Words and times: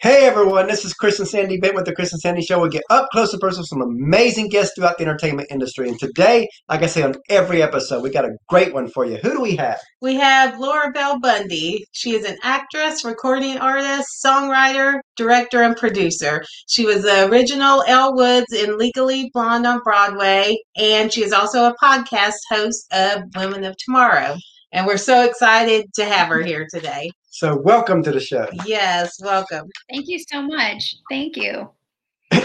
Hey 0.00 0.26
everyone, 0.26 0.68
this 0.68 0.84
is 0.84 0.94
Chris 0.94 1.18
and 1.18 1.26
Sandy 1.26 1.58
Bent 1.58 1.74
with 1.74 1.84
the 1.84 1.92
Chris 1.92 2.12
and 2.12 2.20
Sandy 2.20 2.40
Show. 2.40 2.60
We 2.60 2.68
get 2.68 2.84
up 2.88 3.08
close 3.10 3.32
and 3.32 3.40
personal 3.40 3.62
with 3.62 3.68
some 3.68 3.82
amazing 3.82 4.48
guests 4.48 4.74
throughout 4.76 4.96
the 4.96 5.02
entertainment 5.02 5.48
industry. 5.50 5.88
And 5.88 5.98
today, 5.98 6.48
like 6.68 6.84
I 6.84 6.86
say 6.86 7.02
on 7.02 7.16
every 7.28 7.64
episode, 7.64 8.04
we 8.04 8.10
got 8.10 8.24
a 8.24 8.36
great 8.48 8.72
one 8.72 8.86
for 8.86 9.04
you. 9.04 9.16
Who 9.16 9.32
do 9.32 9.40
we 9.40 9.56
have? 9.56 9.80
We 10.00 10.14
have 10.14 10.60
Laura 10.60 10.92
Bell 10.92 11.18
Bundy. 11.18 11.84
She 11.90 12.12
is 12.12 12.24
an 12.24 12.36
actress, 12.44 13.04
recording 13.04 13.58
artist, 13.58 14.06
songwriter, 14.24 15.00
director, 15.16 15.64
and 15.64 15.76
producer. 15.76 16.44
She 16.68 16.86
was 16.86 17.02
the 17.02 17.28
original 17.28 17.82
Elle 17.88 18.14
Woods 18.14 18.52
in 18.52 18.78
Legally 18.78 19.32
Blonde 19.34 19.66
on 19.66 19.80
Broadway, 19.80 20.56
and 20.76 21.12
she 21.12 21.24
is 21.24 21.32
also 21.32 21.64
a 21.64 21.74
podcast 21.82 22.38
host 22.48 22.86
of 22.92 23.22
Women 23.34 23.64
of 23.64 23.74
Tomorrow. 23.84 24.36
And 24.70 24.86
we're 24.86 24.96
so 24.96 25.24
excited 25.24 25.86
to 25.94 26.04
have 26.04 26.28
her 26.28 26.40
here 26.40 26.68
today. 26.72 27.10
So, 27.38 27.56
welcome 27.56 28.02
to 28.02 28.10
the 28.10 28.18
show. 28.18 28.48
Yes, 28.66 29.16
welcome. 29.22 29.70
Thank 29.88 30.08
you 30.08 30.18
so 30.18 30.42
much. 30.42 30.96
Thank 31.08 31.36
you. 31.36 31.70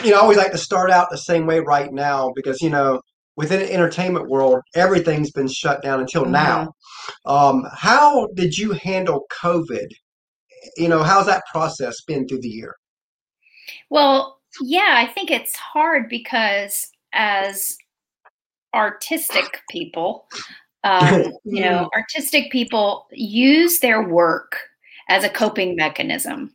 you 0.04 0.12
know, 0.12 0.18
I 0.18 0.20
always 0.20 0.38
like 0.38 0.52
to 0.52 0.58
start 0.60 0.92
out 0.92 1.10
the 1.10 1.18
same 1.18 1.48
way 1.48 1.62
right 1.62 1.92
now 1.92 2.32
because, 2.36 2.62
you 2.62 2.70
know, 2.70 3.02
within 3.36 3.62
the 3.62 3.74
entertainment 3.74 4.30
world, 4.30 4.62
everything's 4.76 5.32
been 5.32 5.48
shut 5.48 5.82
down 5.82 6.00
until 6.00 6.26
Mhm. 6.26 6.30
now. 6.30 6.74
Um, 7.26 7.66
how 7.76 8.28
did 8.36 8.56
you 8.56 8.74
handle 8.74 9.26
COVID? 9.42 9.88
You 10.78 10.90
know, 10.90 11.02
how's 11.02 11.26
that 11.26 11.42
process 11.52 12.00
been 12.02 12.28
through 12.28 12.42
the 12.42 12.50
year? 12.50 12.76
Well, 13.90 14.42
yeah, 14.62 14.94
I 14.96 15.12
think 15.12 15.32
it's 15.32 15.56
hard 15.56 16.08
because 16.08 16.92
as 17.14 17.76
artistic 18.76 19.60
people, 19.72 20.28
um, 20.84 21.34
you 21.46 21.62
know, 21.64 21.90
artistic 21.96 22.52
people 22.52 23.08
use 23.12 23.80
their 23.80 24.08
work 24.08 24.56
as 25.10 25.24
a 25.24 25.30
coping 25.30 25.76
mechanism. 25.76 26.54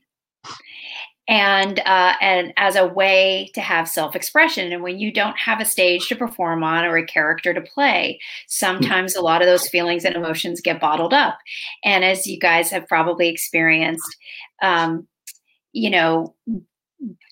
And 1.28 1.80
uh, 1.80 2.14
and 2.22 2.54
as 2.56 2.74
a 2.74 2.86
way 2.86 3.50
to 3.52 3.60
have 3.60 3.86
self-expression, 3.86 4.72
and 4.72 4.82
when 4.82 4.98
you 4.98 5.12
don't 5.12 5.38
have 5.38 5.60
a 5.60 5.66
stage 5.66 6.08
to 6.08 6.16
perform 6.16 6.64
on 6.64 6.86
or 6.86 6.96
a 6.96 7.04
character 7.04 7.52
to 7.52 7.60
play, 7.60 8.18
sometimes 8.46 9.14
a 9.14 9.20
lot 9.20 9.42
of 9.42 9.46
those 9.46 9.68
feelings 9.68 10.06
and 10.06 10.16
emotions 10.16 10.62
get 10.62 10.80
bottled 10.80 11.12
up. 11.12 11.38
And 11.84 12.02
as 12.02 12.26
you 12.26 12.38
guys 12.38 12.70
have 12.70 12.88
probably 12.88 13.28
experienced, 13.28 14.16
um, 14.62 15.06
you 15.72 15.90
know, 15.90 16.34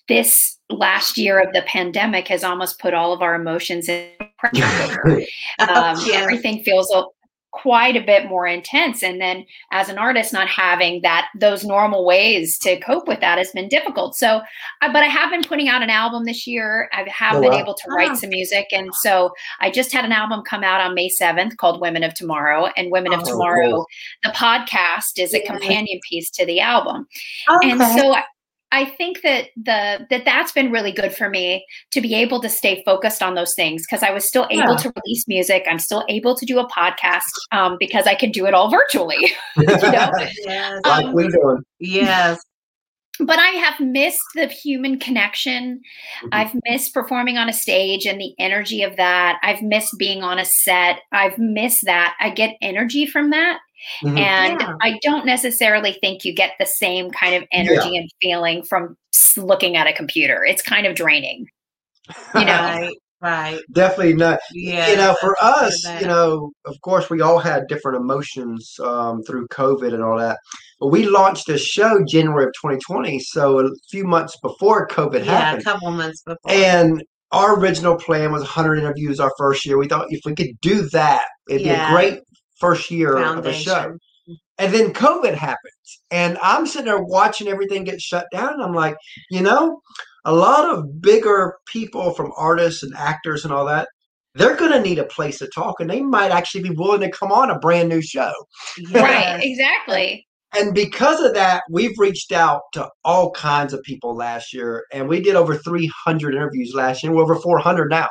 this 0.07 0.57
last 0.69 1.17
year 1.17 1.39
of 1.39 1.51
the 1.53 1.63
pandemic 1.63 2.27
has 2.27 2.43
almost 2.43 2.79
put 2.79 2.93
all 2.93 3.13
of 3.13 3.23
our 3.23 3.33
emotions 3.33 3.89
in 3.89 4.09
pressure. 4.37 5.21
Um, 5.59 5.97
Yes. 6.05 6.11
Everything 6.13 6.63
feels 6.63 6.91
quite 7.51 7.95
a 7.95 8.01
bit 8.05 8.27
more 8.27 8.45
intense, 8.45 9.01
and 9.01 9.19
then 9.21 9.45
as 9.71 9.89
an 9.89 9.97
artist, 9.97 10.33
not 10.33 10.47
having 10.47 11.01
that 11.01 11.27
those 11.39 11.63
normal 11.63 12.05
ways 12.05 12.57
to 12.59 12.79
cope 12.81 13.07
with 13.07 13.19
that 13.21 13.37
has 13.37 13.51
been 13.51 13.67
difficult. 13.69 14.15
So, 14.15 14.41
uh, 14.81 14.91
but 14.93 15.03
I 15.03 15.07
have 15.07 15.31
been 15.31 15.43
putting 15.43 15.67
out 15.69 15.81
an 15.81 15.89
album 15.89 16.25
this 16.25 16.45
year. 16.45 16.89
I 16.93 17.07
have 17.09 17.37
Oh, 17.37 17.41
been 17.41 17.51
wow. 17.51 17.59
able 17.59 17.73
to 17.73 17.89
write 17.89 18.11
Oh. 18.11 18.15
some 18.15 18.29
music, 18.29 18.67
and 18.71 18.93
so 18.95 19.31
I 19.61 19.71
just 19.71 19.91
had 19.93 20.05
an 20.05 20.11
album 20.11 20.43
come 20.47 20.63
out 20.63 20.81
on 20.81 20.93
May 20.93 21.09
seventh 21.09 21.57
called 21.57 21.81
"Women 21.81 22.03
of 22.03 22.13
Tomorrow." 22.13 22.69
And 22.77 22.91
"Women 22.91 23.13
of 23.13 23.21
Oh, 23.21 23.25
Tomorrow," 23.31 23.69
cool. 23.71 23.85
the 24.23 24.29
podcast 24.29 25.17
is 25.17 25.33
a 25.33 25.39
Yeah. 25.43 25.51
companion 25.51 25.99
piece 26.07 26.29
to 26.31 26.45
the 26.45 26.59
album 26.59 27.07
Okay. 27.49 27.71
and 27.71 27.81
so 27.81 28.13
I, 28.13 28.23
I 28.71 28.85
think 28.85 29.21
that 29.21 29.45
the 29.55 30.05
that 30.09 30.25
that's 30.25 30.51
been 30.51 30.71
really 30.71 30.91
good 30.91 31.13
for 31.13 31.29
me 31.29 31.65
to 31.91 32.01
be 32.01 32.13
able 32.15 32.41
to 32.41 32.49
stay 32.49 32.83
focused 32.85 33.23
on 33.23 33.35
those 33.35 33.53
things 33.55 33.83
because 33.89 34.03
I 34.03 34.11
was 34.11 34.27
still 34.27 34.45
able 34.51 34.71
Yeah. 34.71 34.77
to 34.77 34.93
release 35.05 35.25
music. 35.27 35.65
I'm 35.69 35.79
still 35.79 36.03
able 36.09 36.35
to 36.35 36.45
do 36.45 36.59
a 36.59 36.67
podcast 36.69 37.21
um, 37.51 37.77
because 37.79 38.07
I 38.07 38.15
can 38.15 38.31
do 38.31 38.45
it 38.45 38.53
all 38.53 38.69
virtually. 38.69 39.31
know? 39.57 39.63
yes. 40.45 40.81
like 40.85 41.05
Um, 41.05 41.13
we 41.13 41.29
doing. 41.29 41.63
yes. 41.79 42.39
but 43.21 43.39
I 43.39 43.47
have 43.47 43.79
missed 43.79 44.21
the 44.35 44.47
human 44.47 44.99
connection. 44.99 45.81
Mhm. 46.23 46.29
I've 46.33 46.51
missed 46.65 46.93
performing 46.93 47.37
on 47.37 47.49
a 47.49 47.53
stage 47.53 48.05
and 48.05 48.19
the 48.21 48.35
energy 48.37 48.83
of 48.83 48.95
that. 48.97 49.39
I've 49.43 49.61
missed 49.61 49.95
being 49.97 50.21
on 50.23 50.37
a 50.39 50.45
set. 50.45 50.99
I've 51.11 51.37
missed 51.39 51.85
that. 51.85 52.15
I 52.19 52.29
get 52.29 52.57
energy 52.61 53.05
from 53.07 53.29
that. 53.31 53.59
Mhm. 54.03 54.19
And 54.19 54.59
Yeah. 54.61 54.73
I 54.81 54.99
don't 55.01 55.25
necessarily 55.25 55.93
think 56.01 56.25
you 56.25 56.33
get 56.33 56.53
the 56.59 56.65
same 56.65 57.11
kind 57.11 57.35
of 57.35 57.43
energy 57.51 57.95
and 57.97 58.09
feeling 58.21 58.63
from 58.63 58.97
looking 59.35 59.75
at 59.77 59.87
a 59.87 59.93
computer. 59.93 60.43
It's 60.45 60.61
kind 60.61 60.85
of 60.87 60.95
draining. 60.95 61.47
you 62.35 62.45
know. 62.45 62.89
Right. 62.91 62.93
Right. 63.19 63.59
Definitely 63.71 64.13
not. 64.13 64.37
Yeah. 64.53 64.89
you 64.89 64.95
know, 64.95 65.15
for 65.19 65.35
us, 65.41 65.81
that. 65.85 66.01
you 66.01 66.07
know, 66.07 66.51
of 66.65 66.79
course, 66.81 67.09
we 67.09 67.19
all 67.21 67.39
had 67.39 67.67
different 67.67 67.97
emotions 67.97 68.75
um, 68.83 69.23
through 69.23 69.47
COVID 69.47 69.91
and 69.91 70.03
all 70.03 70.19
that. 70.19 70.37
But 70.79 70.89
we 70.89 71.07
launched 71.07 71.47
this 71.47 71.65
show 71.65 72.03
January 72.07 72.43
of 72.45 72.51
2020, 72.61 73.17
so 73.19 73.65
a 73.65 73.69
few 73.89 74.03
months 74.03 74.37
before 74.43 74.87
COVID 74.89 75.23
happened. 75.23 75.25
yeah, 75.25 75.55
a 75.55 75.63
couple 75.63 75.89
months 75.89 76.21
before. 76.21 76.51
And 76.51 77.03
our 77.31 77.59
original 77.59 77.95
plan 77.95 78.31
was 78.31 78.43
100 78.43 78.77
interviews 78.77 79.19
our 79.19 79.31
first 79.35 79.65
year. 79.65 79.79
We 79.79 79.87
thought 79.87 80.05
if 80.11 80.19
we 80.23 80.35
could 80.35 80.51
do 80.61 80.83
that, 80.89 81.23
it'd 81.49 81.63
be 81.63 81.69
a 81.71 81.89
great 81.89 82.19
first 82.59 82.91
year 82.91 83.17
of 83.17 83.43
the 83.43 83.53
show. 83.53 83.97
And 84.57 84.73
then 84.73 84.91
COVID 84.91 85.35
happens. 85.35 86.01
And 86.11 86.37
I'm 86.41 86.65
sitting 86.65 86.87
there 86.87 87.01
watching 87.01 87.47
everything 87.47 87.83
get 87.83 88.01
shut 88.01 88.25
down. 88.31 88.61
I'm 88.61 88.73
like, 88.73 88.95
you 89.29 89.41
know, 89.41 89.81
a 90.25 90.33
lot 90.33 90.65
of 90.65 91.01
bigger 91.01 91.57
people 91.67 92.13
from 92.13 92.33
artists 92.35 92.83
and 92.83 92.93
actors 92.95 93.45
and 93.45 93.53
all 93.53 93.65
that, 93.67 93.87
they're 94.33 94.57
going 94.57 94.71
to 94.71 94.81
need 94.81 94.99
a 94.99 95.05
place 95.05 95.37
to 95.39 95.47
talk. 95.47 95.79
And 95.79 95.89
they 95.89 96.01
might 96.01 96.31
actually 96.31 96.63
be 96.63 96.75
willing 96.75 97.01
to 97.01 97.11
come 97.11 97.31
on 97.31 97.51
a 97.51 97.59
brand 97.59 97.89
new 97.89 98.01
show. 98.01 98.33
Right, 98.91 99.39
exactly. 99.41 100.25
And 100.55 100.73
because 100.73 101.21
of 101.21 101.33
that, 101.35 101.63
we've 101.69 101.97
reached 101.97 102.31
out 102.31 102.61
to 102.73 102.89
all 103.03 103.31
kinds 103.31 103.73
of 103.73 103.83
people 103.83 104.15
last 104.15 104.53
year. 104.53 104.85
And 104.91 105.07
we 105.07 105.21
did 105.21 105.35
over 105.35 105.55
300 105.55 106.33
interviews 106.33 106.73
last 106.73 107.03
year. 107.03 107.13
We're 107.13 107.23
over 107.23 107.35
400 107.35 107.89
now. 107.89 108.07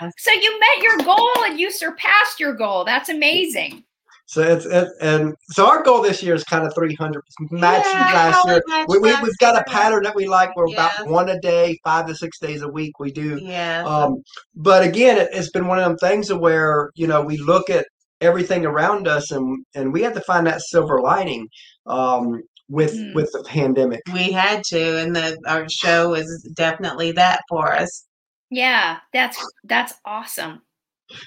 so 0.18 0.32
you 0.32 0.60
met 0.60 0.82
your 0.82 0.98
goal 0.98 1.30
and 1.44 1.58
you 1.60 1.70
surpassed 1.70 2.38
your 2.40 2.54
goal. 2.54 2.84
That's 2.84 3.08
amazing. 3.08 3.84
So 4.26 4.42
it's 4.42 4.64
it, 4.64 4.88
and 5.00 5.34
so 5.50 5.66
our 5.66 5.82
goal 5.82 6.02
this 6.02 6.22
year 6.22 6.34
is 6.36 6.44
kind 6.44 6.64
of 6.64 6.72
300 6.74 7.20
matching 7.50 7.90
Yeah, 7.92 8.12
last 8.14 8.46
year. 8.46 8.62
we, 8.86 8.98
we, 9.00 9.12
we've 9.22 9.36
got 9.38 9.56
a 9.60 9.64
pattern 9.68 10.04
that 10.04 10.14
we 10.14 10.28
like. 10.28 10.54
We're 10.54 10.68
Yeah. 10.68 10.86
about 10.86 11.08
one 11.10 11.28
a 11.30 11.40
day, 11.40 11.76
five 11.82 12.06
to 12.06 12.14
six 12.14 12.38
days 12.38 12.62
a 12.62 12.68
week. 12.68 13.00
We 13.00 13.10
do. 13.10 13.40
Yeah. 13.42 13.82
Um, 13.84 14.22
but 14.54 14.84
again, 14.84 15.18
it, 15.18 15.30
it's 15.32 15.50
been 15.50 15.66
one 15.66 15.78
of 15.80 15.84
them 15.84 15.96
things 15.96 16.32
where 16.32 16.90
you 16.94 17.08
know 17.08 17.22
we 17.22 17.38
look 17.38 17.70
at 17.70 17.86
everything 18.20 18.64
around 18.66 19.08
us 19.08 19.32
and 19.32 19.64
and 19.74 19.92
we 19.92 20.00
have 20.02 20.12
to 20.14 20.20
find 20.20 20.46
that 20.46 20.60
silver 20.62 21.00
lining 21.00 21.48
um, 21.86 22.40
with 22.68 22.94
Hmm. 22.96 23.14
with 23.14 23.32
the 23.32 23.42
pandemic. 23.42 24.00
we 24.14 24.30
had 24.30 24.62
to, 24.66 24.98
and 25.00 25.16
the 25.16 25.36
our 25.48 25.66
show 25.68 26.14
is 26.14 26.48
definitely 26.54 27.10
that 27.12 27.40
for 27.48 27.72
us. 27.74 28.06
Yeah, 28.50 28.98
that's 29.12 29.38
that's 29.64 29.94
awesome. 30.04 30.62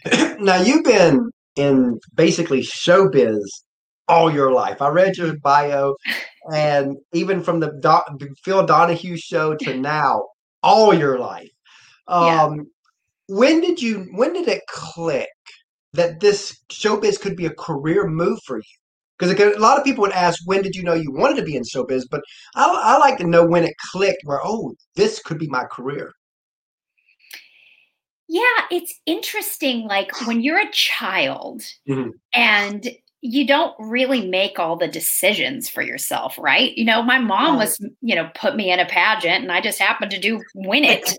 now 0.39 0.61
you've 0.61 0.83
been 0.83 1.29
in 1.55 1.99
basically 2.15 2.61
showbiz 2.61 3.39
all 4.07 4.31
your 4.31 4.51
life. 4.51 4.81
I 4.81 4.89
read 4.89 5.17
your 5.17 5.37
bio, 5.39 5.95
and 6.53 6.97
even 7.13 7.41
from 7.41 7.59
the 7.59 7.71
Do- 7.81 8.27
Phil 8.43 8.65
Donahue 8.65 9.17
show 9.17 9.55
to 9.55 9.77
now, 9.79 10.23
all 10.61 10.93
your 10.93 11.17
life. 11.17 11.49
Yeah. 12.09 12.43
Um, 12.43 12.65
When 13.27 13.61
did 13.61 13.81
you? 13.81 14.07
When 14.13 14.33
did 14.33 14.47
it 14.47 14.61
click 14.67 15.29
that 15.93 16.19
this 16.19 16.59
showbiz 16.71 17.19
could 17.19 17.37
be 17.37 17.45
a 17.45 17.53
career 17.55 18.07
move 18.07 18.39
for 18.45 18.57
you? 18.57 18.63
Because 19.17 19.39
a 19.39 19.59
lot 19.59 19.77
of 19.77 19.85
people 19.85 20.01
would 20.01 20.11
ask, 20.11 20.39
when 20.45 20.61
did 20.63 20.75
you 20.75 20.83
know 20.83 20.93
you 20.93 21.11
wanted 21.11 21.37
to 21.37 21.43
be 21.43 21.55
in 21.55 21.63
showbiz? 21.63 22.03
But 22.09 22.21
I, 22.55 22.67
I 22.83 22.97
like 22.97 23.17
to 23.19 23.27
know 23.27 23.45
when 23.45 23.63
it 23.63 23.75
clicked, 23.91 24.23
where 24.25 24.41
oh, 24.43 24.73
this 24.95 25.21
could 25.21 25.37
be 25.39 25.47
my 25.47 25.63
career. 25.71 26.11
Yeah, 28.33 28.65
it's 28.71 28.99
interesting. 29.05 29.85
Like 29.87 30.09
when 30.25 30.41
you're 30.41 30.59
a 30.59 30.71
child 30.71 31.61
Mhm. 31.87 32.13
and 32.33 32.89
you 33.21 33.45
don't 33.45 33.75
really 33.77 34.27
make 34.27 34.57
all 34.57 34.75
the 34.75 34.87
decisions 34.87 35.69
for 35.69 35.81
yourself, 35.83 36.37
right? 36.39 36.75
You 36.75 36.83
know, 36.83 37.03
my 37.03 37.19
mom 37.19 37.57
was, 37.57 37.77
you 38.01 38.15
know, 38.15 38.29
put 38.33 38.55
me 38.55 38.71
in 38.71 38.79
a 38.79 38.85
pageant 38.87 39.43
and 39.43 39.51
I 39.51 39.61
just 39.61 39.77
happened 39.79 40.11
to 40.11 40.19
do 40.19 40.41
win 40.55 40.83
it. 40.95 41.09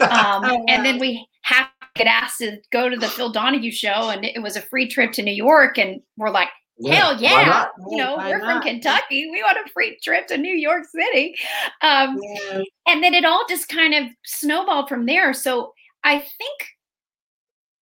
Um, 0.00 0.44
Oh, 0.44 0.64
And 0.68 0.84
then 0.84 0.98
we 0.98 1.24
have 1.42 1.68
to 1.68 1.86
get 1.94 2.08
asked 2.08 2.38
to 2.38 2.58
go 2.72 2.88
to 2.90 2.96
the 2.96 3.08
Phil 3.08 3.30
Donahue 3.30 3.70
show 3.70 4.10
and 4.10 4.24
it 4.24 4.42
was 4.42 4.56
a 4.56 4.60
free 4.60 4.88
trip 4.88 5.12
to 5.12 5.22
New 5.22 5.32
York. 5.32 5.78
And 5.78 6.00
we're 6.16 6.30
like, 6.30 6.48
hell 6.84 7.14
why 7.14 7.20
yeah. 7.20 7.44
not? 7.46 7.70
You 7.90 7.96
know, 7.98 8.16
Why 8.16 8.30
we're 8.32 8.40
from? 8.40 8.60
Kentucky. 8.60 9.30
We 9.30 9.40
want 9.42 9.56
a 9.64 9.70
free 9.70 9.98
trip 10.02 10.26
to 10.26 10.36
New 10.36 10.52
York 10.54 10.82
City. 10.92 11.36
Um, 11.80 12.18
Yeah. 12.20 12.62
and 12.88 13.02
then 13.02 13.14
it 13.14 13.24
all 13.24 13.44
just 13.48 13.68
kind 13.68 13.94
of 13.94 14.08
snowballed 14.24 14.88
from 14.90 15.06
there 15.06 15.32
so 15.32 15.72
i 16.06 16.18
think 16.18 16.68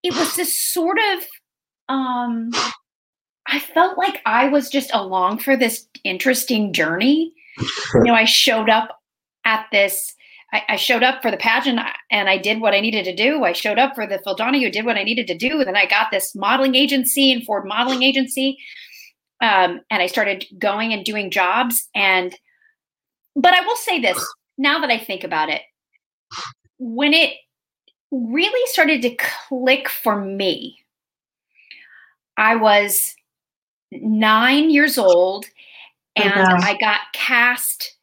it 0.02 0.14
was 0.14 0.34
this 0.36 0.58
sort 0.58 0.98
of 1.12 1.24
um 1.88 2.50
i 3.46 3.60
felt 3.60 3.96
like 3.96 4.20
i 4.26 4.48
was 4.48 4.68
just 4.68 4.90
along 4.92 5.38
for 5.38 5.56
this 5.56 5.86
interesting 6.02 6.72
journey 6.72 7.32
you 7.58 8.04
know 8.04 8.14
i 8.14 8.24
showed 8.24 8.68
up 8.68 8.98
at 9.44 9.66
this 9.70 10.14
I, 10.54 10.62
I 10.70 10.76
showed 10.76 11.02
up 11.02 11.20
for 11.20 11.32
the 11.32 11.36
pageant 11.36 11.80
and 12.12 12.28
I 12.28 12.38
did 12.38 12.60
what 12.60 12.74
I 12.74 12.80
needed 12.80 13.04
to 13.06 13.14
do. 13.14 13.42
I 13.42 13.52
showed 13.52 13.78
up 13.78 13.96
for 13.96 14.06
the 14.06 14.20
Phil 14.22 14.36
Donahue, 14.36 14.70
did 14.70 14.86
what 14.86 14.96
I 14.96 15.02
needed 15.02 15.26
to 15.26 15.36
do. 15.36 15.58
And 15.58 15.66
then 15.66 15.76
I 15.76 15.84
got 15.84 16.12
this 16.12 16.32
modeling 16.34 16.76
agency 16.76 17.32
and 17.32 17.44
Ford 17.44 17.64
Modeling 17.66 18.04
Agency. 18.04 18.56
Um, 19.40 19.80
and 19.90 20.00
I 20.00 20.06
started 20.06 20.46
going 20.56 20.92
and 20.92 21.04
doing 21.04 21.32
jobs. 21.32 21.88
And 21.94 22.34
but 23.34 23.52
I 23.52 23.66
will 23.66 23.76
say 23.76 24.00
this 24.00 24.24
now 24.56 24.78
that 24.80 24.90
I 24.90 24.98
think 24.98 25.24
about 25.24 25.48
it, 25.48 25.62
when 26.78 27.12
it 27.12 27.34
really 28.10 28.66
started 28.68 29.02
to 29.02 29.16
click 29.48 29.88
for 29.88 30.20
me, 30.20 30.78
I 32.36 32.56
was 32.56 33.14
nine 33.92 34.70
years 34.70 34.98
old 34.98 35.46
and 36.16 36.32
wow. 36.34 36.58
I 36.60 36.76
got 36.78 37.00
cast 37.12 37.96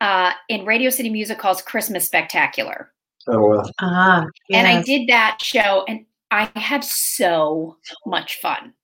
uh, 0.00 0.32
in 0.48 0.64
Radio 0.64 0.90
City 0.90 1.10
Music 1.10 1.40
Hall's 1.40 1.62
Christmas 1.62 2.06
Spectacular. 2.06 2.90
Oh 3.26 3.48
well. 3.48 3.70
Ah, 3.80 4.26
And 4.52 4.66
I 4.66 4.82
did 4.82 5.08
that 5.08 5.38
show 5.40 5.84
and 5.88 6.04
I 6.30 6.50
had 6.56 6.84
so 6.84 7.76
much 8.06 8.40
fun. 8.40 8.74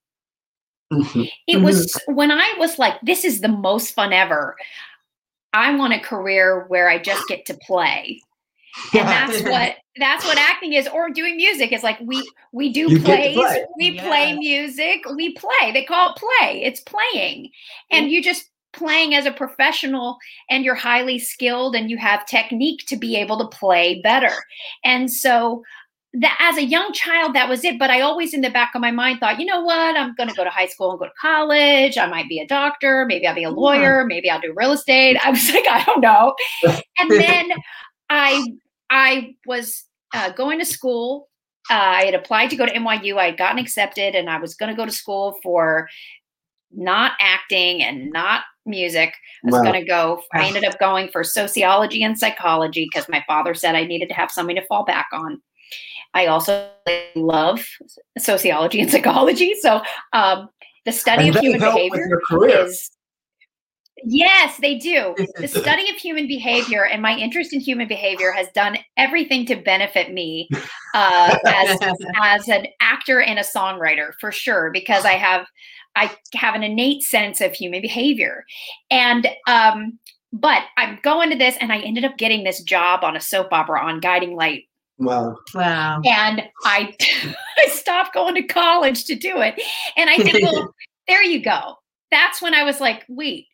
Mhm. 0.93 1.31
It 1.46 1.61
was 1.61 1.93
when 2.06 2.31
I 2.31 2.55
was 2.58 2.78
like, 2.78 3.00
this 3.02 3.25
is 3.25 3.40
the 3.40 3.49
most 3.49 3.94
fun 3.94 4.12
ever. 4.12 4.56
I 5.52 5.75
want 5.75 5.93
a 5.93 6.00
career 6.00 6.64
where 6.69 6.88
I 6.88 6.99
just 6.99 7.26
get 7.28 7.44
to 7.46 7.58
play. 7.67 8.20
And 8.94 9.08
that's 9.08 9.43
what 9.43 9.76
that's 9.96 10.25
what 10.25 10.38
acting 10.38 10.72
is 10.72 10.88
or 10.88 11.11
doing 11.11 11.37
music 11.37 11.72
is 11.72 11.82
like 11.82 11.99
we 12.00 12.28
we 12.52 12.72
do 12.72 12.90
You 12.90 13.00
plays, 13.00 13.34
play. 13.34 13.64
we 13.78 13.99
play 13.99 14.34
music, 14.34 15.00
we 15.14 15.34
play. 15.34 15.72
They 15.72 15.84
call 15.84 16.11
it 16.11 16.17
play. 16.17 16.62
It's 16.62 16.81
playing. 16.81 17.50
And 17.90 18.11
you 18.11 18.22
just 18.22 18.49
playing 18.72 19.14
as 19.14 19.26
a 19.26 19.32
professional 19.32 20.17
and 20.49 20.64
you're 20.64 20.76
highly 20.76 21.19
skilled 21.19 21.75
and 21.75 21.90
you 21.90 21.96
have 21.99 22.25
technique 22.26 22.87
to 22.87 22.96
be 22.96 23.17
able 23.17 23.38
to 23.38 23.56
play 23.56 24.00
better. 24.02 24.32
And 24.84 25.12
so 25.12 25.62
that 26.14 26.37
as 26.40 26.56
a 26.58 26.64
young 26.64 26.93
child 26.93 27.34
that 27.34 27.49
was 27.49 27.64
it 27.64 27.78
but 27.78 27.88
i 27.88 28.00
always 28.00 28.34
in 28.34 28.40
the 28.40 28.50
back 28.50 28.72
of 28.75 28.81
my 28.81 28.90
mind 28.90 29.20
thought 29.20 29.38
you 29.38 29.46
know 29.46 29.61
what 29.61 29.96
i'm 29.96 30.12
going 30.17 30.28
to 30.28 30.34
go 30.34 30.43
to 30.43 30.50
high 30.50 30.67
school 30.67 30.90
and 30.90 30.99
go 30.99 31.05
to 31.05 31.12
college 31.20 31.96
i 31.96 32.06
might 32.08 32.28
be 32.28 32.40
a 32.40 32.46
doctor 32.49 33.05
maybe 33.06 33.28
i'll 33.28 33.34
be 33.34 33.44
a 33.44 33.50
lawyer 33.50 34.05
maybe 34.05 34.28
i'll 34.28 34.40
do 34.40 34.52
real 34.56 34.72
estate 34.72 35.17
i 35.25 35.31
was 35.31 35.49
like 35.55 35.67
i 35.69 35.84
don't 35.84 36.00
know 36.00 36.34
and 36.99 37.11
then 37.11 37.49
i 38.11 38.53
i 38.91 39.35
was 39.47 39.85
uh, 40.15 40.31
going 40.31 40.59
to 40.59 40.65
school. 40.65 41.29
Uh, 41.71 41.75
i 41.75 42.05
had 42.05 42.15
applied 42.15 42.51
to 42.51 42.57
go 42.57 42.67
to 42.67 42.73
nyu 42.73 43.17
i 43.19 43.27
had 43.27 43.37
gotten 43.39 43.59
accepted 43.59 44.15
and 44.15 44.29
i 44.29 44.39
was 44.39 44.55
going 44.55 44.71
to 44.71 44.77
go 44.77 44.85
to 44.85 44.93
school 44.93 45.39
for 45.43 45.89
not 46.73 47.12
acting 47.21 47.83
and 47.83 48.11
not 48.12 48.43
music. 48.67 49.15
I 49.45 49.47
was 49.51 49.55
Wow. 49.55 49.62
going 49.62 49.81
to 49.81 49.87
go 49.87 50.23
i 50.35 50.47
ended 50.47 50.65
up 50.65 50.79
going 50.79 51.09
for 51.09 51.25
sociology 51.25 52.03
and 52.03 52.19
psychology 52.19 52.89
because 52.91 53.09
my 53.09 53.25
father 53.27 53.55
said 53.55 53.75
i 53.75 53.85
needed 53.85 54.09
to 54.11 54.15
have 54.15 54.31
something 54.31 54.56
to 54.56 54.67
fall 54.67 54.85
back 54.85 55.06
on. 55.13 55.41
I 56.15 56.27
also 56.27 56.69
love 57.15 57.65
sociology 58.19 58.81
and 58.81 58.91
psychology. 58.95 59.55
So 59.61 59.81
um, 60.13 60.49
the 60.85 60.93
study 60.93 61.29
And 61.29 61.37
of 61.37 61.43
human 61.43 61.61
behavior 61.61 62.21
is 62.49 62.91
yes, 64.05 64.58
they 64.58 64.76
do. 64.76 65.14
The 65.37 65.49
study 65.62 65.88
of 65.91 65.97
human 65.97 66.26
behavior 66.26 66.85
and 66.87 67.02
my 67.02 67.17
interest 67.17 67.52
in 67.52 67.61
human 67.61 67.88
behavior 67.88 68.32
has 68.32 68.49
done 68.55 68.79
everything 68.97 69.47
to 69.47 69.56
benefit 69.56 70.12
me 70.12 70.49
uh, 70.94 71.37
as 71.47 71.79
as 72.23 72.49
an 72.49 72.67
actor 72.81 73.20
and 73.20 73.38
a 73.38 73.43
songwriter 73.43 74.12
for 74.20 74.32
sure 74.32 74.70
because 74.73 75.05
I 75.05 75.12
have 75.12 75.47
I 75.97 76.11
have 76.35 76.55
an 76.55 76.62
innate 76.62 77.02
sense 77.02 77.41
of 77.41 77.52
human 77.52 77.82
behavior 77.82 78.44
and 78.91 79.26
um 79.49 79.99
but 80.32 80.62
I'm 80.76 81.00
going 81.03 81.31
to 81.31 81.37
this 81.37 81.56
and 81.61 81.73
I 81.73 81.81
ended 81.81 82.05
up 82.05 82.17
getting 82.17 82.44
this 82.44 82.62
job 82.62 83.03
on 83.03 83.17
a 83.17 83.20
soap 83.20 83.49
opera 83.53 83.81
on 83.81 83.99
Guiding 83.99 84.37
Light 84.37 84.64
Wow. 85.00 85.38
wow. 85.55 86.03
and 86.05 86.43
I 86.64 86.94
I 87.58 87.69
stopped 87.69 88.12
going 88.14 88.35
to 88.35 88.43
college 88.43 89.05
to 89.06 89.14
do 89.14 89.41
it. 89.41 89.61
And 89.96 90.11
I 90.11 90.19
think, 90.19 90.43
well, 90.43 90.75
there 91.08 91.25
you 91.25 91.43
go. 91.43 91.76
That's 92.11 92.43
when 92.43 92.55
I 92.55 92.64
was 92.64 92.81
like, 92.81 93.05
wait, 93.08 93.46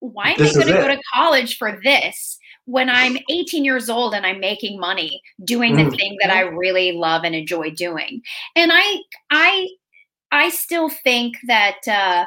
why 0.00 0.30
am 0.30 0.38
This 0.38 0.56
I 0.56 0.64
going 0.64 0.74
to 0.74 0.80
go 0.80 0.88
to 0.88 1.02
college 1.14 1.56
for 1.58 1.78
this 1.84 2.38
when 2.66 2.88
I'm 2.90 3.16
18 3.30 3.64
years 3.64 3.88
old 3.88 4.14
and 4.14 4.26
I'm 4.26 4.40
making 4.40 4.78
money 4.80 5.20
doing 5.44 5.76
the 5.76 5.84
Mm. 5.84 5.96
thing 5.96 6.18
that 6.22 6.30
I 6.30 6.40
really 6.42 6.92
love 6.92 7.24
and 7.24 7.34
enjoy 7.34 7.70
doing? 7.70 8.22
And 8.56 8.70
I 8.74 8.98
I 9.30 9.68
I 10.32 10.48
still 10.50 10.88
think 10.88 11.36
that 11.46 11.78
uh 11.88 12.26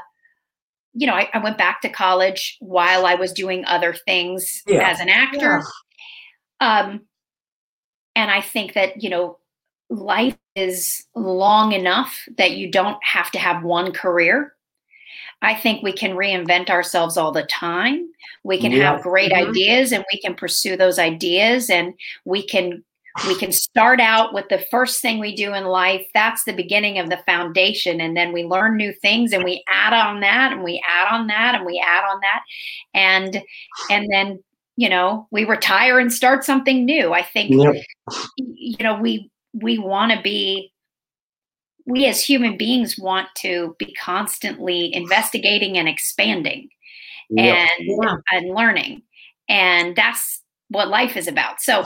you 0.95 1.07
know, 1.07 1.13
I, 1.15 1.27
I 1.33 1.39
went 1.39 1.57
back 1.57 1.81
to 1.81 1.89
college 1.89 2.55
while 2.59 3.05
I 3.07 3.15
was 3.15 3.33
doing 3.33 3.65
other 3.65 3.93
things 4.05 4.61
Yeah. 4.67 4.87
as 4.87 4.99
an 4.99 5.09
actor. 5.09 5.63
Um, 6.59 7.07
and 8.15 8.29
I 8.29 8.41
think 8.41 8.73
that, 8.73 9.01
you 9.01 9.09
know, 9.09 9.39
life 9.89 10.37
is 10.55 11.03
long 11.15 11.71
enough 11.71 12.23
that 12.37 12.51
you 12.51 12.69
don't 12.69 13.03
have 13.03 13.31
to 13.31 13.39
have 13.39 13.63
one 13.63 13.91
career. 13.91 14.52
I 15.43 15.53
think 15.53 15.83
we 15.83 15.91
can 15.93 16.11
reinvent 16.15 16.69
ourselves 16.69 17.17
all 17.17 17.31
the 17.31 17.43
time. 17.43 18.09
We 18.43 18.57
can 18.59 18.71
Yeah. 18.71 18.93
have 18.93 19.01
great 19.03 19.31
Mhm. 19.31 19.49
ideas 19.49 19.91
and 19.91 20.03
we 20.11 20.19
can 20.19 20.33
pursue 20.35 20.75
those 20.77 20.97
ideas 20.97 21.69
and 21.69 21.93
we 22.25 22.47
can 22.47 22.83
we 23.27 23.37
can 23.37 23.51
start 23.51 23.99
out 24.01 24.33
with 24.33 24.49
the 24.49 24.57
first 24.71 24.99
thing 24.99 25.19
we 25.19 25.35
do 25.35 25.53
in 25.53 25.65
life 25.65 26.03
that's 26.15 26.45
the 26.45 26.51
beginning 26.51 26.97
of 26.97 27.11
the 27.11 27.17
foundation 27.27 28.01
and 28.01 28.17
then 28.17 28.33
we 28.33 28.43
learn 28.43 28.75
new 28.75 28.91
things 28.91 29.31
and 29.33 29.43
we 29.43 29.63
add 29.69 29.93
on 29.93 30.19
that 30.21 30.51
and 30.51 30.63
we 30.63 30.81
add 30.89 31.13
on 31.13 31.27
that 31.27 31.53
and 31.53 31.63
we 31.63 31.79
add 31.79 32.03
on 32.09 32.19
that 32.21 32.41
and 32.95 33.43
and 33.91 34.07
then 34.11 34.39
you 34.77 34.89
know 34.89 35.27
we 35.29 35.43
retire 35.43 35.99
and 35.99 36.11
start 36.11 36.43
something 36.43 36.85
new 36.85 37.13
i 37.13 37.21
think 37.21 37.51
Yep. 37.51 37.75
you 38.37 38.77
know 38.83 38.95
we 38.95 39.29
we 39.53 39.77
want 39.77 40.11
to 40.11 40.19
be 40.23 40.72
we 41.85 42.05
as 42.05 42.23
human 42.23 42.57
beings 42.57 42.97
want 42.97 43.27
to 43.35 43.75
be 43.79 43.93
constantly 43.95 44.93
investigating 44.93 45.77
and 45.77 45.87
expanding 45.87 46.69
Yep. 47.29 47.55
and 47.55 47.69
Yeah. 48.03 48.15
and 48.31 48.53
learning 48.55 49.01
and 49.49 49.95
that's 49.95 50.41
what 50.69 50.87
life 50.89 51.15
is 51.17 51.27
about 51.27 51.61
so 51.61 51.83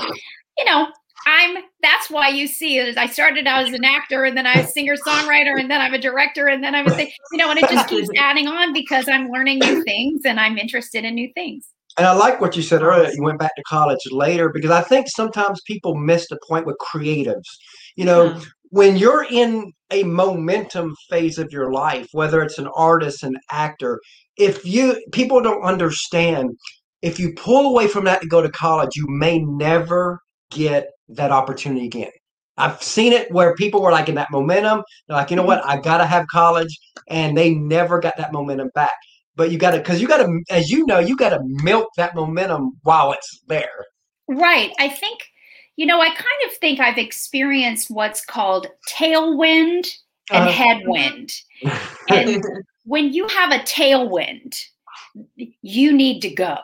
you 0.58 0.66
know 0.66 0.88
i'm 1.28 1.58
that's 1.82 2.10
why 2.10 2.28
you 2.30 2.48
see 2.48 2.78
it 2.80 2.88
as 2.88 2.98
i 2.98 3.06
started 3.06 3.48
out 3.48 3.68
as 3.68 3.74
an 3.74 3.84
actor 3.86 4.24
and 4.26 4.36
then 4.38 4.46
i 4.48 4.58
was 4.58 4.68
a 4.68 4.72
singer 4.72 4.96
songwriter 5.08 5.60
and 5.60 5.70
then 5.70 5.80
i'm 5.82 5.94
a 5.94 6.00
director 6.00 6.48
and 6.48 6.64
then 6.64 6.74
i'm 6.76 6.88
a 6.88 6.96
thing 6.96 7.10
you 7.32 7.38
know 7.38 7.50
and 7.50 7.60
it 7.60 7.70
just 7.70 7.88
keeps 7.88 8.10
adding 8.18 8.48
on 8.48 8.74
because 8.74 9.08
i'm 9.08 9.30
learning 9.30 9.60
new 9.60 9.84
things 9.84 10.22
and 10.26 10.40
i'm 10.40 10.58
interested 10.58 11.04
in 11.06 11.14
new 11.16 11.32
things 11.34 11.68
And 11.98 12.06
I 12.06 12.14
like 12.14 12.40
what 12.42 12.56
you 12.56 12.62
said 12.62 12.84
earlier. 12.84 13.10
You 13.12 13.24
went 13.24 13.40
back 13.40 13.56
to 13.56 13.64
college 13.64 14.04
later 14.12 14.50
because 14.50 14.70
I 14.70 14.82
think 14.84 15.08
sometimes 15.10 15.62
people 15.66 15.96
miss 15.96 16.28
the 16.30 16.38
point 16.48 16.68
with 16.68 16.78
creatives. 16.78 17.50
You 17.96 18.06
know, 18.06 18.24
Yeah. 18.26 18.42
when 18.70 18.98
you're 18.98 19.26
in 19.32 19.74
a 19.92 20.04
momentum 20.04 20.94
phase 21.10 21.38
of 21.38 21.52
your 21.52 21.72
life, 21.72 22.08
whether 22.12 22.42
it's 22.42 22.58
an 22.58 22.68
artist, 22.76 23.24
an 23.24 23.38
actor, 23.52 24.00
if 24.38 24.66
you 24.66 25.02
people 25.12 25.42
don't 25.42 25.64
understand, 25.64 26.52
if 27.02 27.20
you 27.20 27.34
pull 27.34 27.72
away 27.72 27.88
from 27.88 28.06
that 28.06 28.22
to 28.22 28.28
go 28.28 28.42
to 28.42 28.50
college, 28.50 28.92
you 28.96 29.06
may 29.08 29.40
never 29.40 30.20
get 30.52 30.88
that 31.10 31.32
opportunity 31.32 31.86
again. 31.86 32.12
I've 32.58 32.82
seen 32.82 33.14
it 33.14 33.32
where 33.32 33.56
people 33.56 33.82
were 33.82 33.92
like 33.92 34.10
in 34.10 34.16
that 34.16 34.32
momentum, 34.32 34.84
they're 35.08 35.18
like, 35.18 35.30
you 35.30 35.36
know 35.36 35.44
what, 35.44 35.62
mm-hmm. 35.62 35.70
I 35.70 35.82
gotta 35.82 36.06
have 36.06 36.26
college, 36.28 36.76
and 37.08 37.38
they 37.38 37.54
never 37.54 38.00
got 38.00 38.18
that 38.18 38.34
momentum 38.34 38.72
back. 38.74 38.94
But 39.36 39.52
you 39.52 39.60
gotta, 39.60 39.78
because 39.78 40.02
you 40.02 40.08
gotta, 40.08 40.28
as 40.50 40.72
you 40.72 40.86
know, 40.88 40.98
you 41.00 41.16
gotta 41.16 41.40
milk 41.44 41.90
that 41.98 42.16
momentum 42.16 42.72
while 42.82 43.12
it's 43.12 43.42
there. 43.48 43.86
Right. 44.28 44.72
I 44.80 44.90
think, 44.90 45.20
you 45.78 45.86
know, 45.86 46.02
I 46.02 46.08
kind 46.10 46.42
of 46.48 46.58
think 46.58 46.80
I've 46.80 46.98
experienced 46.98 47.90
what's 47.90 48.26
called 48.26 48.68
tailwind 48.90 49.88
and 50.34 50.50
Uh, 50.50 50.52
headwind. 50.52 51.32
And 52.10 52.44
when 52.86 53.14
you 53.14 53.28
have 53.30 53.52
a 53.52 53.60
tailwind, 53.60 54.62
you 55.62 55.94
need 55.94 56.22
to 56.22 56.30
go. 56.30 56.58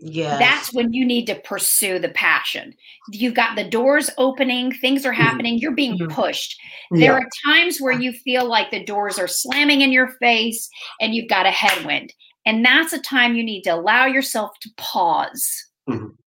yeah. 0.00 0.38
That's 0.38 0.72
when 0.74 0.92
you 0.92 1.04
need 1.04 1.26
to 1.26 1.34
pursue 1.36 1.98
the 1.98 2.08
passion. 2.10 2.74
You've 3.10 3.34
got 3.34 3.54
the 3.56 3.64
doors 3.68 4.10
opening, 4.18 4.72
things 4.72 5.06
are 5.06 5.12
Mhm. 5.12 5.16
happening, 5.16 5.58
you're 5.58 5.72
being 5.72 5.98
Mhm. 5.98 6.10
pushed. 6.10 6.58
There 6.90 7.00
yeah, 7.02 7.12
are 7.12 7.28
times 7.46 7.80
where 7.80 7.92
you 7.98 8.12
feel 8.12 8.44
like 8.46 8.70
the 8.70 8.84
doors 8.84 9.18
are 9.18 9.28
slamming 9.28 9.80
in 9.82 9.92
your 9.92 10.08
face 10.20 10.68
and 11.00 11.14
you've 11.14 11.28
got 11.28 11.46
a 11.46 11.50
headwind. 11.50 12.12
And 12.44 12.64
that's 12.64 12.92
a 12.92 12.98
time 13.00 13.34
you 13.36 13.44
need 13.44 13.62
to 13.62 13.70
allow 13.70 14.06
yourself 14.06 14.58
to 14.60 14.70
pause. 14.76 15.46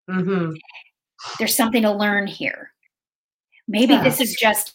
hmm 0.09 0.55
there's 1.39 1.57
something 1.57 1.83
to 1.83 1.91
learn 1.93 2.27
here. 2.27 2.73
Maybe 3.69 3.95
Yeah. 3.95 4.03
this 4.03 4.21
is 4.21 4.35
just 4.35 4.75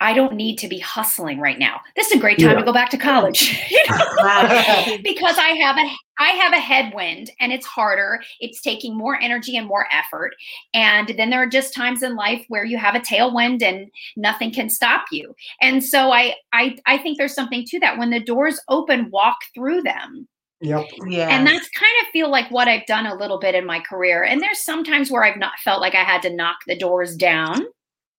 I 0.00 0.12
don't 0.12 0.34
need 0.34 0.58
to 0.58 0.68
be 0.68 0.78
hustling 0.78 1.40
right 1.40 1.58
now. 1.58 1.80
This 1.96 2.06
is 2.12 2.18
a 2.18 2.20
great 2.20 2.38
time 2.38 2.50
Yeah. 2.50 2.58
to 2.60 2.64
go 2.64 2.72
back 2.72 2.88
to 2.90 2.96
college. 2.96 3.58
you 3.70 3.82
know? 3.88 4.98
Because 5.02 5.36
I 5.38 5.56
have 5.60 5.76
a 5.76 5.90
I 6.20 6.28
have 6.30 6.52
a 6.52 6.60
headwind 6.60 7.32
and 7.40 7.52
it's 7.52 7.66
harder. 7.66 8.20
It's 8.38 8.60
taking 8.60 8.96
more 8.96 9.20
energy 9.20 9.56
and 9.56 9.66
more 9.66 9.86
effort. 9.92 10.34
And 10.72 11.08
then 11.16 11.30
there 11.30 11.42
are 11.42 11.48
just 11.48 11.74
times 11.74 12.04
in 12.04 12.14
life 12.14 12.44
where 12.46 12.64
you 12.64 12.78
have 12.78 12.94
a 12.94 13.00
tailwind 13.00 13.60
and 13.62 13.88
nothing 14.16 14.52
can 14.52 14.70
stop 14.70 15.06
you. 15.10 15.34
And 15.60 15.82
so 15.82 16.12
I 16.12 16.36
I 16.52 16.76
I 16.86 16.98
think 16.98 17.18
there's 17.18 17.34
something 17.34 17.64
to 17.66 17.80
that. 17.80 17.98
When 17.98 18.10
the 18.10 18.20
doors 18.20 18.60
open, 18.68 19.10
walk 19.10 19.38
through 19.52 19.82
them 19.82 20.28
yep, 20.60 20.84
yeah. 21.06 21.28
and 21.28 21.46
that's 21.46 21.68
kind 21.70 21.92
of 22.02 22.08
feel 22.12 22.30
like 22.30 22.50
what 22.50 22.68
I've 22.68 22.86
done 22.86 23.06
a 23.06 23.14
little 23.14 23.38
bit 23.38 23.54
in 23.54 23.64
my 23.66 23.80
career. 23.80 24.24
And 24.24 24.40
there's 24.42 24.64
sometimes 24.64 25.10
where 25.10 25.24
I've 25.24 25.38
not 25.38 25.58
felt 25.64 25.80
like 25.80 25.94
I 25.94 26.02
had 26.04 26.22
to 26.22 26.34
knock 26.34 26.56
the 26.66 26.76
doors 26.76 27.16
down. 27.16 27.62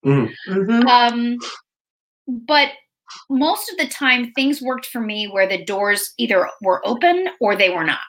Mhm. 0.06 0.34
hmm 0.48 0.88
Um, 0.88 1.38
but 2.28 2.70
most 3.30 3.72
of 3.72 3.78
the 3.78 3.88
time, 3.88 4.32
things 4.34 4.62
worked 4.62 4.86
for 4.88 5.02
me 5.02 5.28
where 5.28 5.48
the 5.48 5.64
doors 5.66 6.14
either 6.18 6.48
were 6.62 6.86
open 6.88 7.28
or 7.42 7.56
they 7.56 7.70
were 7.70 7.84
not. 7.84 8.00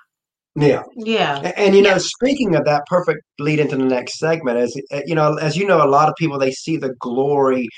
Yeah. 0.57 0.83
Yeah. 0.97 1.41
A- 1.43 1.59
And 1.59 1.75
you 1.75 1.83
know, 1.83 1.91
Yeah. 1.91 1.99
speaking 1.99 2.55
of 2.57 2.65
that, 2.65 2.85
perfect 2.87 3.21
lead 3.39 3.61
into 3.61 3.77
the 3.77 3.85
next 3.85 4.19
segment. 4.19 4.59
As 4.59 4.77
uh, 4.93 5.01
you 5.07 5.15
know, 5.15 5.37
as 5.37 5.57
you 5.57 5.67
know, 5.67 5.83
a 5.83 5.89
lot 5.89 6.09
of 6.09 6.15
people 6.17 6.39
they 6.39 6.51
see 6.53 6.77
the 6.77 6.95
glory 7.01 7.69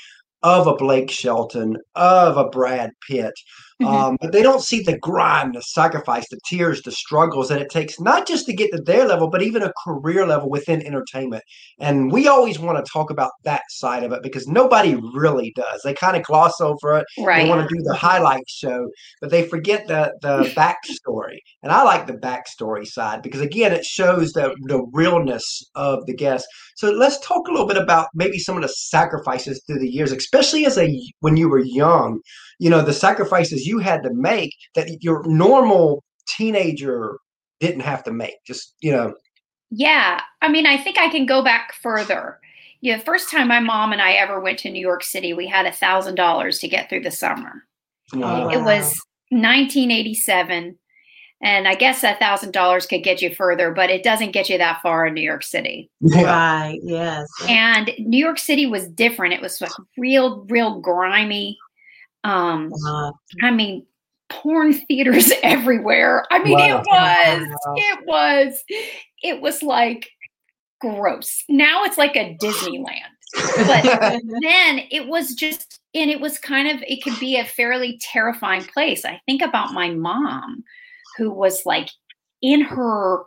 of 0.41 0.67
a 0.67 0.75
Blake 0.75 1.09
Shelton, 1.09 1.77
of 1.95 2.35
a 2.35 2.49
Brad 2.49 2.89
Pitt, 3.07 3.33
Mhm. 3.81 3.87
um, 3.87 4.17
but 4.21 4.31
they 4.31 4.41
don't 4.41 4.61
see 4.61 4.81
the 4.81 4.97
grind, 4.97 5.55
the 5.55 5.61
sacrifice, 5.61 6.27
the 6.29 6.39
tears, 6.47 6.81
the 6.81 6.91
struggles 6.91 7.49
that 7.49 7.61
it 7.61 7.69
takes 7.69 7.99
not 7.99 8.27
just 8.27 8.45
to 8.45 8.53
get 8.53 8.71
to 8.71 8.81
their 8.81 9.05
level, 9.05 9.29
but 9.29 9.41
even 9.41 9.63
a 9.63 9.73
career 9.83 10.25
level 10.25 10.49
within 10.49 10.85
entertainment. 10.85 11.43
And 11.79 12.11
we 12.11 12.27
always 12.27 12.59
want 12.59 12.83
to 12.83 12.91
talk 12.91 13.09
about 13.09 13.31
that 13.43 13.63
side 13.69 14.03
of 14.03 14.11
it 14.11 14.23
because 14.23 14.47
nobody 14.47 14.95
really 15.13 15.51
does. 15.55 15.81
They 15.83 15.93
kind 15.93 16.17
of 16.17 16.23
gloss 16.23 16.59
over 16.61 16.97
it. 16.99 17.05
Right. 17.19 17.43
They 17.43 17.49
want 17.49 17.67
to 17.67 17.75
do 17.75 17.81
the 17.83 17.95
highlight 17.95 18.47
show, 18.47 18.87
but 19.21 19.29
they 19.31 19.47
forget 19.47 19.87
the 19.87 20.13
the 20.21 20.43
backstory. 20.55 21.39
And 21.61 21.71
I 21.71 21.83
like 21.83 22.07
the 22.07 22.13
backstory 22.13 22.85
side 22.85 23.21
because 23.21 23.41
again, 23.41 23.71
it 23.71 23.85
shows 23.85 24.33
the 24.33 24.55
the 24.63 24.85
realness 24.93 25.63
of 25.75 26.05
the 26.05 26.15
guest. 26.15 26.45
So 26.75 26.91
let's 26.91 27.19
talk 27.19 27.47
a 27.47 27.51
little 27.51 27.67
bit 27.67 27.77
about 27.77 28.07
maybe 28.13 28.39
some 28.39 28.55
of 28.55 28.63
the 28.63 28.69
sacrifices 28.69 29.61
through 29.65 29.79
the 29.79 29.89
years, 29.89 30.11
especially 30.11 30.65
as 30.65 30.77
a 30.77 30.99
when 31.19 31.37
you 31.37 31.49
were 31.49 31.59
young. 31.63 32.19
You 32.59 32.69
know, 32.69 32.81
the 32.81 32.93
sacrifices 32.93 33.65
you 33.65 33.79
had 33.79 34.03
to 34.03 34.13
make 34.13 34.55
that 34.75 35.01
your 35.01 35.23
normal 35.27 36.03
teenager 36.27 37.17
didn't 37.59 37.81
have 37.81 38.03
to 38.03 38.11
make. 38.11 38.35
Just 38.45 38.75
you 38.81 38.91
know, 38.91 39.13
Yeah. 39.71 40.21
I 40.41 40.49
mean, 40.49 40.65
I 40.65 40.77
think 40.77 40.97
I 40.97 41.09
can 41.09 41.25
go 41.25 41.43
back 41.43 41.73
further. 41.81 42.39
Yeah, 42.81 42.97
the 42.97 43.05
first 43.05 43.31
time 43.31 43.47
my 43.47 43.61
mom 43.61 43.93
and 43.93 44.01
I 44.01 44.11
ever 44.13 44.41
went 44.41 44.59
to 44.59 44.69
New 44.69 44.81
York 44.81 45.03
City, 45.03 45.31
we 45.33 45.47
had 45.47 45.65
a 45.65 45.71
thousand 45.71 46.15
dollars 46.15 46.59
to 46.59 46.67
get 46.67 46.89
through 46.89 47.03
the 47.03 47.11
summer. 47.11 47.63
wow. 48.13 48.49
It 48.49 48.57
was 48.57 48.93
1987, 49.29 50.77
and 51.41 51.67
I 51.67 51.75
guess 51.75 52.03
a 52.03 52.15
thousand 52.15 52.51
dollars 52.51 52.85
could 52.85 53.01
get 53.03 53.21
you 53.21 53.33
further, 53.33 53.71
but 53.71 53.89
it 53.89 54.03
doesn't 54.03 54.31
get 54.31 54.49
you 54.49 54.57
that 54.57 54.81
far 54.81 55.07
in 55.07 55.13
New 55.13 55.21
York 55.21 55.43
City. 55.43 55.89
yeah. 56.01 56.23
Right. 56.23 56.79
Yes. 56.83 57.25
And 57.47 57.91
New 57.99 58.17
York 58.17 58.37
City 58.37 58.65
was 58.65 58.89
different. 58.89 59.33
It 59.33 59.41
was 59.41 59.61
like 59.61 59.71
real, 59.97 60.45
real 60.49 60.81
grimy. 60.81 61.57
Um, 62.23 62.71
Uh, 62.87 63.11
I 63.41 63.51
mean, 63.51 63.85
porn 64.29 64.73
theaters 64.73 65.31
everywhere. 65.43 66.25
I 66.31 66.39
mean, 66.43 66.53
Wow. 66.57 66.81
it 66.81 66.87
was, 66.87 67.47
Wow. 67.65 67.73
it 67.77 67.99
was, 68.05 68.63
it 69.23 69.41
was 69.41 69.63
like 69.63 70.09
gross. 70.79 71.43
Now 71.49 71.83
it's 71.83 71.97
like 71.97 72.15
a 72.15 72.37
Disneyland. 72.41 73.11
But 73.57 73.83
then 74.41 74.81
it 74.91 75.07
was 75.07 75.33
just, 75.35 75.79
and 75.95 76.09
it 76.09 76.19
was 76.19 76.37
kind 76.39 76.67
of, 76.67 76.83
it 76.87 77.03
could 77.03 77.19
be 77.19 77.37
a 77.37 77.45
fairly 77.45 77.99
terrifying 78.01 78.63
place. 78.63 79.05
I 79.05 79.19
think 79.25 79.41
about 79.41 79.73
my 79.73 79.89
mom, 79.89 80.63
who 81.17 81.31
was 81.31 81.65
like 81.65 81.89
in 82.41 82.61
her 82.61 83.23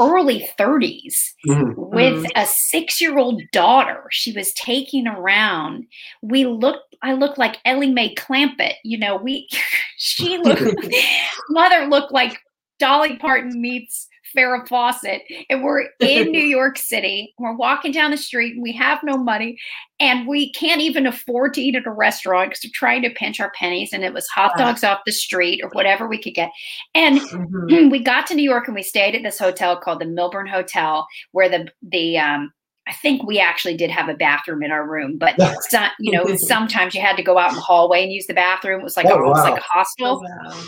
early 0.00 0.48
30s 0.58 1.34
Mhm. 1.46 1.74
with 1.76 2.26
a 2.34 2.46
six 2.46 3.00
year 3.00 3.18
old 3.18 3.42
daughter 3.52 4.04
she 4.10 4.32
was 4.32 4.52
taking 4.54 5.06
around. 5.06 5.86
We 6.22 6.46
looked, 6.46 6.96
I 7.02 7.12
looked 7.12 7.38
like 7.38 7.58
Ellie 7.64 7.92
Mae 7.92 8.14
Clampett. 8.14 8.74
You 8.82 8.98
know, 8.98 9.16
we, 9.16 9.48
she 9.98 10.38
looked, 10.38 10.62
mother 11.50 11.86
looked 11.86 12.12
like 12.12 12.38
Dolly 12.78 13.16
Parton 13.18 13.60
meets 13.60 14.08
Farrah 14.36 14.66
Fawcett. 14.68 15.22
And 15.48 15.62
we're 15.62 15.86
in 16.00 16.30
New 16.32 16.42
York 16.42 16.78
City. 16.78 17.34
We're 17.38 17.56
walking 17.56 17.92
down 17.92 18.10
the 18.10 18.16
street 18.16 18.54
and 18.54 18.62
we 18.62 18.72
have 18.72 19.00
no 19.02 19.16
money 19.16 19.58
and 20.00 20.26
we 20.26 20.52
can't 20.52 20.80
even 20.80 21.06
afford 21.06 21.54
to 21.54 21.60
eat 21.60 21.76
at 21.76 21.86
a 21.86 21.90
restaurant 21.90 22.50
because 22.50 22.64
we're 22.64 22.70
trying 22.74 23.02
to 23.02 23.10
pinch 23.10 23.38
our 23.38 23.52
pennies. 23.52 23.92
And 23.92 24.02
it 24.02 24.14
was 24.14 24.26
hot 24.28 24.56
dogs 24.56 24.82
off 24.82 25.00
the 25.04 25.12
street 25.12 25.60
or 25.62 25.70
whatever 25.72 26.08
we 26.08 26.20
could 26.20 26.34
get. 26.34 26.50
And 26.94 27.20
mhm. 27.32 27.90
we 27.90 28.02
got 28.02 28.26
to 28.28 28.34
New 28.34 28.42
York 28.42 28.66
and 28.66 28.74
we 28.74 28.82
stayed 28.82 29.14
at 29.14 29.22
this 29.22 29.38
hotel 29.38 29.78
called 29.78 30.00
the 30.00 30.06
Milburn 30.06 30.46
Hotel, 30.46 31.06
where 31.32 31.48
the 31.48 31.68
the 31.82 32.18
um 32.18 32.52
I 32.88 32.92
think 32.94 33.22
we 33.22 33.38
actually 33.38 33.76
did 33.76 33.90
have 33.90 34.08
a 34.08 34.14
bathroom 34.14 34.62
in 34.64 34.72
our 34.72 34.88
room, 34.88 35.16
but 35.18 35.34
some, 35.68 35.90
you 36.00 36.12
know 36.12 36.24
sometimes 36.36 36.94
you 36.94 37.00
had 37.00 37.16
to 37.16 37.22
go 37.22 37.38
out 37.38 37.50
in 37.50 37.56
the 37.56 37.60
hallway 37.60 38.02
and 38.02 38.12
use 38.12 38.26
the 38.26 38.34
bathroom. 38.34 38.80
It 38.80 38.84
was 38.84 38.96
like 38.96 39.06
Oh, 39.06 39.18
a, 39.18 39.22
it 39.22 39.28
was 39.28 39.38
wow. 39.38 39.50
like 39.50 39.60
a 39.60 39.64
hostel. 39.64 40.22
Wow. 40.22 40.62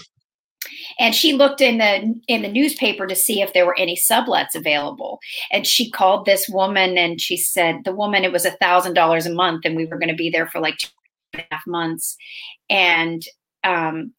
And 0.99 1.15
she 1.15 1.33
looked 1.33 1.61
in 1.61 1.79
the 1.79 2.21
in 2.29 2.43
the 2.43 2.49
newspaper 2.49 3.07
to 3.07 3.17
see 3.17 3.41
if 3.41 3.53
there 3.53 3.67
were 3.67 3.79
any 3.79 3.97
sublets 3.97 4.55
available. 4.55 5.19
And 5.51 5.67
she 5.67 5.91
called 5.91 6.27
this 6.27 6.49
woman 6.49 6.99
and 6.99 7.21
she 7.21 7.37
said 7.37 7.85
the 7.85 7.95
woman 7.95 8.25
it 8.25 8.33
was 8.33 8.45
a 8.45 8.53
thousand 8.53 8.95
dollars 8.95 9.27
a 9.27 9.33
month 9.35 9.65
and 9.65 9.77
we 9.77 9.87
were 9.87 9.99
going 9.99 10.09
to 10.09 10.15
be 10.15 10.31
there 10.31 10.47
for 10.47 10.61
like 10.61 10.79
two 10.79 10.89
and 11.35 11.43
a 11.43 11.55
half 11.55 11.63
months. 11.67 12.17
And 12.71 13.23
um 13.65 14.13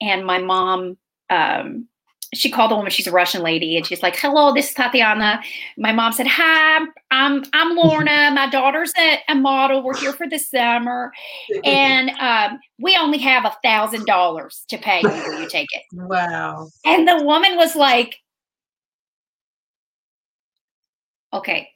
and 0.00 0.24
my 0.24 0.38
mom 0.38 0.96
um 1.30 1.88
she 2.34 2.50
called 2.50 2.70
the 2.70 2.76
woman 2.76 2.90
she's 2.90 3.06
a 3.06 3.10
russian 3.12 3.42
lady 3.42 3.76
and 3.76 3.86
she's 3.86 4.02
like 4.02 4.14
hello 4.16 4.52
this 4.52 4.68
is 4.68 4.74
tatiana. 4.74 5.40
My 5.76 5.92
mom 5.92 6.12
said 6.12 6.26
hi 6.26 6.84
i'm 7.10 7.44
i'm 7.52 7.76
lorna. 7.76 8.30
My 8.34 8.48
daughter's 8.50 8.92
a, 8.98 9.18
a 9.28 9.34
model. 9.34 9.82
We're 9.82 9.94
here 9.94 10.12
for 10.12 10.28
the 10.28 10.38
summer. 10.38 11.12
And 11.64 12.10
um, 12.20 12.58
we 12.78 12.96
only 12.96 13.18
have 13.18 13.44
a 13.44 13.56
thousand 13.62 14.04
dollars 14.06 14.64
to 14.68 14.78
pay 14.78 15.00
you 15.00 15.08
will 15.08 15.40
you 15.40 15.48
take 15.48 15.68
it? 15.72 15.82
Wow. 15.92 16.68
and 16.84 17.08
the 17.08 17.22
woman 17.24 17.56
was 17.56 17.74
like 17.74 18.16
okay 21.32 21.70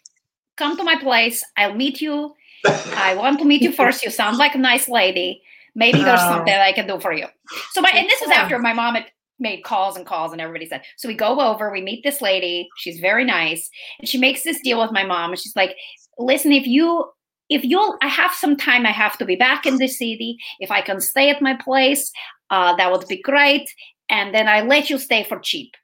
come 0.57 0.77
to 0.77 0.85
my 0.85 0.97
place. 0.97 1.43
I'll 1.57 1.75
meet 1.75 2.01
you. 2.01 2.35
I 2.65 3.15
want 3.15 3.39
to 3.41 3.45
meet 3.45 3.63
you 3.63 3.73
first. 3.73 4.05
You 4.05 4.11
sound 4.11 4.37
like 4.37 4.55
a 4.55 4.59
nice 4.59 4.89
lady. 4.89 5.43
Maybe 5.75 5.99
there's 6.05 6.21
Wow. 6.21 6.29
something 6.37 6.53
i 6.55 6.73
can 6.73 6.87
do 6.87 7.01
for 7.01 7.13
you. 7.13 7.27
So 7.73 7.81
my 7.81 7.91
and 7.91 8.09
this 8.09 8.21
was 8.21 8.31
after 8.31 8.59
my 8.59 8.73
mom 8.75 8.95
had 8.95 9.07
made 9.39 9.63
calls 9.65 9.97
and 9.97 10.07
calls 10.07 10.33
and 10.33 10.41
everybody 10.41 10.67
said 10.67 10.83
so 10.97 11.09
we 11.09 11.15
go 11.15 11.41
over 11.41 11.71
we 11.71 11.81
meet 11.81 12.03
this 12.03 12.21
lady 12.21 12.69
she's 12.77 13.01
very 13.01 13.25
nice 13.25 13.69
and 13.99 14.09
she 14.09 14.19
makes 14.19 14.45
this 14.45 14.61
deal 14.63 14.81
with 14.81 14.93
my 14.93 15.05
mom 15.05 15.31
and 15.31 15.41
she's 15.41 15.57
like 15.57 15.75
listen 16.19 16.53
if 16.53 16.67
you 16.67 17.05
if 17.49 17.65
you'll 17.65 17.97
i 18.03 18.09
have 18.09 18.33
some 18.33 18.57
time 18.57 18.87
i 18.87 18.93
have 18.93 19.19
to 19.19 19.25
be 19.25 19.37
back 19.37 19.67
in 19.67 19.77
the 19.77 19.89
city. 19.89 20.37
If 20.61 20.71
i 20.71 20.81
can 20.81 21.01
stay 21.01 21.31
at 21.31 21.43
my 21.43 21.55
place 21.55 22.13
uh, 22.51 22.77
that 22.77 22.93
would 22.93 23.09
be 23.09 23.21
great 23.21 23.69
and 24.09 24.35
then 24.35 24.47
i 24.49 24.61
let 24.61 24.91
you 24.91 24.99
stay 24.99 25.25
for 25.25 25.39
cheap 25.41 25.75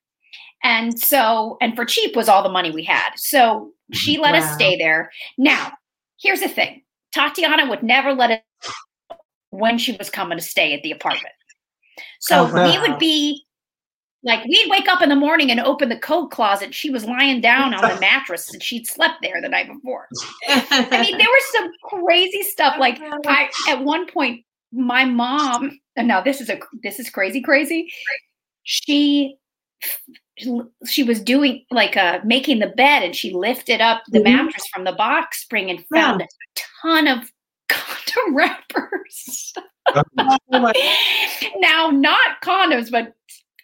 and 0.63 0.99
so 0.99 1.57
and 1.61 1.77
for 1.77 1.85
cheap 1.85 2.17
was 2.17 2.29
all 2.29 2.43
the 2.43 2.49
money 2.49 2.71
we 2.71 2.85
had. 2.85 3.11
So 3.17 3.73
she 3.93 4.19
let 4.19 4.35
us 4.35 4.55
stay 4.55 4.77
there. 4.77 5.11
Now 5.37 5.73
here's 6.21 6.41
the 6.41 6.49
thing. 6.49 6.83
Tatiana 7.15 7.69
would 7.69 7.83
never 7.83 8.13
let 8.13 8.31
us 8.31 8.73
when 9.51 9.79
she 9.79 9.93
was 9.97 10.11
coming 10.11 10.39
to 10.39 10.45
stay 10.45 10.75
at 10.75 10.83
the 10.83 10.93
apartment 10.93 11.35
so 12.21 12.49
Oh, 12.53 12.65
we 12.65 12.79
would 12.79 12.99
be 12.99 13.45
like 14.25 14.45
we'd 14.47 14.69
wake 14.69 14.89
up 14.89 15.01
in 15.01 15.09
the 15.09 15.17
morning 15.17 15.51
and 15.51 15.61
open 15.61 15.89
the 15.89 15.99
coat 15.99 16.31
closet 16.33 16.75
she 16.75 16.91
was 16.91 17.05
lying 17.05 17.41
down 17.41 17.73
on 17.73 17.81
the 17.95 18.01
mattress 18.01 18.53
and 18.53 18.61
she'd 18.63 18.87
slept 18.87 19.17
there 19.23 19.41
the 19.41 19.49
night 19.49 19.69
before 19.73 20.09
I 20.49 21.03
mean, 21.03 21.17
there 21.19 21.27
was 21.29 21.53
some 21.53 21.71
crazy 21.85 22.43
stuff. 22.43 22.77
Like 22.79 22.99
I, 23.27 23.49
at 23.69 23.83
one 23.85 24.07
point, 24.07 24.45
my 24.73 25.05
mom. 25.05 25.79
And 25.97 26.07
now 26.09 26.21
this 26.21 26.41
is 26.41 26.49
a 26.51 26.59
this 26.83 26.99
is 26.99 27.11
crazy, 27.11 27.41
crazy. 27.41 27.89
She 28.65 29.37
she 30.87 31.03
was 31.03 31.21
doing 31.21 31.65
like 31.71 31.97
uh 31.97 32.21
making 32.25 32.59
the 32.61 32.69
bed, 32.69 33.03
and 33.03 33.15
she 33.17 33.33
lifted 33.33 33.81
up 33.81 34.03
the 34.09 34.19
Mhm. 34.21 34.25
mattress 34.25 34.67
from 34.73 34.85
the 34.85 34.93
box 34.93 35.43
spring 35.43 35.71
and 35.71 35.85
found 35.93 36.23
a 36.23 36.27
ton 36.83 37.09
of 37.09 37.31
condom 37.69 38.37
wrappers. 38.37 39.53
Now, 41.57 41.91
not 41.91 42.41
condoms, 42.43 42.91
but 42.91 43.15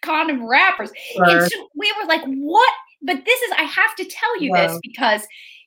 condom 0.01 0.47
wrappers. 0.47 0.91
And 1.15 1.51
so 1.51 1.69
we 1.75 1.93
were 1.99 2.07
like, 2.07 2.23
what? 2.25 2.73
But 3.01 3.25
this 3.25 3.41
is, 3.41 3.51
I 3.57 3.63
have 3.63 3.95
to 3.97 4.05
tell 4.05 4.41
you 4.41 4.53
this 4.53 4.79
because 4.81 5.21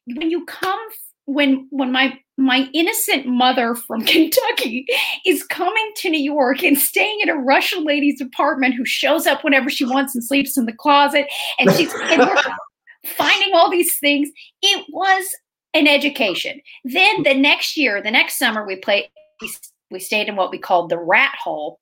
when 0.06 0.30
you 0.30 0.44
come, 0.46 0.78
when, 1.26 1.66
when 1.70 1.92
my, 1.92 2.18
my 2.36 2.68
innocent 2.72 3.26
mother 3.26 3.74
from 3.74 4.00
Kentucky 4.06 4.86
is 5.26 5.44
coming 5.44 5.92
to 5.96 6.10
New 6.10 6.20
York 6.20 6.62
and 6.62 6.78
staying 6.78 7.18
in 7.22 7.28
a 7.28 7.36
Russian 7.36 7.84
lady's 7.84 8.20
apartment 8.20 8.74
who 8.74 8.84
shows 8.84 9.26
up 9.26 9.44
whenever 9.44 9.68
she 9.70 9.84
wants 9.84 10.14
and 10.14 10.24
sleeps 10.24 10.56
in 10.56 10.66
the 10.66 10.72
closet 10.72 11.26
and 11.58 11.70
she's, 11.72 11.92
and 11.94 12.22
we're 12.22 12.42
finding 13.04 13.54
all 13.54 13.70
these 13.70 13.98
things, 13.98 14.28
it 14.62 14.86
was 14.90 15.26
an 15.74 15.86
education. 15.86 16.60
Then 16.84 17.22
the 17.22 17.34
next 17.34 17.76
year, 17.76 18.02
the 18.02 18.10
next 18.10 18.38
summer, 18.38 18.66
we 18.66 18.76
played, 18.76 19.08
we, 19.40 19.50
we 19.90 20.00
stayed 20.00 20.28
in 20.28 20.36
what 20.36 20.50
we 20.50 20.58
called 20.58 20.90
the 20.90 20.98
rat 20.98 21.34
hole. 21.42 21.80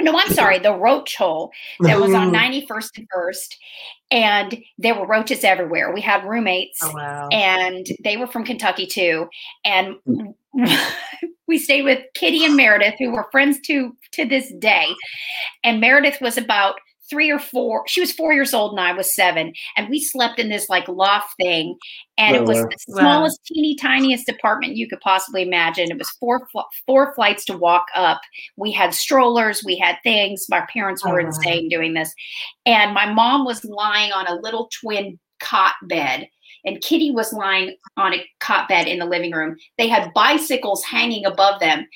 No, 0.00 0.16
I'm 0.16 0.32
sorry, 0.32 0.60
the 0.60 0.74
roach 0.74 1.16
hole 1.16 1.50
that 1.80 1.98
was 1.98 2.14
on 2.14 2.30
91st 2.32 2.98
and 2.98 3.08
1st. 3.16 3.54
And 4.10 4.62
there 4.78 4.94
were 4.94 5.06
roaches 5.06 5.42
everywhere. 5.42 5.92
We 5.92 6.00
had 6.00 6.24
roommates 6.24 6.78
Oh, 6.82 6.92
wow. 6.94 7.28
and 7.32 7.84
they 8.04 8.16
were 8.16 8.28
from 8.28 8.44
Kentucky 8.44 8.86
too. 8.86 9.28
And 9.64 9.96
hmm. 10.06 10.30
we 11.48 11.58
stayed 11.58 11.82
with 11.82 12.04
Kitty 12.14 12.44
and 12.44 12.56
Meredith, 12.56 12.94
who 12.98 13.10
were 13.10 13.28
friends 13.32 13.58
to 13.62 13.96
to 14.12 14.24
this 14.24 14.52
day. 14.60 14.86
And 15.64 15.80
Meredith 15.80 16.20
was 16.20 16.38
about 16.38 16.76
three 17.10 17.30
or 17.30 17.38
four. 17.38 17.84
She 17.86 18.00
was 18.00 18.12
four 18.12 18.32
years 18.32 18.52
old 18.54 18.72
and 18.72 18.80
I 18.80 18.92
was 18.92 19.14
seven, 19.14 19.52
and 19.76 19.88
we 19.88 20.00
slept 20.00 20.38
in 20.38 20.48
this 20.48 20.68
like 20.68 20.88
loft 20.88 21.34
thing, 21.40 21.76
and 22.16 22.36
it 22.36 22.44
was 22.44 22.58
wow. 22.58 22.64
the 22.64 22.76
Wow. 22.88 23.00
smallest, 23.00 23.40
teeny 23.46 23.74
tiniest 23.76 24.28
apartment 24.28 24.76
you 24.76 24.88
could 24.88 25.00
possibly 25.00 25.42
imagine. 25.42 25.90
It 25.90 25.98
was 25.98 26.10
four 26.20 26.48
four 26.86 27.14
flights 27.14 27.44
to 27.46 27.56
walk 27.56 27.86
up. 27.94 28.20
We 28.56 28.72
had 28.72 28.94
strollers, 28.94 29.62
we 29.64 29.76
had 29.78 29.96
things. 30.02 30.46
My 30.48 30.66
parents 30.72 31.04
were 31.04 31.20
Oh, 31.20 31.24
wow. 31.24 31.28
insane 31.28 31.68
doing 31.68 31.94
this, 31.94 32.12
and 32.66 32.92
my 32.94 33.12
mom 33.12 33.44
was 33.44 33.64
lying 33.64 34.12
on 34.12 34.26
a 34.26 34.34
little 34.40 34.68
twin 34.80 35.18
cot 35.40 35.74
bed. 35.84 36.28
And 36.64 36.80
Kitty 36.80 37.12
was 37.12 37.32
lying 37.32 37.76
on 37.96 38.12
a 38.12 38.26
cot 38.40 38.68
bed 38.68 38.88
in 38.88 38.98
the 38.98 39.06
living 39.06 39.30
room. 39.32 39.56
They 39.78 39.86
had 39.86 40.12
bicycles 40.12 40.82
hanging 40.84 41.24
above 41.24 41.60
them. 41.60 41.86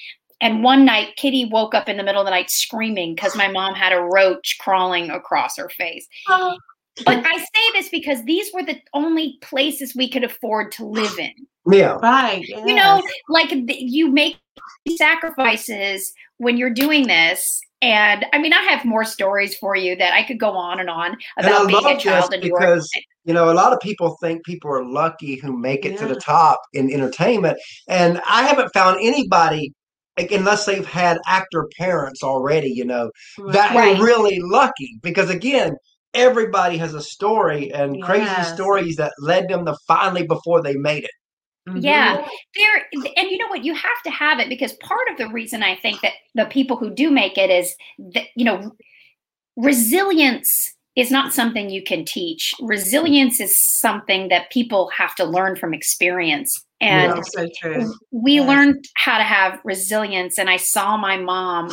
And 0.42 0.62
one 0.62 0.84
night, 0.84 1.14
Kitty 1.16 1.46
woke 1.46 1.72
up 1.74 1.88
in 1.88 1.96
the 1.96 2.02
middle 2.02 2.20
of 2.20 2.26
the 2.26 2.32
night 2.32 2.50
screaming 2.50 3.14
because 3.14 3.34
my 3.36 3.48
mom 3.48 3.74
had 3.74 3.92
a 3.92 4.00
roach 4.02 4.58
crawling 4.60 5.08
across 5.08 5.56
her 5.56 5.70
face. 5.70 6.06
Oh, 6.28 6.58
But 7.06 7.24
I 7.24 7.38
say 7.38 7.72
this 7.72 7.88
because 7.88 8.22
these 8.24 8.50
were 8.52 8.64
the 8.64 8.78
only 8.92 9.38
places 9.40 9.94
we 9.94 10.10
could 10.10 10.24
afford 10.24 10.72
to 10.72 10.84
live 10.84 11.16
in. 11.18 11.32
Yeah. 11.70 11.96
right. 12.02 12.44
You 12.46 12.74
know, 12.74 13.00
like 13.28 13.50
th- 13.50 13.68
you 13.70 14.10
make 14.10 14.36
sacrifices 14.96 16.12
when 16.38 16.56
you're 16.56 16.74
doing 16.74 17.06
this. 17.06 17.60
And 17.80 18.26
I 18.32 18.38
mean, 18.38 18.52
I 18.52 18.62
have 18.62 18.84
more 18.84 19.04
stories 19.04 19.56
for 19.56 19.76
you 19.76 19.96
that 19.96 20.12
I 20.12 20.24
could 20.24 20.38
go 20.38 20.50
on 20.50 20.80
and 20.80 20.90
on 20.90 21.16
And 21.36 21.46
about 21.46 21.68
being 21.68 21.86
a 21.86 21.98
child 21.98 22.34
in 22.34 22.40
New 22.40 22.48
York. 22.48 22.60
because 22.60 22.90
you 23.24 23.34
know 23.34 23.50
a 23.50 23.54
lot 23.54 23.72
of 23.72 23.80
people 23.80 24.16
think 24.20 24.44
people 24.44 24.70
are 24.70 24.84
lucky 24.84 25.36
who 25.36 25.56
make 25.56 25.84
it 25.84 25.96
to 25.98 26.06
the 26.06 26.16
top 26.16 26.60
in 26.74 26.92
entertainment, 26.92 27.58
and 27.88 28.20
I 28.28 28.42
haven't 28.42 28.72
found 28.72 28.98
anybody. 29.00 29.72
Like, 30.18 30.30
unless 30.30 30.66
they've 30.66 30.86
had 30.86 31.18
actor 31.26 31.68
parents 31.78 32.22
already, 32.22 32.68
you 32.68 32.84
know, 32.84 33.10
that 33.48 33.74
Right. 33.74 33.98
were 33.98 34.04
really 34.04 34.40
lucky. 34.40 34.98
Because 35.02 35.30
again, 35.30 35.74
everybody 36.14 36.76
has 36.76 36.94
a 36.94 37.00
story 37.00 37.72
and 37.72 38.02
crazy 38.02 38.42
stories 38.42 38.96
that 38.96 39.12
led 39.18 39.48
them 39.48 39.64
to 39.64 39.74
finally 39.86 40.26
before 40.26 40.62
they 40.62 40.74
made 40.74 41.04
it. 41.04 41.10
Mhm. 41.68 41.82
Yeah, 41.82 42.26
there, 42.56 42.88
and 42.92 43.30
you 43.30 43.38
know 43.38 43.46
what? 43.48 43.64
You 43.64 43.72
have 43.74 44.02
to 44.04 44.10
have 44.10 44.40
it 44.40 44.48
because 44.48 44.72
part 44.74 45.08
of 45.10 45.16
the 45.16 45.28
reason 45.28 45.62
I 45.62 45.76
think 45.76 46.00
that 46.02 46.12
the 46.34 46.46
people 46.46 46.76
who 46.76 46.90
do 46.90 47.10
make 47.10 47.38
it 47.38 47.50
is 47.50 47.74
that 48.14 48.26
you 48.36 48.44
know, 48.44 48.72
resilience 49.56 50.74
is 50.96 51.10
not 51.10 51.32
something 51.32 51.70
you 51.70 51.82
can 51.82 52.04
teach. 52.04 52.52
Resilience 52.60 53.40
is 53.40 53.58
something 53.58 54.28
that 54.28 54.50
people 54.50 54.90
have 54.90 55.14
to 55.14 55.24
learn 55.24 55.56
from 55.56 55.72
experience, 55.72 56.52
and 56.82 57.12
That's 57.12 57.32
so 57.32 57.48
true. 57.60 57.94
we 58.10 58.34
Yes. 58.34 58.48
learned 58.48 58.84
how 58.96 59.16
to 59.16 59.24
have 59.24 59.60
resilience. 59.64 60.38
And 60.38 60.50
I 60.50 60.56
saw 60.58 60.96
my 60.96 61.16
mom 61.16 61.70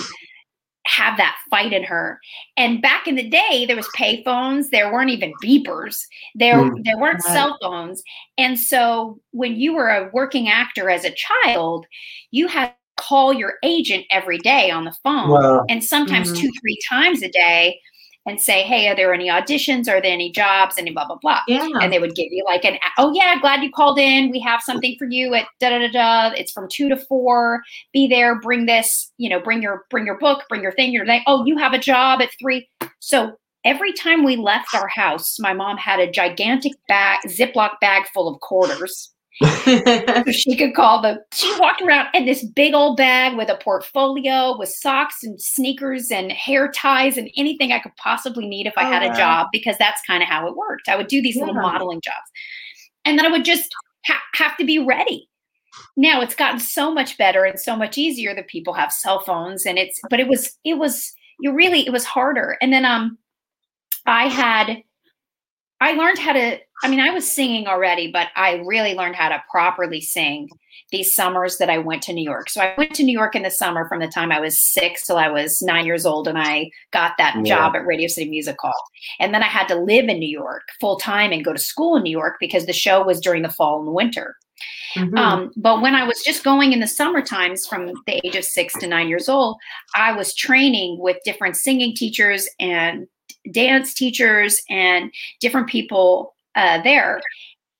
have 0.85 1.17
that 1.17 1.35
fight 1.51 1.73
in 1.73 1.83
her. 1.83 2.19
And 2.57 2.81
back 2.81 3.07
in 3.07 3.15
the 3.15 3.27
day, 3.29 3.65
there 3.67 3.75
was 3.75 3.87
payphones. 3.89 4.69
There 4.69 4.91
weren't 4.91 5.09
even 5.11 5.33
beepers. 5.43 5.97
There, 6.35 6.57
Mm. 6.57 6.83
there 6.83 6.97
weren't 6.97 7.23
Right. 7.25 7.33
cell 7.33 7.57
phones. 7.61 8.01
And 8.37 8.59
so 8.59 9.19
when 9.31 9.55
you 9.59 9.73
were 9.73 9.89
a 9.89 10.09
working 10.13 10.47
actor 10.49 10.89
as 10.89 11.05
a 11.05 11.11
child, 11.11 11.85
you 12.31 12.47
had 12.47 12.67
to 12.69 13.03
call 13.03 13.33
your 13.33 13.55
agent 13.63 14.05
every 14.11 14.37
day 14.39 14.71
on 14.71 14.83
the 14.85 14.95
phone 15.03 15.29
Wow. 15.29 15.65
and 15.69 15.83
sometimes 15.83 16.31
Mhm. 16.31 16.37
two, 16.37 16.51
three 16.61 16.77
times 16.89 17.21
a 17.21 17.29
day 17.29 17.79
and 18.25 18.39
say, 18.39 18.63
Hey, 18.63 18.87
are 18.87 18.95
there 18.95 19.13
any 19.13 19.29
auditions? 19.29 19.87
Are 19.87 20.01
there 20.01 20.11
any 20.11 20.31
jobs? 20.31 20.75
Any 20.77 20.91
blah, 20.91 21.05
blah, 21.05 21.17
blah. 21.17 21.41
Yeah. 21.47 21.67
and 21.81 21.91
they 21.91 21.99
would 21.99 22.15
give 22.15 22.27
you 22.31 22.43
like 22.45 22.65
an 22.65 22.77
oh 22.97 23.13
yeah 23.13 23.39
glad 23.39 23.63
you 23.63 23.71
called 23.71 23.99
in. 23.99 24.29
We 24.29 24.39
have 24.41 24.61
something 24.61 24.95
for 24.97 25.05
you 25.05 25.33
at 25.33 25.47
da 25.59 25.69
da 25.69 25.79
da 25.79 25.91
da. 25.91 26.35
It's 26.35 26.51
from 26.51 26.67
two 26.71 26.89
to 26.89 26.97
four. 26.97 27.61
Be 27.93 28.07
there. 28.07 28.39
Bring 28.39 28.65
this 28.65 29.11
you 29.17 29.29
know 29.29 29.39
bring 29.39 29.61
your 29.61 29.85
bring 29.89 30.05
your 30.05 30.17
book 30.17 30.43
bring 30.49 30.61
your 30.61 30.73
thing 30.73 30.91
your 30.91 31.05
thing. 31.05 31.23
Oh 31.27 31.45
you 31.45 31.57
have 31.57 31.73
a 31.73 31.79
job 31.79 32.21
at 32.21 32.29
three. 32.39 32.67
So 32.99 33.37
every 33.65 33.93
time 33.93 34.23
we 34.23 34.37
left 34.37 34.73
our 34.73 34.87
house 34.87 35.37
my 35.39 35.53
mom 35.53 35.77
had 35.77 35.99
a 35.99 36.09
gigantic 36.09 36.71
bag 36.87 37.19
ziploc 37.27 37.71
bag 37.81 38.03
full 38.13 38.33
of 38.33 38.39
quarters 38.39 39.13
so 39.41 40.31
she 40.31 40.55
could 40.55 40.73
call 40.73 41.01
the 41.01 41.17
she 41.33 41.53
walked 41.59 41.81
around 41.81 42.07
in 42.13 42.25
this 42.25 42.43
big 42.43 42.73
old 42.73 42.97
bag 42.97 43.37
with 43.37 43.49
a 43.49 43.55
portfolio 43.55 44.57
with 44.57 44.67
socks 44.67 45.23
and 45.23 45.41
sneakers 45.41 46.11
and 46.11 46.31
hair 46.31 46.69
ties 46.71 47.17
and 47.17 47.29
anything 47.37 47.71
i 47.71 47.79
could 47.79 47.95
possibly 47.95 48.47
need 48.47 48.67
if 48.67 48.73
i 48.77 48.83
had 48.83 49.01
a 49.01 49.15
job 49.15 49.47
because 49.53 49.77
that's 49.77 50.01
kind 50.05 50.21
of 50.21 50.27
how 50.27 50.45
it 50.47 50.55
worked. 50.55 50.89
I 50.89 50.95
would 50.95 51.07
do 51.07 51.21
these 51.21 51.37
little 51.37 51.53
modeling 51.53 52.01
jobs. 52.01 52.29
And 53.05 53.17
then 53.17 53.25
i 53.25 53.29
would 53.29 53.45
just 53.45 53.69
ha- 54.05 54.21
have 54.33 54.57
to 54.57 54.65
be 54.65 54.79
ready. 54.79 55.29
Now 55.95 56.21
it's 56.21 56.35
gotten 56.35 56.59
so 56.59 56.93
much 56.93 57.17
better 57.17 57.45
and 57.45 57.59
so 57.59 57.75
much 57.75 57.97
easier 57.97 58.35
that 58.35 58.47
people 58.47 58.73
have 58.73 58.91
cell 58.91 59.21
phones 59.21 59.65
and 59.65 59.77
it's 59.77 59.99
but 60.09 60.19
it 60.19 60.27
was 60.27 60.57
it 60.65 60.77
was 60.77 61.13
you 61.39 61.53
really 61.53 61.85
it 61.85 61.91
was 61.91 62.05
harder. 62.05 62.57
And 62.61 62.73
then 62.73 62.85
um 62.85 63.17
i 64.05 64.27
had 64.27 64.83
I 65.81 65.93
learned 65.93 66.19
how 66.19 66.33
to, 66.33 66.59
I 66.83 66.87
mean, 66.89 66.99
I 66.99 67.11
was 67.11 67.31
singing 67.31 67.67
already, 67.67 68.11
but 68.11 68.27
I 68.35 68.61
really 68.65 68.95
learned 68.95 69.15
how 69.15 69.29
to 69.29 69.43
properly 69.49 70.01
sing 70.01 70.49
these 70.91 71.13
summers 71.13 71.57
that 71.57 71.69
I 71.69 71.77
went 71.77 72.01
to 72.03 72.13
New 72.13 72.23
York. 72.23 72.49
So 72.49 72.61
I 72.61 72.73
went 72.77 72.95
to 72.95 73.03
New 73.03 73.17
York 73.17 73.35
in 73.35 73.43
the 73.43 73.51
summer 73.51 73.87
from 73.87 73.99
the 73.99 74.07
time 74.07 74.31
I 74.31 74.39
was 74.39 74.59
six 74.59 75.05
till 75.05 75.17
I 75.17 75.29
was 75.29 75.61
nine 75.61 75.85
years 75.85 76.05
old, 76.05 76.27
and 76.27 76.37
I 76.37 76.71
got 76.91 77.13
that 77.17 77.35
Yeah. 77.43 77.55
job 77.55 77.75
at 77.75 77.85
Radio 77.85 78.07
City 78.07 78.29
Music 78.29 78.55
Hall. 78.59 78.73
And 79.19 79.33
then 79.33 79.43
I 79.43 79.47
had 79.47 79.67
to 79.67 79.75
live 79.75 80.09
in 80.09 80.19
New 80.19 80.29
York 80.29 80.63
full 80.81 80.97
time 80.97 81.31
and 81.31 81.45
go 81.45 81.53
to 81.53 81.59
school 81.59 81.95
in 81.95 82.03
New 82.03 82.11
York 82.11 82.37
because 82.39 82.65
the 82.65 82.73
show 82.73 83.03
was 83.03 83.21
during 83.21 83.43
the 83.43 83.49
fall 83.49 83.79
and 83.79 83.87
the 83.87 83.91
winter. 83.91 84.35
Mhm. 84.95 85.17
Um, 85.17 85.51
but 85.55 85.81
when 85.81 85.95
I 85.95 86.03
was 86.03 86.21
just 86.23 86.43
going 86.43 86.73
in 86.73 86.79
the 86.79 86.87
summer 86.87 87.21
times 87.21 87.67
from 87.67 87.93
the 88.07 88.19
age 88.25 88.35
of 88.35 88.43
six 88.43 88.73
to 88.79 88.87
nine 88.87 89.07
years 89.07 89.29
old, 89.29 89.57
I 89.95 90.11
was 90.11 90.33
training 90.33 90.97
with 90.99 91.17
different 91.23 91.55
singing 91.55 91.95
teachers 91.95 92.49
and 92.59 93.07
dance 93.53 93.93
teachers 93.93 94.59
and 94.69 95.11
different 95.39 95.67
people 95.69 96.35
uh, 96.55 96.81
there. 96.81 97.21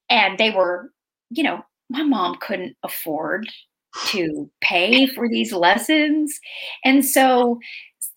And 0.10 0.38
they 0.38 0.52
were, 0.52 0.92
you 1.30 1.44
know, 1.44 1.62
my 1.90 2.04
mom 2.04 2.38
couldn't 2.42 2.76
afford 2.84 3.48
to 4.08 4.50
pay 4.62 5.08
for 5.08 5.28
these 5.30 5.52
lessons. 5.54 6.38
And 6.86 7.04
so, 7.06 7.60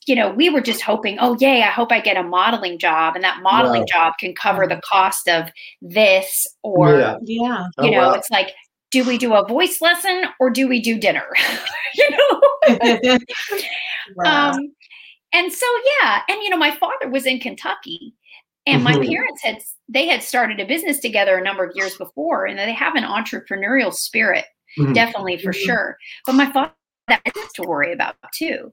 you 0.07 0.15
know, 0.15 0.31
we 0.31 0.51
were 0.51 0.61
just 0.61 0.83
hoping, 0.83 1.19
oh, 1.21 1.37
yay, 1.41 1.63
I 1.63 1.71
hope 1.71 1.93
I 1.93 2.01
get 2.01 2.17
a 2.17 2.23
modeling 2.23 2.79
job 2.79 3.15
and 3.15 3.25
that 3.25 3.41
modeling 3.43 3.83
Wow. 3.83 3.87
job 4.11 4.15
can 4.21 4.35
cover 4.35 4.67
the 4.67 4.81
cost 4.89 5.29
of 5.29 5.49
this 5.81 6.47
or 6.63 6.99
Yeah. 6.99 7.17
yeah. 7.23 7.65
Oh, 7.79 7.85
you 7.85 7.91
know 7.93 8.09
wow. 8.09 8.13
it's 8.15 8.31
like 8.31 8.49
do 8.91 9.05
we 9.05 9.17
do 9.17 9.35
a 9.35 9.47
voice 9.49 9.81
lesson 9.81 10.25
or 10.41 10.51
do 10.51 10.69
we 10.69 10.81
do 10.81 10.99
dinner 10.99 11.27
you 11.95 12.11
know 12.11 12.41
Wow. 14.17 14.51
um 14.53 14.73
and 15.33 15.53
so 15.53 15.67
yeah 16.03 16.23
and 16.29 16.43
you 16.43 16.51
know 16.51 16.57
my 16.57 16.71
father 16.71 17.09
was 17.09 17.27
in 17.27 17.39
kentucky 17.39 18.15
and 18.67 18.83
my 18.85 18.93
Mhm. 18.95 19.09
parents 19.09 19.43
had 19.43 19.59
they 19.89 20.07
had 20.07 20.23
started 20.23 20.61
a 20.61 20.65
business 20.67 20.99
together 21.01 21.37
a 21.37 21.43
number 21.43 21.65
of 21.65 21.75
years 21.77 21.97
before 21.97 22.47
and 22.47 22.59
they 22.59 22.73
have 22.73 22.95
an 22.95 23.05
entrepreneurial 23.05 23.93
spirit 23.93 24.47
Mhm. 24.79 24.95
definitely 24.95 25.39
for 25.39 25.53
Mhm. 25.53 25.65
sure 25.65 25.97
but 26.27 26.35
my 26.35 26.51
father 26.53 26.73
had 27.09 27.21
that 27.25 27.55
to 27.55 27.63
worry 27.63 27.93
about 27.93 28.17
too 28.35 28.73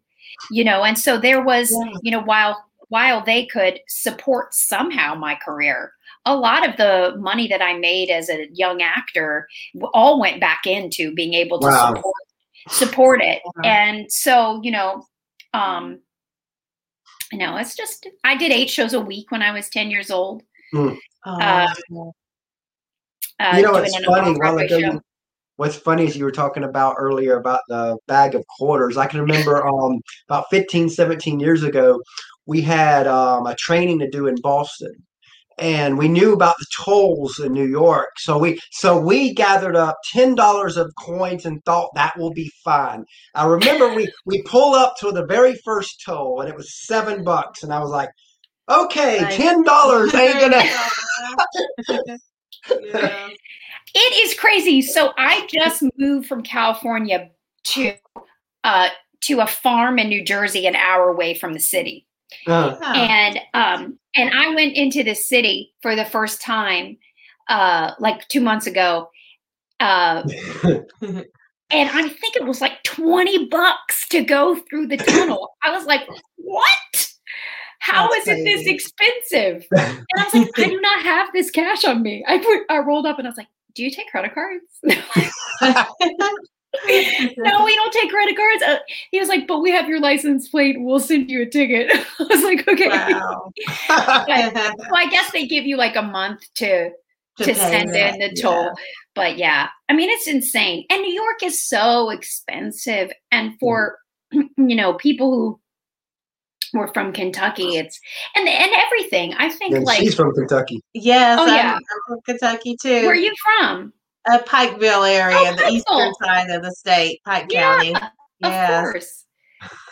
you 0.52 0.64
know 0.64 0.84
and 0.84 0.98
so 1.00 1.18
there 1.18 1.42
was 1.42 1.72
Yeah. 1.72 1.98
you 2.04 2.12
know 2.12 2.22
while 2.22 2.64
while 2.90 3.22
they 3.24 3.46
could 3.46 3.80
support 3.88 4.54
somehow 4.54 5.14
my 5.16 5.36
career 5.36 5.94
a 6.26 6.36
lot 6.36 6.68
of 6.68 6.76
the 6.78 7.16
money 7.18 7.48
that 7.48 7.62
i 7.62 7.74
made 7.78 8.10
as 8.10 8.30
a 8.30 8.48
young 8.54 8.82
actor 8.82 9.48
all 9.94 10.20
went 10.20 10.40
back 10.40 10.62
into 10.66 11.14
being 11.14 11.34
able 11.34 11.60
to 11.60 11.68
Wow. 11.68 11.94
support 11.96 12.16
support 12.70 13.22
it 13.22 13.42
Wow. 13.46 13.62
and 13.64 14.12
so 14.12 14.60
you 14.64 14.72
know 14.72 15.06
um 15.54 16.00
you 17.32 17.38
know 17.38 17.58
it's 17.58 17.76
just 17.76 18.08
i 18.24 18.36
did 18.36 18.52
eight 18.52 18.70
shows 18.70 18.94
a 18.94 19.00
week 19.00 19.32
when 19.32 19.42
i 19.42 19.52
was 19.52 19.70
10 19.70 19.90
years 19.92 20.10
old 20.10 20.44
Oh, 20.74 20.98
uh, 21.26 21.68
wow. 21.90 22.14
uh, 23.40 23.54
you 23.56 23.64
know, 23.64 23.74
doing 23.74 23.86
it's 23.86 24.06
funny. 24.06 24.38
While 24.40 24.58
ago, 24.58 24.78
you, 24.78 25.02
what's 25.58 25.76
funny 25.76 26.06
is 26.06 26.16
you 26.16 26.24
were 26.24 26.32
talking 26.32 26.64
about 26.64 26.96
earlier 26.98 27.38
about 27.38 27.62
the 27.68 27.98
bag 28.08 28.36
of 28.36 28.46
quarters. 28.48 28.98
I 28.98 29.08
can 29.08 29.22
remember 29.22 29.68
um, 29.68 30.00
about 30.28 30.46
15, 30.50 30.90
17 30.90 31.40
years 31.40 31.64
ago, 31.64 32.02
we 32.46 32.62
had 32.62 33.08
um, 33.08 33.46
a 33.48 33.56
training 33.56 34.00
to 34.00 34.10
do 34.10 34.28
in 34.28 34.36
Boston. 34.42 34.94
And 35.60 35.98
we 35.98 36.08
knew 36.08 36.34
about 36.34 36.56
the 36.58 36.66
tolls 36.86 37.38
in 37.40 37.52
New 37.52 37.68
York, 37.68 38.10
so 38.18 38.38
we 38.38 38.60
so 38.72 39.00
we 39.00 39.34
gathered 39.34 39.76
up 39.76 39.98
ten 40.12 40.34
dollars 40.34 40.78
of 40.78 40.94
coins 40.98 41.46
and 41.46 41.64
thought 41.66 41.90
that 41.96 42.18
will 42.18 42.32
be 42.32 42.50
fine. 42.64 43.04
I 43.36 43.46
remember 43.46 43.94
we 43.94 44.10
we 44.26 44.42
pull 44.44 44.74
up 44.74 44.96
to 45.00 45.12
the 45.12 45.26
very 45.26 45.56
first 45.66 46.02
toll 46.06 46.40
and 46.40 46.50
it 46.50 46.56
was 46.56 46.86
seven 46.86 47.24
bucks, 47.24 47.64
and 47.64 47.74
I 47.74 47.80
was 47.80 47.90
like, 47.90 48.10
okay, 48.70 49.20
ten 49.32 49.64
dollars 49.64 50.14
ain't 50.14 50.40
gonna. 50.40 50.64
yeah. 52.82 53.30
It 53.96 54.26
is 54.26 54.36
crazy. 54.36 54.82
So 54.82 55.14
I 55.18 55.48
just 55.48 55.84
moved 55.98 56.28
from 56.28 56.44
California 56.44 57.30
to 57.66 57.94
uh, 58.64 58.90
to 59.22 59.40
a 59.40 59.48
farm 59.48 60.00
in 60.00 60.10
New 60.10 60.24
Jersey, 60.24 60.68
an 60.68 60.76
hour 60.76 61.10
away 61.10 61.34
from 61.34 61.54
the 61.54 61.60
city, 61.60 62.06
Oh. 62.48 62.78
and 62.94 63.40
um, 63.54 64.00
and 64.16 64.32
I 64.34 64.54
went 64.54 64.76
into 64.76 65.04
the 65.04 65.16
city 65.16 65.74
for 65.82 65.96
the 65.96 66.06
first 66.06 66.42
time, 66.42 66.98
uh, 67.50 67.92
like 68.00 68.28
two 68.28 68.42
months 68.42 68.68
ago, 68.68 69.10
uh, 69.80 70.24
and 70.64 71.26
I 71.72 72.10
think 72.10 72.36
it 72.36 72.46
was 72.46 72.62
like 72.62 72.84
twenty 72.84 73.48
bucks 73.48 74.08
to 74.10 74.24
go 74.24 74.56
through 74.70 74.88
the 74.88 74.98
tunnel. 74.98 75.56
I 75.64 75.72
was 75.72 75.86
like, 75.86 76.08
what? 76.36 77.10
How 77.80 78.10
That's 78.10 78.28
is 78.28 78.40
it 78.40 78.44
this 78.44 78.68
expensive? 78.68 79.66
And 79.78 80.06
I 80.18 80.24
was 80.24 80.34
like, 80.34 80.60
I 80.60 80.70
do 80.70 80.82
not 80.82 81.02
have 81.04 81.30
this 81.34 81.50
cash 81.50 81.86
on 81.86 82.04
me. 82.04 82.24
I 82.28 82.38
put, 82.38 82.64
I 82.70 82.80
rolled 82.80 83.06
up 83.06 83.18
and 83.18 83.28
I 83.28 83.32
was 83.32 83.38
like, 83.38 83.48
Do 83.74 83.84
you 83.84 83.92
take 83.92 84.08
credit 84.08 84.34
cards? 84.34 84.66
no, 87.38 87.66
we 87.66 87.76
don't 87.76 87.94
take 87.94 88.10
credit 88.12 88.38
cards. 88.38 88.64
Uh, 88.64 88.78
he 89.12 89.20
was 89.20 89.28
like, 89.28 89.48
But 89.48 89.60
we 89.62 89.72
have 89.72 89.90
your 89.90 90.00
license 90.00 90.50
plate. 90.50 90.76
We'll 90.80 91.00
send 91.00 91.30
you 91.30 91.42
a 91.42 91.46
ticket. 91.46 91.90
I 92.20 92.24
was 92.24 92.44
like, 92.44 92.68
Okay. 92.68 92.88
wow. 92.90 93.52
Well, 93.90 94.96
I 94.96 95.08
guess 95.10 95.32
they 95.32 95.48
give 95.48 95.66
you 95.66 95.78
like 95.78 95.96
a 95.96 96.02
month 96.02 96.42
to 96.56 96.92
to, 97.38 97.46
pay 97.46 97.54
send 97.54 97.94
that, 97.96 98.16
in 98.16 98.20
the 98.20 98.42
toll. 98.42 98.72
But 99.16 99.38
yeah, 99.38 99.70
I 99.88 99.94
mean, 99.94 100.10
it's 100.10 100.28
insane. 100.28 100.86
And 100.90 101.02
New 101.02 101.14
York 101.14 101.42
is 101.44 101.64
so 101.64 102.10
expensive. 102.10 103.12
And 103.32 103.58
for, 103.60 103.98
you 104.32 104.46
know, 104.58 104.94
people 104.94 105.32
who 105.32 105.60
were 106.78 106.90
from 106.94 107.14
Kentucky, 107.14 107.78
it's, 107.78 108.00
and, 108.36 108.48
and 108.48 108.72
everything. 108.86 109.34
I 109.38 109.50
think 109.50 109.76
and 109.76 109.86
like, 109.86 110.00
she's 110.00 110.16
from 110.16 110.34
Kentucky. 110.34 110.82
Yes, 110.94 111.40
Oh, 111.40 111.44
I'm, 111.44 111.56
yeah. 111.56 111.76
I'm 111.76 111.82
from 112.08 112.22
Kentucky 112.26 112.78
too. 112.82 113.02
where 113.06 113.12
are 113.12 113.16
you 113.16 113.34
from? 113.60 113.94
Uh, 114.28 114.40
Pikeville 114.40 115.10
area, 115.10 115.38
Oh, 115.38 115.56
the 115.56 115.68
eastern 115.70 116.14
side 116.24 116.50
of 116.50 116.64
the 116.64 116.72
state, 116.72 117.22
Pike 117.26 117.48
Yeah, 117.50 117.76
County. 117.78 117.96
Of 117.96 118.02
Yes. 118.42 118.92
course. 118.92 119.26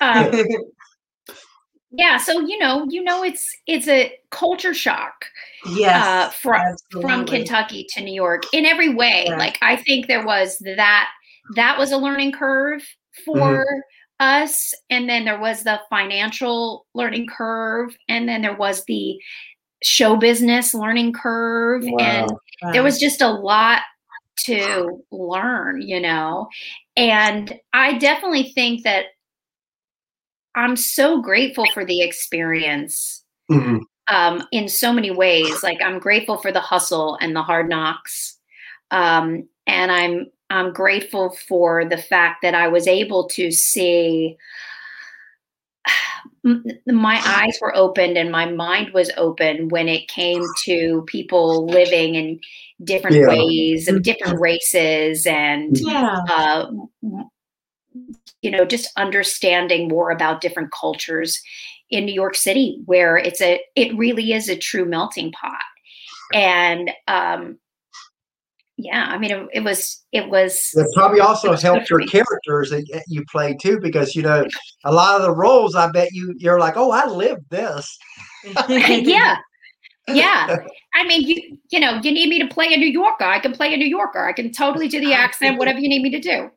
Um, 0.01 0.31
yeah. 1.91 2.17
So, 2.17 2.39
you 2.41 2.57
know, 2.57 2.85
you 2.89 3.03
know, 3.03 3.23
it's, 3.23 3.45
it's 3.65 3.87
a 3.87 4.13
culture 4.31 4.73
shock. 4.73 5.25
yes. 5.75 6.05
uh, 6.05 6.29
from 6.31 6.61
from. 7.01 7.25
Kentucky 7.25 7.85
to 7.93 8.01
New 8.03 8.13
York 8.13 8.43
in 8.53 8.65
every 8.65 8.93
way. 8.93 9.25
Yeah. 9.27 9.37
Like 9.37 9.57
I 9.61 9.75
think 9.77 10.07
there 10.07 10.25
was 10.25 10.57
that 10.59 11.09
that 11.55 11.77
was 11.77 11.91
a 11.91 11.97
learning 11.97 12.31
curve 12.33 12.83
for 13.25 13.65
us, 14.19 14.73
and 14.89 15.09
then 15.09 15.25
there 15.25 15.39
was 15.39 15.63
the 15.63 15.79
financial 15.89 16.85
learning 16.93 17.27
curve, 17.27 17.95
and 18.07 18.27
then 18.29 18.41
there 18.41 18.55
was 18.55 18.83
the 18.85 19.17
show 19.83 20.15
business 20.15 20.73
learning 20.73 21.13
curve, 21.13 21.83
and 21.99 22.29
there 22.73 22.83
was 22.83 22.99
just 22.99 23.21
a 23.21 23.27
lot 23.29 23.81
to 24.45 25.03
learn, 25.11 25.81
you 25.81 25.99
know. 25.99 26.47
And 26.95 27.59
I 27.73 27.97
definitely 27.97 28.51
think 28.53 28.83
that 28.83 29.05
I'm 30.55 30.75
so 30.75 31.21
grateful 31.21 31.65
for 31.73 31.85
the 31.85 32.01
experience 32.01 33.23
Mhm. 33.49 33.81
um, 34.07 34.47
in 34.51 34.67
so 34.67 34.91
many 34.91 35.11
ways. 35.11 35.61
Like 35.63 35.81
I'm 35.81 35.99
grateful 35.99 36.37
for 36.37 36.51
the 36.51 36.59
hustle 36.59 37.17
and 37.21 37.35
the 37.35 37.43
hard 37.43 37.69
knocks, 37.69 38.37
um, 38.91 39.47
and 39.67 39.91
I'm 39.91 40.27
I'm 40.49 40.71
grateful 40.71 41.35
for 41.47 41.83
the 41.83 41.97
fact 41.97 42.41
that 42.41 42.55
I 42.55 42.67
was 42.69 42.87
able 42.87 43.27
to 43.29 43.51
see. 43.51 44.37
M- 46.47 46.63
My 46.87 47.21
eyes 47.25 47.57
were 47.61 47.75
opened 47.75 48.17
and 48.17 48.31
my 48.31 48.45
mind 48.49 48.93
was 48.93 49.11
open 49.17 49.69
when 49.69 49.87
it 49.87 50.07
came 50.07 50.43
to 50.63 51.03
people 51.07 51.65
living 51.67 52.15
in 52.15 52.39
different 52.83 53.17
Yeah. 53.17 53.27
ways 53.27 53.87
of 53.87 54.03
different 54.03 54.39
races 54.39 55.25
and 55.27 55.77
yeah. 55.77 56.23
uh, 56.29 56.71
you 58.41 58.51
know, 58.51 58.65
just 58.65 58.91
understanding 58.97 59.87
more 59.87 60.11
about 60.11 60.41
different 60.41 60.71
cultures 60.71 61.41
in 61.89 62.05
New 62.05 62.13
York 62.13 62.35
City, 62.35 62.81
where 62.85 63.17
it's 63.17 63.41
a, 63.41 63.59
it 63.75 63.97
really 63.97 64.33
is 64.33 64.49
a 64.49 64.57
true 64.57 64.85
melting 64.85 65.31
pot. 65.31 65.61
And 66.33 66.91
um, 67.07 67.57
yeah, 68.77 69.07
I 69.09 69.17
mean, 69.17 69.31
it, 69.31 69.47
it 69.53 69.63
was, 69.63 70.03
it 70.11 70.29
was, 70.29 70.69
It 70.75 70.87
probably 70.93 71.19
also 71.19 71.51
good 71.51 71.61
helped 71.61 71.89
your 71.89 72.01
characters 72.01 72.69
that 72.69 73.03
you 73.07 73.23
played 73.31 73.59
too, 73.59 73.79
because 73.81 74.15
you 74.15 74.21
know 74.21 74.45
a 74.85 74.93
lot 74.93 75.15
of 75.15 75.23
the 75.23 75.33
roles. 75.33 75.75
I 75.75 75.89
bet 75.89 76.11
you 76.11 76.35
you're 76.37 76.59
like, 76.59 76.77
oh, 76.77 76.91
I 76.91 77.07
lived 77.07 77.49
this. 77.49 77.97
yeah. 78.69 79.37
Yeah. 80.07 80.57
I 80.93 81.03
mean, 81.05 81.27
you, 81.27 81.57
you 81.71 81.79
know, 81.79 81.99
you 82.03 82.11
need 82.11 82.29
me 82.29 82.39
to 82.39 82.47
play 82.47 82.73
a 82.73 82.77
New 82.77 82.87
Yorker. 82.87 83.25
I 83.25 83.39
can 83.39 83.51
play 83.51 83.73
a 83.73 83.77
New 83.77 83.87
Yorker. 83.87 84.23
I 84.25 84.33
can 84.33 84.51
totally 84.51 84.87
do 84.87 84.99
the 84.99 85.13
accent, 85.13 85.57
whatever 85.57 85.79
you 85.79 85.89
need 85.89 86.01
me 86.01 86.11
to 86.11 86.19
do. 86.19 86.49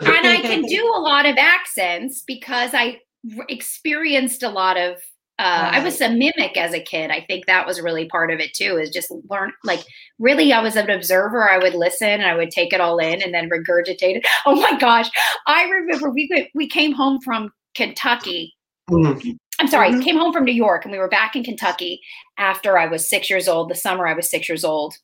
and 0.00 0.26
I 0.26 0.40
can 0.40 0.62
do 0.62 0.92
a 0.94 1.00
lot 1.00 1.26
of 1.26 1.36
accents 1.38 2.22
because 2.26 2.72
I 2.74 3.00
experienced 3.48 4.42
a 4.42 4.48
lot 4.50 4.76
of. 4.76 4.98
Uh, 5.38 5.70
I 5.72 5.82
was 5.82 6.00
a 6.00 6.10
mimic 6.10 6.56
as 6.56 6.72
a 6.74 6.80
kid. 6.80 7.10
I 7.10 7.22
think 7.22 7.46
that 7.46 7.66
was 7.66 7.80
really 7.80 8.06
part 8.06 8.30
of 8.30 8.38
it 8.38 8.52
too. 8.54 8.76
Is 8.76 8.90
just 8.90 9.10
learn 9.30 9.52
like 9.64 9.80
really. 10.18 10.52
I 10.52 10.62
was 10.62 10.76
an 10.76 10.90
observer. 10.90 11.48
I 11.48 11.58
would 11.58 11.74
listen. 11.74 12.08
And 12.08 12.26
I 12.26 12.34
would 12.36 12.50
take 12.50 12.72
it 12.72 12.80
all 12.80 12.98
in 12.98 13.22
and 13.22 13.34
then 13.34 13.48
regurgitate 13.50 14.16
it. 14.16 14.26
Oh 14.46 14.54
my 14.60 14.78
gosh! 14.78 15.08
I 15.46 15.64
remember 15.64 16.10
we 16.10 16.28
went- 16.32 16.48
we 16.54 16.68
came 16.68 16.92
home 16.92 17.20
from 17.22 17.50
Kentucky. 17.74 18.54
Mhm. 18.90 19.36
I'm 19.60 19.68
sorry, 19.68 19.90
Mhm. 19.90 20.04
came 20.04 20.16
home 20.18 20.32
from 20.32 20.44
New 20.44 20.52
York, 20.52 20.84
and 20.84 20.92
we 20.92 20.98
were 20.98 21.08
back 21.08 21.34
in 21.36 21.44
Kentucky 21.44 22.00
after 22.38 22.78
I 22.78 22.86
was 22.86 23.08
six 23.08 23.30
years 23.30 23.48
old. 23.48 23.68
The 23.70 23.74
summer 23.74 24.06
I 24.06 24.12
was 24.14 24.28
six 24.30 24.48
years 24.48 24.64
old, 24.64 24.94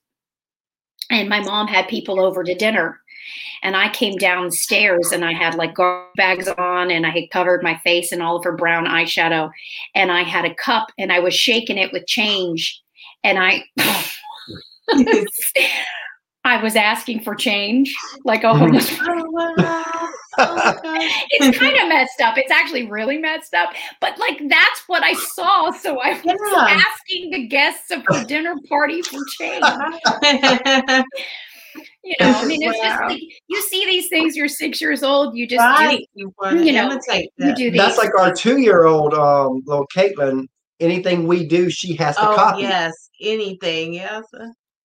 and 1.11 1.29
my 1.29 1.41
mom 1.41 1.69
had 1.69 1.89
people 1.89 2.21
over 2.21 2.45
to 2.45 2.55
dinner 2.55 3.01
and 3.63 3.77
I 3.77 3.89
came 3.91 4.17
downstairs 4.17 5.13
and 5.13 5.25
I 5.25 5.33
had 5.33 5.55
like 5.55 5.75
garbage 5.75 6.09
bags 6.17 6.49
on 6.49 6.91
and 6.91 7.07
I 7.07 7.11
had 7.11 7.31
covered 7.31 7.63
my 7.63 7.77
face 7.79 8.13
in 8.13 8.21
all 8.21 8.37
of 8.37 8.45
her 8.45 8.57
brown 8.57 8.87
eyeshadow 8.87 9.51
and 9.95 10.11
I 10.13 10.23
had 10.23 10.45
a 10.45 10.55
cup 10.55 10.89
and 10.99 11.13
I 11.13 11.21
was 11.21 11.35
shaking 11.35 11.79
it 11.79 11.93
with 11.93 12.07
change 12.07 12.83
and 13.25 13.39
I 13.39 13.65
I 16.45 16.63
was 16.63 16.77
asking 16.77 17.21
for 17.21 17.35
change 17.35 17.95
like 18.25 18.45
a 18.45 18.55
homeless 18.55 18.91
oh. 19.01 20.05
Oh, 20.41 20.73
it's 21.31 21.59
kind 21.59 21.77
of 21.79 21.89
messed 21.89 22.21
up. 22.21 22.39
It's 22.39 22.53
actually 22.53 22.89
really 22.89 23.19
messed 23.19 23.55
up. 23.55 23.71
But 24.01 24.19
like 24.21 24.39
that's 24.49 24.83
what 24.87 25.03
I 25.03 25.15
saw. 25.15 25.73
So 25.73 25.99
I 26.01 26.13
was 26.13 26.23
Yeah. 26.25 26.81
asking 26.87 27.31
the 27.31 27.49
guests 27.49 27.91
of 27.91 28.05
her 28.07 28.25
dinner 28.25 28.55
party 28.69 29.03
for 29.03 29.19
change. 29.37 29.65
You 32.05 32.15
know, 32.21 32.33
I 32.33 32.45
mean, 32.47 32.63
it's 32.63 32.79
just 32.79 33.01
like 33.03 33.21
you 33.49 33.63
see 33.63 33.85
these 33.87 34.09
things. 34.09 34.37
You're 34.37 34.49
six 34.49 34.81
years 34.81 35.03
old. 35.03 35.37
You 35.37 35.47
just 35.47 35.61
right. 35.61 36.07
You 36.15 36.33
want 36.39 36.65
you 36.65 36.73
know, 36.73 36.87
imitate 36.91 37.31
do, 37.39 37.49
you 37.49 37.55
do 37.55 37.71
these. 37.71 37.81
That's 37.81 37.99
like 37.99 38.19
our 38.19 38.33
two-year-old 38.33 39.15
um, 39.15 39.63
little 39.67 39.87
Caitlin. 39.95 40.47
Anything 40.81 41.27
we 41.27 41.45
do, 41.47 41.69
she 41.71 41.97
has 41.97 42.15
to 42.17 42.31
Oh, 42.31 42.35
copy. 42.37 42.63
yes. 42.63 43.11
Anything. 43.21 43.95
Yes. 43.95 44.25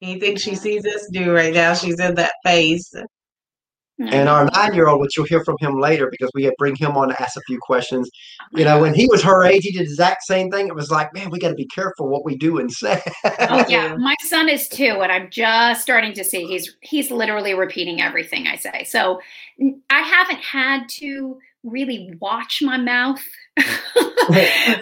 Anything 0.01 0.35
she 0.37 0.55
sees 0.55 0.85
us 0.85 1.07
do 1.11 1.31
right 1.33 1.53
now, 1.53 1.73
she's 1.73 1.99
in 1.99 2.15
that 2.15 2.33
phase. 2.43 2.93
And 4.03 4.27
mm-hmm. 4.27 4.27
our 4.27 4.45
nine-year-old, 4.45 4.99
which 4.99 5.15
you'll 5.15 5.25
hear 5.25 5.43
from 5.43 5.55
him 5.59 5.79
later, 5.79 6.09
because 6.09 6.29
we 6.33 6.43
had 6.43 6.53
bring 6.57 6.75
him 6.75 6.97
on 6.97 7.09
to 7.09 7.21
ask 7.21 7.37
a 7.37 7.41
few 7.47 7.57
questions. 7.59 8.09
You 8.51 8.65
know, 8.65 8.81
when 8.81 8.93
he 8.93 9.07
was 9.07 9.23
her 9.23 9.43
age, 9.43 9.63
he 9.63 9.71
did 9.71 9.79
the 9.79 9.83
exact 9.83 10.23
same 10.23 10.51
thing. 10.51 10.67
It 10.67 10.75
was 10.75 10.91
like, 10.91 11.13
man, 11.13 11.29
we 11.29 11.39
got 11.39 11.49
to 11.49 11.55
be 11.55 11.67
careful 11.67 12.07
what 12.07 12.25
we 12.25 12.35
do 12.35 12.59
and 12.59 12.71
say. 12.71 13.01
Oh 13.25 13.29
yeah, 13.39 13.65
Yeah. 13.69 13.95
my 13.95 14.15
son 14.21 14.49
is 14.49 14.67
two, 14.67 15.01
and 15.01 15.11
I'm 15.11 15.29
just 15.29 15.81
starting 15.81 16.13
to 16.13 16.23
see 16.23 16.45
he's 16.45 16.75
he's 16.81 17.11
literally 17.11 17.53
repeating 17.53 18.01
everything 18.01 18.47
I 18.47 18.55
say. 18.55 18.83
So 18.83 19.21
I 19.89 19.99
haven't 20.01 20.39
had 20.39 20.89
to 20.89 21.39
really 21.63 22.13
watch 22.19 22.61
my 22.61 22.77
mouth, 22.77 23.23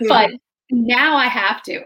but 0.07 0.31
now 0.71 1.15
I 1.15 1.27
have 1.27 1.61
to. 1.63 1.83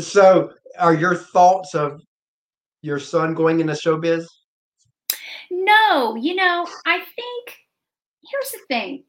So, 0.00 0.52
are 0.78 0.94
your 0.94 1.14
thoughts 1.14 1.74
of 1.74 2.00
your 2.82 2.98
son 2.98 3.34
going 3.34 3.60
into 3.60 3.72
showbiz? 3.72 4.24
no, 5.50 6.14
you 6.16 6.34
know, 6.34 6.66
I 6.86 6.98
think 6.98 7.56
here's 8.30 8.50
the 8.52 8.60
thing. 8.68 9.04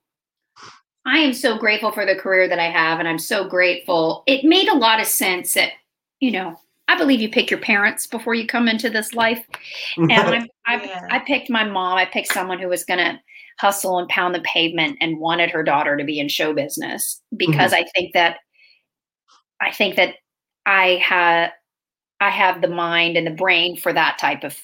I 1.06 1.20
am 1.20 1.34
so 1.34 1.58
grateful 1.58 1.92
for 1.92 2.06
the 2.06 2.16
career 2.16 2.48
that 2.48 2.60
I 2.60 2.70
have, 2.70 3.00
and 3.00 3.08
I'm 3.08 3.20
so 3.20 3.48
grateful. 3.48 4.24
It 4.28 4.46
made 4.46 4.68
a 4.68 4.76
lot 4.76 5.00
of 5.00 5.08
sense 5.08 5.54
that, 5.54 5.72
you 6.20 6.32
know, 6.32 6.60
I 6.88 6.98
believe 6.98 7.22
you 7.22 7.30
pick 7.30 7.50
your 7.50 7.60
parents 7.60 8.08
before 8.08 8.36
you 8.36 8.48
come 8.48 8.68
into 8.68 8.90
this 8.90 9.14
life. 9.14 9.46
and 9.98 10.12
I, 10.12 10.50
I, 10.68 11.08
I 11.12 11.20
picked 11.20 11.50
my 11.50 11.64
mom. 11.64 11.98
I 11.98 12.06
picked 12.06 12.34
someone 12.34 12.60
who 12.60 12.68
was 12.68 12.84
going 12.84 13.00
to 13.00 13.20
hustle 13.60 14.00
and 14.00 14.08
pound 14.10 14.34
the 14.34 14.42
pavement 14.42 14.98
and 15.02 15.20
wanted 15.20 15.52
her 15.52 15.64
daughter 15.64 15.98
to 15.98 16.04
be 16.04 16.20
in 16.20 16.30
show 16.30 16.54
business 16.54 17.22
because 17.36 17.72
mm-hmm. 17.72 17.84
I 17.84 17.90
think 17.94 18.14
that 18.14 18.38
I 19.62 19.72
think 19.72 19.96
that 19.98 20.16
I 20.66 21.02
had 21.04 21.52
I 22.20 22.30
have 22.30 22.62
the 22.62 22.68
mind 22.68 23.18
and 23.18 23.26
the 23.26 23.32
brain 23.32 23.78
for 23.78 23.94
that 23.94 24.18
type 24.18 24.44
of. 24.44 24.58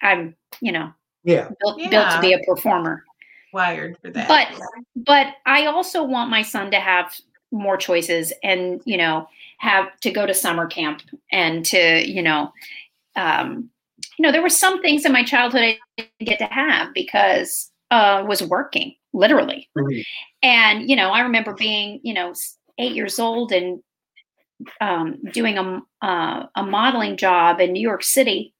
I'm 0.00 0.34
you 0.60 0.72
know 0.72 0.92
yeah. 1.24 1.48
built, 1.60 1.78
built 1.90 2.10
to 2.10 2.18
be 2.20 2.32
a 2.32 2.38
performer, 2.40 3.04
Wired 3.52 3.96
for 4.02 4.10
that. 4.10 4.28
but 4.28 4.60
but 4.96 5.34
I 5.46 5.66
also 5.66 6.02
want 6.02 6.30
my 6.30 6.42
son 6.42 6.70
to 6.72 6.80
have 6.80 7.14
more 7.52 7.76
choices 7.76 8.32
and 8.42 8.80
you 8.84 8.96
know 8.96 9.28
have 9.58 9.86
to 10.00 10.10
go 10.10 10.26
to 10.26 10.34
summer 10.34 10.66
camp 10.66 11.02
and 11.30 11.64
to 11.66 12.02
you 12.08 12.22
know 12.22 12.50
um 13.14 13.68
you 14.18 14.22
know 14.22 14.32
there 14.32 14.42
were 14.42 14.48
some 14.48 14.80
things 14.82 15.04
in 15.04 15.12
my 15.12 15.22
childhood 15.22 15.60
i 15.60 15.78
didn't 15.98 16.10
get 16.20 16.38
to 16.38 16.46
have 16.46 16.92
because 16.94 17.70
uh 17.90 18.24
was 18.26 18.42
working 18.42 18.94
literally 19.12 19.68
Mhm. 19.76 20.02
and 20.42 20.88
you 20.88 20.96
know 20.96 21.10
i 21.10 21.20
remember 21.20 21.52
being 21.52 22.00
you 22.02 22.14
know 22.14 22.32
eight 22.78 22.94
years 22.94 23.18
old 23.18 23.52
and 23.52 23.82
um, 24.80 25.18
doing 25.32 25.58
a, 25.58 25.80
uh, 26.02 26.46
a 26.56 26.62
modeling 26.62 27.16
job 27.16 27.60
in 27.60 27.72
new 27.72 27.80
york 27.82 28.02
city 28.02 28.52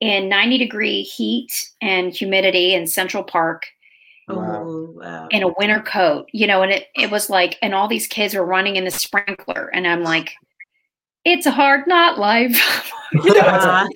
in 0.00 0.28
90 0.28 0.58
degree 0.58 1.02
heat 1.02 1.50
and 1.80 2.12
humidity 2.14 2.74
in 2.74 2.86
central 2.86 3.22
park 3.24 3.64
Wow. 4.28 4.64
Oh, 4.66 4.90
wow. 4.96 5.28
in 5.30 5.44
a 5.44 5.52
winter 5.56 5.80
coat, 5.80 6.28
you 6.32 6.48
know, 6.48 6.62
and 6.62 6.72
it, 6.72 6.86
it 6.96 7.12
was 7.12 7.30
like, 7.30 7.56
and 7.62 7.72
all 7.72 7.86
these 7.86 8.08
kids 8.08 8.34
were 8.34 8.44
running 8.44 8.74
in 8.74 8.82
the 8.84 8.90
sprinkler. 8.90 9.70
And 9.72 9.86
I'm 9.86 10.02
like, 10.02 10.32
it's 11.24 11.46
a 11.46 11.52
hard 11.52 11.86
not 11.86 12.18
life. 12.18 12.60
You 13.12 13.22
know, 13.34 13.38
it's- 13.38 13.64
Uh, 13.64 13.86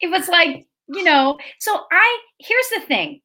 it 0.00 0.06
was 0.08 0.28
like, 0.28 0.66
you 0.86 1.02
know, 1.02 1.36
so 1.58 1.80
I, 1.90 2.18
here's 2.38 2.68
the 2.76 2.80
thing. 2.86 3.20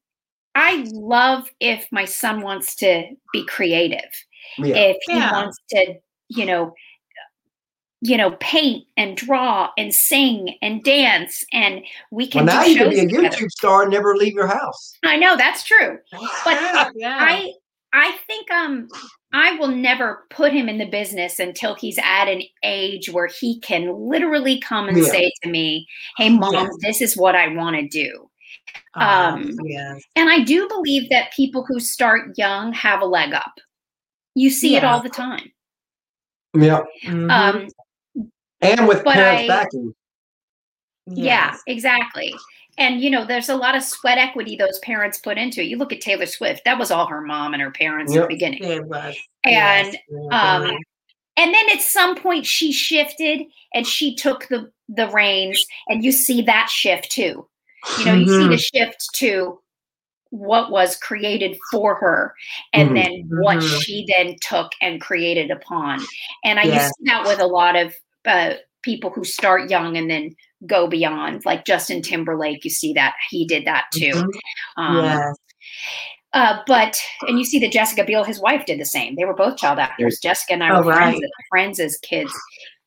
I 0.55 0.83
love 0.91 1.47
if 1.59 1.87
my 1.91 2.05
son 2.05 2.41
wants 2.41 2.73
to 2.77 3.03
be 3.31 3.45
creative, 3.45 4.09
Yeah. 4.57 4.75
if 4.77 4.97
he 5.05 5.13
Yeah. 5.17 5.31
wants 5.33 5.57
to, 5.69 5.93
you 6.29 6.45
know, 6.45 6.73
you 8.01 8.17
know, 8.17 8.31
paint 8.39 8.85
and 8.97 9.15
draw 9.15 9.69
and 9.77 9.93
sing 9.93 10.55
and 10.61 10.83
dance, 10.83 11.45
and 11.53 11.83
we 12.11 12.23
Well, 12.25 12.31
can. 12.31 12.45
now 12.47 12.63
do 12.63 12.71
you 12.71 12.77
can 12.77 12.89
be 12.89 12.95
a 12.95 13.01
shows 13.03 13.11
together. 13.11 13.37
YouTube 13.37 13.49
star 13.51 13.81
and 13.83 13.91
never 13.91 14.15
leave 14.15 14.33
your 14.33 14.47
house. 14.47 14.93
I 15.05 15.17
know 15.17 15.37
that's 15.37 15.63
true. 15.63 15.99
But 16.11 16.91
yeah. 16.95 17.17
I 17.19 17.51
I 17.93 18.11
think 18.25 18.49
um 18.51 18.87
I 19.33 19.55
will 19.57 19.67
never 19.69 20.25
put 20.29 20.51
him 20.51 20.67
in 20.67 20.77
the 20.77 20.85
business 20.87 21.39
until 21.39 21.75
he's 21.75 21.97
at 22.03 22.25
an 22.27 22.41
age 22.63 23.09
where 23.09 23.27
he 23.27 23.59
can 23.59 23.93
literally 24.09 24.59
come 24.59 24.87
and 24.89 24.97
Yeah. 24.97 25.03
say 25.05 25.31
to 25.43 25.49
me, 25.49 25.87
"Hey 26.17 26.29
mom, 26.29 26.53
Yes. 26.53 26.69
this 26.81 27.01
is 27.01 27.15
what 27.17 27.35
I 27.35 27.49
want 27.49 27.75
to 27.75 27.87
do." 27.87 28.27
um, 28.95 29.03
um, 29.05 29.55
yes. 29.63 30.01
And 30.15 30.29
I 30.29 30.39
do 30.39 30.67
believe 30.67 31.09
that 31.11 31.31
people 31.33 31.65
who 31.67 31.79
start 31.79 32.37
young 32.37 32.73
have 32.73 33.01
a 33.01 33.05
leg 33.05 33.33
up. 33.33 33.53
You 34.35 34.49
see 34.49 34.75
it 34.75 34.83
all 34.83 35.01
the 35.01 35.09
time. 35.09 35.51
Yeah. 36.53 36.81
Mhm. 37.05 37.31
Um 37.31 37.67
And 38.61 38.87
with 38.87 39.03
But 39.03 39.13
parents 39.15 39.43
I- 39.43 39.47
backing. 39.47 39.93
yeah, 41.07 41.51
Yes. 41.51 41.61
exactly. 41.67 42.33
And 42.77 43.01
you 43.01 43.09
know, 43.09 43.25
there's 43.25 43.49
a 43.49 43.55
lot 43.55 43.75
of 43.75 43.83
sweat 43.83 44.17
equity 44.17 44.55
those 44.55 44.79
parents 44.79 45.17
put 45.19 45.37
into 45.37 45.61
it. 45.61 45.67
You 45.67 45.77
look 45.77 45.91
at 45.91 46.01
Taylor 46.01 46.25
Swift, 46.25 46.63
that 46.65 46.79
was 46.79 46.89
all 46.91 47.05
her 47.07 47.21
mom 47.21 47.53
and 47.53 47.61
her 47.61 47.71
parents 47.71 48.11
at 48.13 48.15
Yep. 48.15 48.23
the 48.29 48.33
beginning. 48.35 48.63
It 48.63 48.85
was. 48.85 49.15
And 49.43 49.93
yes. 49.93 50.01
um 50.31 50.77
and 51.37 51.53
then 51.53 51.69
at 51.69 51.81
some 51.81 52.15
point 52.15 52.45
she 52.45 52.71
shifted 52.71 53.41
and 53.73 53.85
she 53.87 54.15
took 54.15 54.47
the 54.49 54.71
the 54.89 55.07
reins 55.09 55.63
and 55.87 56.03
you 56.03 56.11
see 56.11 56.41
that 56.43 56.69
shift 56.69 57.09
too 57.09 57.47
you 57.97 58.05
know 58.05 58.13
you 58.13 58.27
see 58.27 58.47
the 58.49 58.57
shift 58.57 59.07
to 59.15 59.57
what 60.29 60.69
was 60.71 60.97
created 60.97 61.57
for 61.71 61.95
her 61.95 62.35
and 62.73 62.89
Mhm. 62.91 62.95
then 62.95 63.29
what 63.41 63.57
Mhm. 63.59 63.81
she 63.81 64.05
then 64.15 64.35
took 64.41 64.69
and 64.81 64.99
created 64.99 65.49
upon 65.51 66.01
and 66.43 66.59
i 66.59 66.63
Yes. 66.63 66.83
use 66.99 67.07
that 67.09 67.23
with 67.25 67.39
a 67.39 67.47
lot 67.47 67.75
of 67.77 67.95
uh, 68.25 68.53
people 68.83 69.09
who 69.09 69.23
start 69.23 69.69
young 69.69 69.95
and 69.97 70.09
then 70.09 70.35
go 70.67 70.87
beyond 70.87 71.43
like 71.45 71.65
justin 71.65 72.01
timberlake 72.01 72.63
you 72.63 72.69
see 72.69 72.93
that 72.93 73.15
he 73.29 73.45
did 73.45 73.65
that 73.65 73.85
too 73.93 74.11
Mhm. 74.13 74.29
um, 74.77 75.03
yes. 75.05 75.35
uh, 76.33 76.59
but 76.67 76.97
and 77.27 77.37
you 77.39 77.45
see 77.45 77.59
that 77.59 77.71
Jessica 77.71 78.03
Biel, 78.03 78.23
his 78.23 78.39
wife, 78.39 78.65
did 78.65 78.79
the 78.79 78.85
same. 78.85 79.15
They 79.15 79.25
were 79.25 79.33
both 79.33 79.57
child 79.57 79.79
actors. 79.79 80.19
Jessica 80.21 80.53
and 80.53 80.63
I 80.63 80.69
Oh, 80.69 80.77
were 80.81 80.93
friends, 80.93 81.15
right. 81.15 81.23
as, 81.23 81.29
friends 81.49 81.79
as 81.79 81.97
kids, 81.97 82.33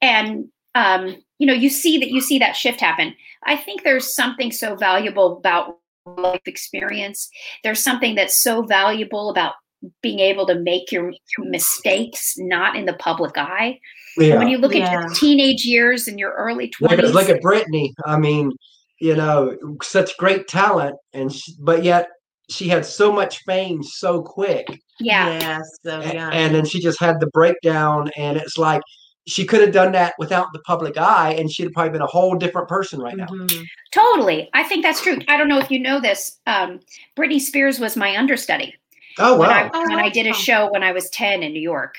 and 0.01 0.47
um, 0.75 1.17
you 1.39 1.47
know, 1.47 1.53
you 1.53 1.69
see 1.69 1.99
that 1.99 2.11
you 2.11 2.21
see 2.21 2.39
that 2.39 2.57
shift 2.57 2.81
happen. 2.81 3.15
I 3.45 3.57
think 3.57 3.83
there's 3.83 4.15
something 4.15 4.51
so 4.51 4.75
valuable 4.77 5.37
about 5.39 5.79
life 6.07 6.41
experience. 6.47 7.29
There's 7.63 7.83
something 7.83 8.15
that's 8.15 8.41
so 8.43 8.63
valuable 8.63 9.29
about 9.31 9.55
being 10.01 10.21
able 10.21 10.47
to 10.47 10.55
make 10.55 10.91
your 10.91 11.13
mistakes 11.39 12.35
not 12.39 12.77
in 12.77 12.87
the 12.87 12.95
public 12.95 13.37
eye. 13.37 13.79
Yeah. 14.17 14.39
When 14.39 14.49
you 14.49 14.59
look 14.59 14.75
at 14.77 14.91
your 14.93 15.09
teenage 15.15 15.65
years 15.65 16.07
and 16.09 16.19
your 16.19 16.33
early 16.33 16.71
Look 16.81 16.93
at, 16.93 16.97
twenties, 17.01 17.15
look 17.15 17.29
at 17.29 17.43
Britney. 17.43 17.91
I 18.07 18.17
mean, 18.19 18.53
you 19.01 19.17
know, 19.17 19.57
such 19.83 20.17
great 20.19 20.47
talent, 20.49 20.97
and 21.13 21.33
sh 21.35 21.51
but 21.61 21.83
yet 21.85 22.09
she 22.51 22.69
had 22.69 22.85
so 22.85 23.11
much 23.11 23.43
fame 23.47 23.83
so 23.83 24.23
quick, 24.23 24.67
yeah, 25.01 25.39
Yes. 25.41 25.63
So 25.85 26.01
young. 26.01 26.33
and 26.33 26.55
then 26.55 26.65
she 26.67 26.81
just 26.81 27.01
had 27.01 27.19
the 27.21 27.27
breakdown, 27.29 28.11
and 28.17 28.37
it's 28.37 28.59
like 28.59 28.83
she 29.27 29.47
could 29.47 29.63
have 29.63 29.73
done 29.73 29.93
that 29.93 30.15
without 30.19 30.49
the 30.53 30.61
public 30.61 30.99
eye, 30.99 31.35
and 31.39 31.51
she'd 31.51 31.73
probably 31.73 31.91
been 31.91 32.03
a 32.03 32.07
whole 32.07 32.35
different 32.37 32.69
person 32.69 33.01
right 33.01 33.17
now. 33.17 33.25
Mhm. 33.27 33.65
totally. 33.93 34.51
I 34.53 34.63
think 34.65 34.83
that's 34.85 35.01
true. 35.01 35.19
I 35.29 35.37
don't 35.39 35.49
know 35.49 35.59
if 35.59 35.71
you 35.71 35.79
know 35.81 35.99
this. 36.01 36.39
Um, 36.47 36.81
Britney 37.17 37.41
Spears 37.41 37.81
was 37.81 37.97
my 37.97 38.17
understudy. 38.17 38.75
Oh 39.19 39.39
when 39.39 39.49
wow! 39.49 39.55
I 39.65 39.71
Oh, 39.73 39.81
when 39.89 39.99
I 39.99 40.09
did 40.11 40.27
a 40.27 40.35
show 40.35 40.69
when 40.73 40.83
I 40.83 40.93
was 40.93 41.09
10 41.11 41.43
in 41.43 41.53
New 41.53 41.61
York. 41.63 41.97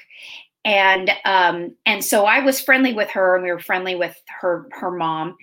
And 0.66 1.12
um 1.26 1.76
and 1.86 2.04
so 2.04 2.26
I 2.26 2.40
was 2.40 2.60
friendly 2.60 2.94
with 2.94 3.10
her 3.12 3.36
and 3.36 3.44
we 3.44 3.52
were 3.52 3.60
friendly 3.60 3.94
with 3.96 4.20
her 4.42 4.68
her 4.72 4.92
mom 4.92 5.38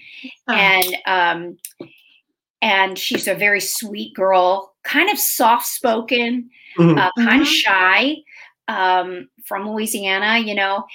Oh. 0.49 0.53
and 0.53 0.97
um 1.07 1.57
and 2.61 2.99
she's 2.99 3.27
a 3.29 3.35
very 3.35 3.61
sweet 3.61 4.15
girl, 4.15 4.75
kind 4.85 5.11
of 5.11 5.19
soft 5.19 5.67
spoken, 5.67 6.51
Mhm. 6.79 6.99
uh, 6.99 7.11
kind 7.17 7.41
of 7.43 7.49
Mhm. 7.49 7.51
shy 7.53 8.17
um 8.69 9.29
from 9.47 9.69
Louisiana, 9.71 10.39
you 10.39 10.55
know. 10.57 10.87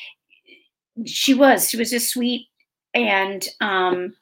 She 1.06 1.34
was 1.34 1.70
she 1.70 1.78
was 1.78 1.90
just 1.90 2.10
sweet 2.12 2.48
and 2.94 3.48
um 3.62 4.14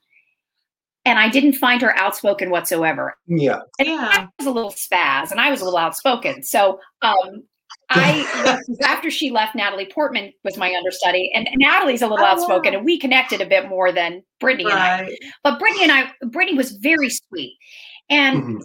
and 1.07 1.17
I 1.19 1.29
didn't 1.29 1.53
find 1.53 1.81
her 1.81 1.95
outspoken 1.97 2.49
whatsoever 2.49 3.15
yeah, 3.27 3.59
yeah. 3.79 4.09
I 4.11 4.27
was 4.39 4.47
a 4.47 4.51
little 4.51 4.71
spaz 4.71 5.31
and 5.31 5.39
I 5.39 5.49
was 5.51 5.61
a 5.61 5.65
little 5.65 5.79
outspoken. 5.79 6.43
So 6.43 6.79
um 7.01 7.43
I 7.89 8.61
after 8.83 9.11
she 9.11 9.29
left, 9.29 9.55
Natalie 9.55 9.85
Portman 9.93 10.31
was 10.43 10.57
my 10.57 10.73
understudy, 10.73 11.31
and 11.33 11.47
Natalie's 11.55 12.01
a 12.01 12.07
little 12.07 12.25
Oh, 12.25 12.29
outspoken, 12.29 12.73
wow. 12.73 12.77
and 12.79 12.85
we 12.85 12.97
connected 12.99 13.41
a 13.41 13.45
bit 13.45 13.67
more 13.69 13.91
than 13.91 14.23
Britney 14.41 14.63
and 14.71 14.73
I. 14.73 15.09
But 15.43 15.59
Britney 15.59 15.83
and 15.83 15.91
I, 15.91 16.11
Britney 16.25 16.55
was 16.57 16.71
very 16.73 17.09
sweet, 17.09 17.57
and 18.09 18.43
Mhm. 18.43 18.61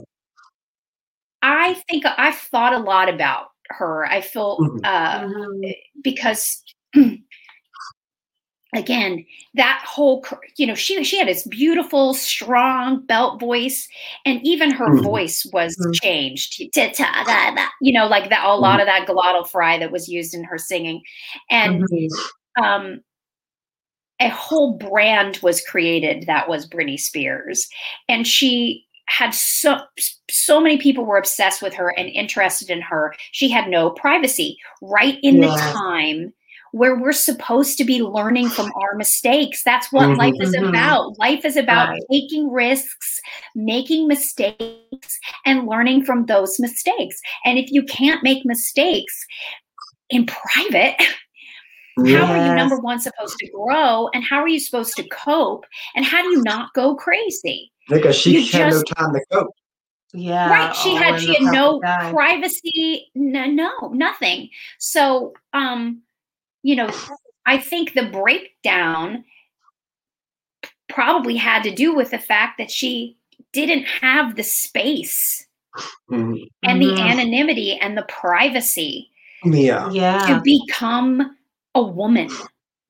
I 1.43 1.75
think 1.89 2.05
I've 2.07 2.37
thought 2.37 2.75
a 2.75 2.79
lot 2.79 3.09
about 3.09 3.49
her. 3.69 4.05
I 4.07 4.21
feel 4.21 4.59
Mhm. 4.59 4.81
uh, 4.85 5.21
Mhm. 5.21 5.75
because 6.03 6.63
again 8.75 9.25
that 9.55 9.83
whole 9.85 10.25
you 10.57 10.67
know 10.67 10.75
she 10.75 11.03
she 11.03 11.19
had 11.19 11.27
this 11.27 11.47
beautiful 11.47 12.15
strong 12.15 13.05
belt 13.07 13.41
voice 13.41 13.89
and 14.25 14.41
even 14.45 14.71
her 14.71 14.87
Mhm. 14.89 15.03
voice 15.03 15.45
was 15.53 15.77
Mhm. 15.77 15.95
changed 16.03 16.53
to, 16.73 16.91
to, 16.91 17.03
da, 17.03 17.25
da, 17.55 17.67
you 17.81 17.93
know 17.93 18.07
like 18.07 18.29
that 18.31 18.45
a 18.47 18.55
lot 18.55 18.81
of 18.81 18.87
that 18.87 19.07
glottal 19.09 19.49
fry 19.49 19.79
that 19.79 19.91
was 19.91 20.09
used 20.09 20.35
in 20.35 20.45
her 20.45 20.59
singing. 20.59 21.03
And 21.51 21.85
um 22.63 23.01
a 24.21 24.29
whole 24.29 24.77
brand 24.77 25.39
was 25.43 25.63
created 25.63 26.27
that 26.27 26.49
was 26.49 26.69
Britney 26.69 27.01
Spears. 27.01 27.69
And 28.09 28.27
she 28.27 28.87
had 29.07 29.35
so 29.35 29.81
so 30.31 30.61
many 30.61 30.79
people 30.79 31.05
were 31.05 31.17
obsessed 31.19 31.63
with 31.63 31.75
her 31.75 31.89
and 31.99 32.09
interested 32.11 32.71
in 32.71 32.83
her. 32.83 33.15
She 33.33 33.49
had 33.49 33.69
no 33.69 33.91
privacy. 33.91 34.59
Right 34.83 35.19
in 35.23 35.41
the 35.41 35.49
time 35.73 36.33
where 36.73 36.97
we're 36.97 37.13
supposed 37.13 37.77
to 37.79 37.85
be 37.85 38.03
learning 38.03 38.49
from 38.49 38.71
our 38.77 38.95
mistakes 38.97 39.63
that's 39.65 39.91
what 39.93 40.09
Mhm. 40.09 40.17
life 40.19 40.35
is 40.41 40.55
Mhm. 40.55 40.69
about 40.69 41.19
life 41.19 41.45
is 41.45 41.57
about 41.57 41.91
Right. 41.91 42.03
taking 42.11 42.51
risks 42.51 43.21
making 43.55 44.07
mistakes 44.09 45.19
and 45.47 45.67
learning 45.67 46.05
from 46.05 46.27
those 46.27 46.59
mistakes 46.61 47.21
and 47.45 47.59
if 47.59 47.71
you 47.71 47.83
can't 47.85 48.23
make 48.23 48.45
mistakes 48.45 49.27
in 50.11 50.27
private 50.27 50.97
Yeah. 52.05 52.25
how 52.25 52.33
are 52.33 52.47
you 52.49 52.55
number 52.55 52.79
one 52.79 53.01
supposed 53.01 53.37
to 53.39 53.49
grow 53.51 54.09
and 54.15 54.23
how 54.25 54.39
are 54.41 54.49
you 54.49 54.61
supposed 54.61 54.95
to 54.97 55.03
cope 55.09 55.67
and 55.95 56.05
how 56.05 56.23
do 56.23 56.29
you 56.29 56.43
not 56.45 56.73
go 56.75 56.95
crazy 56.95 57.73
because 57.89 58.17
she 58.17 58.39
you 58.39 58.41
had 58.59 58.71
just- 58.71 58.85
no 58.89 58.95
time 58.95 59.13
to 59.15 59.21
cope. 59.33 59.55
Yeah. 60.13 60.49
right 60.51 60.75
she 60.75 60.95
had 60.95 61.21
she 61.21 61.35
had 61.35 61.53
no 61.53 61.79
privacy 61.81 63.11
no, 63.15 63.45
no 63.47 63.71
nothing 63.93 64.49
so 64.79 65.33
um 65.53 66.03
you 66.63 66.77
know 66.77 66.91
i 67.47 67.57
think 67.59 67.93
the 67.95 68.07
breakdown 68.11 69.25
probably 70.89 71.37
had 71.37 71.63
to 71.63 71.75
do 71.75 71.95
with 71.95 72.11
the 72.11 72.19
fact 72.19 72.59
that 72.59 72.71
she 72.71 73.17
didn't 73.53 73.85
have 73.85 74.37
the 74.37 74.43
space 74.43 75.47
Mhm. 76.11 76.49
and 76.65 76.83
the 76.83 77.01
anonymity 77.01 77.79
and 77.81 77.97
the 77.97 78.03
privacy 78.09 79.11
Yeah, 79.45 79.89
yeah. 79.91 80.19
to 80.27 80.41
become 80.43 81.37
a 81.75 81.83
woman 81.83 82.29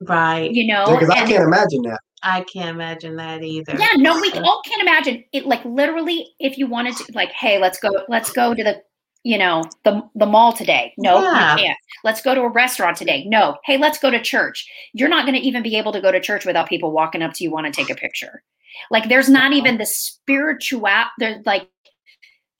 Right. 0.01 0.51
you 0.51 0.65
know 0.65 0.85
because 0.87 1.09
I 1.09 1.25
can't 1.27 1.43
imagine 1.43 1.83
that. 1.83 1.99
I 2.23 2.41
can't 2.41 2.69
imagine 2.69 3.15
that 3.15 3.43
either. 3.43 3.75
Yeah, 3.79 3.97
no, 3.97 4.19
we 4.19 4.31
all 4.33 4.61
can't 4.63 4.81
imagine 4.81 5.23
it. 5.33 5.45
Like 5.47 5.65
literally, 5.65 6.35
if 6.39 6.55
you 6.55 6.67
wanted 6.67 6.95
to, 6.97 7.11
like, 7.15 7.31
hey, 7.31 7.57
let's 7.57 7.79
go, 7.79 7.89
let's 8.09 8.31
go 8.31 8.53
to 8.53 8.63
the, 8.63 8.81
you 9.23 9.37
know, 9.37 9.63
the 9.83 10.01
the 10.15 10.25
mall 10.25 10.53
today. 10.53 10.93
No, 10.97 11.21
Yeah. 11.21 11.55
you 11.55 11.63
can't. 11.63 11.77
Let's 12.03 12.21
go 12.21 12.33
to 12.33 12.41
a 12.41 12.49
restaurant 12.49 12.97
today. 12.97 13.25
No. 13.27 13.57
Hey, 13.65 13.77
let's 13.77 13.99
go 13.99 14.09
to 14.09 14.21
church. 14.21 14.67
You're 14.93 15.09
not 15.09 15.25
going 15.25 15.39
to 15.39 15.45
even 15.45 15.61
be 15.61 15.77
able 15.77 15.91
to 15.91 16.01
go 16.01 16.11
to 16.11 16.19
church 16.19 16.45
without 16.45 16.67
people 16.67 16.91
walking 16.91 17.21
up 17.21 17.33
to 17.33 17.43
you 17.43 17.51
want 17.51 17.67
to 17.67 17.71
take 17.71 17.89
a 17.89 17.95
picture. 17.95 18.43
Like, 18.89 19.09
there's 19.09 19.29
not 19.29 19.51
uh-huh. 19.51 19.59
even 19.59 19.77
the 19.77 19.85
spiritual. 19.85 20.87
There's 21.19 21.45
like 21.45 21.67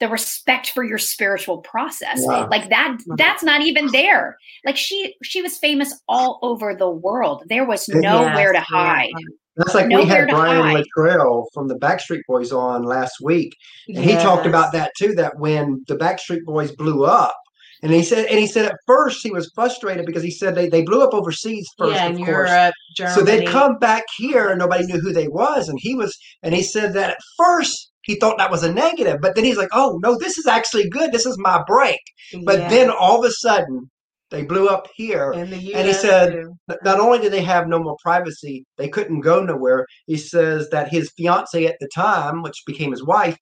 the 0.02 0.08
respect 0.08 0.70
for 0.70 0.82
your 0.82 0.98
spiritual 0.98 1.58
process. 1.58 2.20
Wow. 2.22 2.48
Like 2.50 2.68
that. 2.70 2.96
Uh-huh. 3.00 3.14
That's 3.16 3.42
not 3.42 3.62
even 3.62 3.86
there. 3.92 4.36
Like 4.64 4.76
she 4.76 5.14
she 5.22 5.42
was 5.42 5.58
famous 5.58 6.00
all 6.08 6.38
over 6.42 6.74
the 6.74 6.90
world. 6.90 7.44
There 7.48 7.64
was 7.64 7.88
Yes, 7.88 8.02
nowhere 8.02 8.52
to 8.52 8.58
Yes, 8.58 8.66
hide. 8.66 9.10
That's 9.56 9.74
like 9.74 9.88
we 9.88 10.04
had 10.04 10.28
Brian. 10.28 10.82
Littrell 10.96 11.44
from 11.52 11.68
the 11.68 11.76
Backstreet 11.76 12.22
Boys 12.26 12.52
on 12.52 12.84
last 12.84 13.14
week, 13.22 13.54
and 13.88 13.98
he 13.98 14.14
talked 14.14 14.46
about 14.46 14.72
that 14.72 14.92
too. 14.96 15.14
That 15.14 15.38
when 15.38 15.84
the 15.88 15.96
Backstreet 15.96 16.44
Boys 16.44 16.72
blew 16.72 17.04
up, 17.04 17.34
and 17.82 17.92
he 17.92 18.02
said, 18.02 18.26
and 18.26 18.38
he 18.38 18.46
said 18.46 18.64
at 18.64 18.76
first 18.86 19.22
he 19.22 19.30
was 19.30 19.50
frustrated 19.54 20.06
because 20.06 20.22
he 20.22 20.30
said 20.30 20.54
they, 20.54 20.68
they 20.68 20.82
blew 20.82 21.02
up 21.02 21.12
overseas 21.12 21.68
first, 21.76 21.96
yeah, 21.96 22.06
of 22.06 22.16
in 22.16 22.24
course. 22.24 22.50
Europe, 22.50 22.74
Germany. 22.96 23.14
So 23.14 23.22
they'd 23.24 23.48
come 23.48 23.78
back 23.78 24.04
here 24.16 24.48
and 24.48 24.58
nobody 24.58 24.86
knew 24.86 25.00
who 25.00 25.12
they 25.12 25.28
was, 25.28 25.68
and 25.68 25.78
he 25.80 25.94
was, 25.94 26.16
and 26.42 26.54
he 26.54 26.62
said 26.62 26.94
that 26.94 27.10
at 27.10 27.18
first 27.36 27.90
he 28.04 28.16
thought 28.16 28.38
that 28.38 28.50
was 28.50 28.62
a 28.62 28.72
negative, 28.72 29.18
but 29.20 29.34
then 29.34 29.44
he's 29.44 29.56
like, 29.58 29.68
oh 29.72 29.98
no, 30.02 30.16
this 30.18 30.38
is 30.38 30.46
actually 30.46 30.88
good. 30.88 31.12
This 31.12 31.26
is 31.26 31.36
my 31.38 31.62
break. 31.66 32.00
But 32.44 32.58
Yeah. 32.58 32.68
then 32.68 32.90
all 32.90 33.18
of 33.18 33.24
a 33.24 33.32
sudden 33.32 33.90
they 34.32 34.42
blew 34.42 34.66
up 34.68 34.88
here. 34.96 35.32
in 35.32 35.50
the 35.50 35.56
US 35.58 35.76
and 35.76 35.86
he 35.86 35.92
said- 35.94 36.32
too. 36.32 36.56
Not 36.82 36.98
only 36.98 37.18
did 37.20 37.32
they 37.32 37.42
have 37.42 37.68
no 37.68 37.78
more 37.78 37.96
privacy, 38.02 38.64
they 38.78 38.88
couldn't 38.88 39.20
go 39.20 39.44
nowhere. 39.44 39.86
He 40.06 40.16
says 40.16 40.68
that 40.70 40.88
his 40.88 41.12
fiance 41.16 41.64
at 41.66 41.76
the 41.80 41.88
time, 41.94 42.42
which 42.42 42.62
became 42.66 42.90
his 42.90 43.04
wife, 43.04 43.36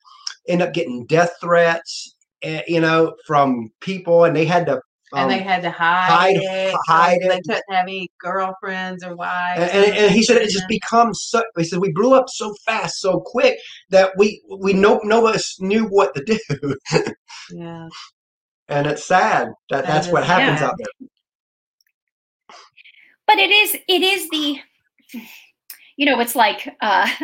ended 0.49 0.69
up 0.69 0.75
getting 0.75 1.07
death 1.07 1.33
threats, 1.41 2.15
eh, 2.43 2.63
you 2.67 2.81
know, 2.81 3.15
from 3.27 3.69
people, 3.81 4.25
and 4.25 4.35
they 4.37 4.45
had 4.45 4.67
to. 4.67 4.81
Um, 5.13 5.23
and 5.23 5.31
they 5.33 5.39
had 5.43 5.63
to 5.63 5.71
hide, 5.73 6.09
hide- 6.09 6.37
it. 6.37 6.75
hide 6.87 7.19
They 7.21 7.27
it. 7.39 7.43
couldn't 7.45 7.65
have 7.71 7.83
any 7.83 8.09
girlfriends 8.21 9.03
or 9.05 9.17
wives. 9.17 9.61
and, 9.61 9.71
and, 9.87 9.97
and 9.97 10.11
he 10.13 10.23
said 10.23 10.37
it 10.41 10.51
just 10.51 10.69
becomes 10.69 11.23
so. 11.25 11.43
He 11.57 11.65
said 11.65 11.81
we 11.81 11.91
blew 11.93 12.15
up 12.15 12.27
so 12.29 12.55
fast, 12.65 13.01
so 13.01 13.21
quick 13.21 13.59
that 13.91 14.13
we 14.17 14.41
we 14.61 14.73
no 14.73 14.99
of 15.01 15.25
us 15.25 15.57
knew 15.61 15.85
what 15.87 16.15
to 16.15 16.23
do, 16.25 16.75
yeah. 17.53 17.89
And 18.71 18.87
it's 18.87 19.05
sad 19.05 19.49
that 19.69 19.85
That 19.85 19.87
that's 19.87 20.13
what 20.13 20.23
is 20.23 20.29
happens 20.29 20.61
sad. 20.61 20.69
out 20.71 20.75
there. 20.79 21.09
but 23.27 23.39
it 23.39 23.51
is 23.51 23.77
it 23.89 24.03
is 24.03 24.31
the 24.31 24.59
you 25.97 26.07
know 26.07 26.19
it's 26.21 26.35
like 26.37 26.75
uh 26.81 27.09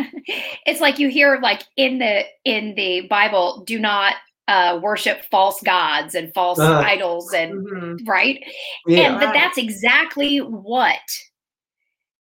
it's 0.67 0.81
like 0.81 0.99
you 0.99 1.09
hear 1.09 1.39
like 1.43 1.63
in 1.77 1.99
the 1.99 2.25
in 2.45 2.75
the 2.75 3.03
bible 3.09 3.63
do 3.67 3.79
not 3.79 4.15
uh 4.49 4.79
worship 4.83 5.23
false 5.31 5.63
gods 5.63 6.15
and 6.15 6.33
false 6.35 6.59
Uh-huh. 6.59 6.81
idols 6.85 7.33
and 7.33 7.67
Mhm. 7.67 8.07
right 8.07 8.45
Yeah, 8.87 9.11
and 9.13 9.21
but 9.21 9.27
Right. 9.27 9.35
that's 9.35 9.59
exactly 9.59 10.39
what 10.39 11.01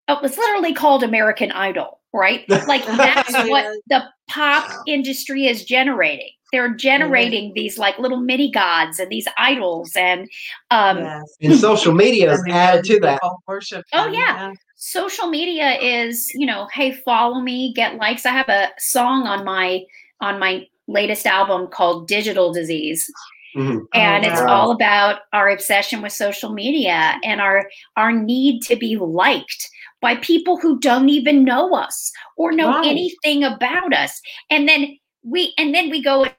it 0.09 0.23
was 0.23 0.37
literally 0.39 0.73
called 0.73 1.03
american 1.03 1.53
idol 1.53 2.01
right 2.13 2.49
like 2.67 2.85
that's 2.97 3.35
what 3.49 3.67
the 3.89 4.05
pop 4.29 4.65
industry 4.87 5.47
is 5.47 5.65
generating 5.65 6.33
they're 6.53 6.75
generating 6.75 7.53
these 7.55 7.77
like 7.79 7.99
little 7.99 8.21
mini 8.21 8.51
gods 8.51 8.99
and 8.99 9.11
these 9.11 9.27
idols 9.39 9.93
and 9.97 10.29
um 10.71 10.99
yes. 10.99 11.37
and 11.43 11.59
social 11.59 11.93
media 11.95 12.33
is 12.33 12.43
added 12.49 12.85
to 12.85 13.01
that. 13.01 13.21
Worship 13.49 13.85
Oh, 13.93 14.05
them, 14.05 14.15
yeah. 14.15 14.53
social 14.77 15.27
media 15.29 15.79
is 15.81 16.33
you 16.35 16.47
know 16.47 16.69
hey 16.73 16.93
follow 16.93 17.41
me 17.41 17.73
get 17.75 17.97
likes 17.97 18.25
i 18.27 18.31
have 18.31 18.49
a 18.49 18.71
song 18.79 19.27
on 19.27 19.45
my 19.45 19.83
on 20.21 20.39
my 20.39 20.67
latest 20.87 21.27
album 21.27 21.67
called 21.69 22.07
digital 22.09 22.53
disease 22.53 23.11
Mhm. 23.57 23.87
and 23.95 24.25
Oh, 24.25 24.29
it's 24.29 24.41
wow. 24.41 24.49
all 24.49 24.71
about 24.71 25.21
our 25.33 25.49
obsession 25.49 26.03
with 26.03 26.13
social 26.13 26.53
media 26.53 27.19
and 27.25 27.41
our 27.41 27.69
our 27.97 28.13
need 28.13 28.61
to 28.65 28.77
be 28.77 28.97
liked 28.97 29.71
by 30.03 30.17
people 30.17 30.59
who 30.59 30.79
don't 30.79 31.09
even 31.09 31.43
know 31.43 31.75
us 31.75 32.13
or 32.37 32.53
know 32.53 32.69
Right. 32.69 32.87
anything 32.87 33.43
about 33.45 33.95
us 33.95 34.21
and 34.51 34.69
then 34.69 34.97
we 35.27 35.53
and 35.59 35.75
then 35.75 35.91
we 35.91 36.03
go 36.03 36.25
and 36.25 36.35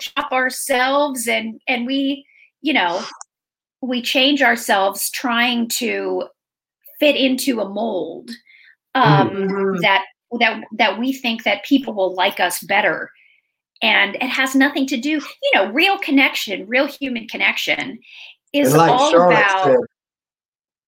shop 0.00 0.32
ourselves 0.32 1.28
and 1.28 1.60
and 1.68 1.86
we 1.86 2.24
you 2.62 2.72
know 2.72 3.02
we 3.82 4.02
change 4.02 4.42
ourselves 4.42 5.10
trying 5.10 5.68
to 5.68 6.24
fit 6.98 7.14
into 7.16 7.60
a 7.60 7.68
mold 7.68 8.30
um 8.94 9.30
Mhm. 9.30 9.80
that 9.82 10.04
that 10.40 10.64
that 10.78 10.98
we 10.98 11.12
think 11.12 11.44
that 11.44 11.64
people 11.64 11.94
will 11.94 12.14
like 12.14 12.40
us 12.40 12.60
better 12.62 13.10
and 13.82 14.16
it 14.16 14.28
has 14.28 14.54
nothing 14.54 14.86
to 14.86 14.96
do 14.96 15.10
you 15.42 15.50
know 15.54 15.70
real 15.70 15.98
connection 15.98 16.66
real 16.66 16.86
human 16.86 17.26
connection 17.28 17.98
is 18.52 18.74
like 18.74 18.90
all 18.90 19.10
Charlotte 19.10 19.36
about 19.36 19.76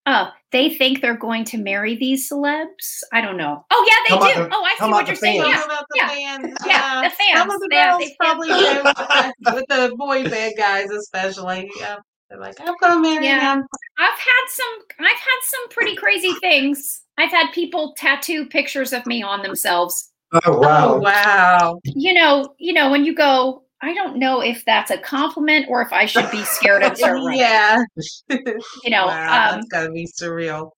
oh 0.07 0.31
they 0.51 0.69
think 0.75 1.01
they're 1.01 1.17
going 1.17 1.45
to 1.45 1.59
marry 1.59 1.95
these 1.97 2.29
celebs 2.29 3.03
i 3.13 3.21
don't 3.21 3.37
know 3.37 3.65
oh 3.71 3.87
yeah 3.89 3.97
they 4.09 4.17
about 4.17 4.35
do 4.35 4.43
the- 4.43 4.55
oh 4.57 4.65
i 4.65 4.75
see 4.79 4.91
what 4.91 5.07
you're 5.07 5.17
saying 5.17 5.43
fans? 5.43 5.53
yeah 5.53 5.57
Talk 5.61 5.67
about 5.67 5.85
the 5.91 5.97
yeah, 5.97 6.09
fans. 6.09 6.55
yeah, 6.67 7.03
the 7.03 7.11
Some 7.11 7.49
fans. 7.49 7.55
of 7.55 7.61
the 7.61 7.69
They 7.71 7.77
girls 7.77 7.99
they- 7.99 8.17
probably 8.19 8.49
do 8.49 8.81
with 8.85 8.87
uh, 8.99 9.33
the, 9.41 9.55
with 9.55 9.65
the 9.69 9.95
boy 9.97 10.29
band 10.29 10.55
guys, 10.57 10.91
especially. 10.91 11.71
Yeah, 11.79 11.97
they're 12.29 12.41
like, 12.41 12.55
I'm 12.61 12.75
gonna 12.81 13.01
marry 13.01 13.27
Yeah. 13.27 13.55
him. 13.55 13.65
i've 13.99 14.19
had 14.19 14.45
some 14.49 14.79
i've 15.01 15.07
had 15.17 15.41
some 15.45 15.69
pretty 15.71 15.95
crazy 15.97 16.33
things 16.41 17.03
i've 17.19 17.31
had 17.31 17.53
people 17.53 17.95
tattoo 17.97 18.47
pictures 18.47 18.93
of 18.93 19.05
me 19.07 19.23
on 19.23 19.43
themselves 19.43 20.11
oh 20.33 20.59
wow, 20.59 20.95
Oh 20.95 20.99
wow! 20.99 21.81
you 21.85 22.15
know 22.15 22.55
you 22.59 22.73
know 22.73 22.91
when 22.91 23.05
you 23.05 23.15
go 23.15 23.63
i 23.83 23.93
don't 23.93 24.17
know 24.17 24.41
if 24.41 24.65
that's 24.65 24.91
a 24.91 24.99
compliment 24.99 25.67
or 25.69 25.83
if 25.83 25.93
i 25.93 26.07
should 26.07 26.31
be 26.31 26.43
scared 26.45 26.83
of 26.83 26.97
start 26.97 27.17
running 27.17 27.39
yeah. 27.41 27.83
you 28.29 28.91
know 28.91 29.07
wow, 29.07 29.51
um, 29.53 29.57
that's 29.57 29.69
gotta 29.69 29.91
be 29.91 30.07
surreal. 30.07 30.71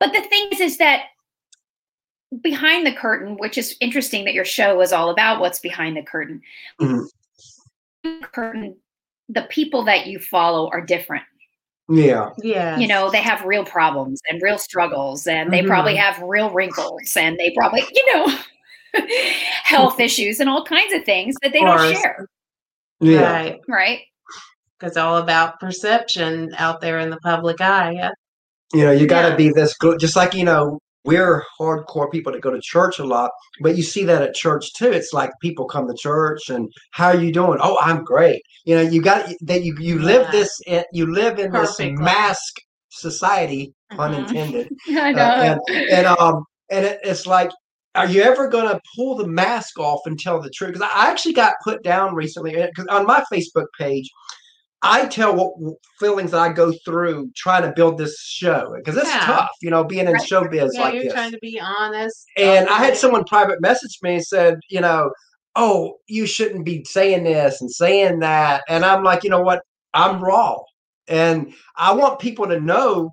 but 0.00 0.12
the 0.12 0.22
thing 0.22 0.48
is 0.52 0.60
is 0.60 0.78
that 0.78 1.04
behind 2.42 2.86
the 2.86 2.92
curtain 2.92 3.36
which 3.38 3.56
is 3.56 3.76
interesting 3.80 4.24
that 4.24 4.34
your 4.34 4.44
show 4.44 4.80
is 4.80 4.92
all 4.92 5.10
about 5.10 5.40
what's 5.40 5.60
behind 5.60 5.96
the 5.96 6.02
curtain 6.02 6.40
Mhm. 6.80 7.06
curtain 8.22 8.76
the 9.28 9.42
people 9.42 9.84
that 9.84 10.06
you 10.06 10.18
follow 10.18 10.68
are 10.70 10.80
different 10.80 11.24
yeah, 11.90 12.30
Yeah. 12.42 12.76
you 12.78 12.86
know 12.86 13.10
they 13.10 13.22
have 13.22 13.42
real 13.46 13.64
problems 13.64 14.20
and 14.28 14.42
real 14.42 14.58
struggles 14.58 15.26
and 15.26 15.50
they 15.50 15.62
Mhm. 15.62 15.68
probably 15.68 15.96
have 15.96 16.20
real 16.20 16.50
wrinkles 16.50 17.16
and 17.16 17.38
they 17.38 17.50
probably 17.56 17.82
you 17.94 18.14
know 18.14 18.38
health 19.64 19.98
issues 20.08 20.38
and 20.40 20.50
all 20.50 20.64
kinds 20.66 20.92
of 20.92 21.04
things 21.04 21.34
that 21.42 21.52
they 21.54 21.60
don't 21.60 21.94
share 21.94 22.28
yeah. 23.00 23.20
Right. 23.32 23.56
right 23.68 24.00
It's 24.82 24.96
all 24.96 25.16
about 25.18 25.58
perception 25.60 26.50
out 26.58 26.80
there 26.80 26.98
in 26.98 27.10
the 27.10 27.18
public 27.18 27.60
eye. 27.60 27.92
Yeah. 27.92 28.10
You 28.74 28.84
know, 28.84 28.90
you 28.92 29.06
got 29.06 29.22
to 29.22 29.28
Yeah. 29.30 29.36
be 29.36 29.48
this 29.50 29.74
good. 29.76 29.98
Just 29.98 30.14
like 30.16 30.34
you 30.34 30.44
know, 30.44 30.78
we're 31.04 31.42
hardcore 31.58 32.10
people 32.12 32.32
that 32.32 32.42
go 32.42 32.50
to 32.50 32.60
church 32.62 32.98
a 32.98 33.04
lot, 33.04 33.30
but 33.62 33.76
you 33.76 33.82
see 33.82 34.04
that 34.04 34.20
at 34.22 34.34
church 34.34 34.72
too. 34.74 34.90
It's 34.92 35.12
like 35.14 35.30
people 35.40 35.64
come 35.66 35.88
to 35.88 35.94
church 35.94 36.50
and 36.50 36.68
how 36.92 37.06
are 37.08 37.16
you 37.16 37.32
doing? 37.32 37.58
Oh, 37.62 37.78
I'm 37.80 38.04
great. 38.04 38.42
You 38.66 38.74
know, 38.76 38.82
you 38.82 39.00
got 39.00 39.30
that. 39.42 39.62
You 39.64 39.74
you 39.80 39.98
live 39.98 40.22
Yeah. 40.26 40.30
this. 40.32 40.50
in- 40.66 40.84
You 40.92 41.06
live 41.12 41.38
in 41.38 41.50
this 41.52 41.78
mask 41.80 42.52
society, 42.90 43.72
pun 43.96 44.12
Mhm. 44.12 44.18
intended. 44.18 44.68
i 44.88 45.10
Uh, 45.10 45.12
know 45.12 45.32
and 45.48 45.60
and 45.90 46.06
um 46.06 46.44
and 46.70 46.84
it, 46.84 46.98
it's 47.02 47.26
like 47.26 47.50
are 47.98 48.06
you 48.06 48.22
ever 48.22 48.48
going 48.48 48.68
to 48.68 48.80
pull 48.94 49.16
the 49.16 49.26
mask 49.26 49.78
off 49.78 50.00
and 50.06 50.18
tell 50.18 50.40
the 50.40 50.50
truth 50.50 50.72
because 50.74 50.88
i 50.94 51.10
actually 51.10 51.32
got 51.34 51.54
put 51.64 51.82
down 51.82 52.14
recently 52.14 52.60
uh, 52.62 52.66
because 52.66 52.86
on 52.86 53.04
my 53.06 53.22
facebook 53.32 53.66
page 53.78 54.08
i 54.82 55.04
tell 55.06 55.34
what 55.34 55.76
feelings 55.98 56.30
that 56.30 56.40
i 56.40 56.52
go 56.52 56.72
through 56.84 57.30
trying 57.36 57.62
to 57.62 57.72
build 57.72 57.98
this 57.98 58.18
show 58.20 58.72
because 58.76 58.96
it's 58.96 59.08
Yeah. 59.08 59.24
tough 59.26 59.50
you 59.60 59.70
know 59.70 59.84
being 59.84 60.06
in 60.06 60.12
Right. 60.14 60.22
showbiz 60.22 60.70
yeah, 60.74 60.82
like 60.82 60.94
you're 60.94 61.02
this 61.04 61.12
trying 61.12 61.32
to 61.32 61.38
be 61.42 61.58
honest. 61.60 62.26
and 62.36 62.68
i 62.68 62.78
had 62.78 62.96
someone 62.96 63.24
private 63.24 63.60
message 63.60 63.98
me 64.02 64.14
and 64.14 64.24
said 64.24 64.60
you 64.70 64.80
know 64.80 65.10
oh 65.56 65.94
you 66.06 66.26
shouldn't 66.26 66.64
be 66.64 66.84
saying 66.84 67.24
this 67.24 67.60
and 67.60 67.70
saying 67.70 68.20
that 68.20 68.62
and 68.68 68.84
i'm 68.84 69.02
like 69.02 69.24
you 69.24 69.30
know 69.30 69.42
what 69.42 69.62
i'm 69.94 70.22
raw 70.22 70.56
and 71.08 71.52
i 71.76 71.92
want 71.92 72.20
people 72.20 72.46
to 72.46 72.60
know 72.60 73.10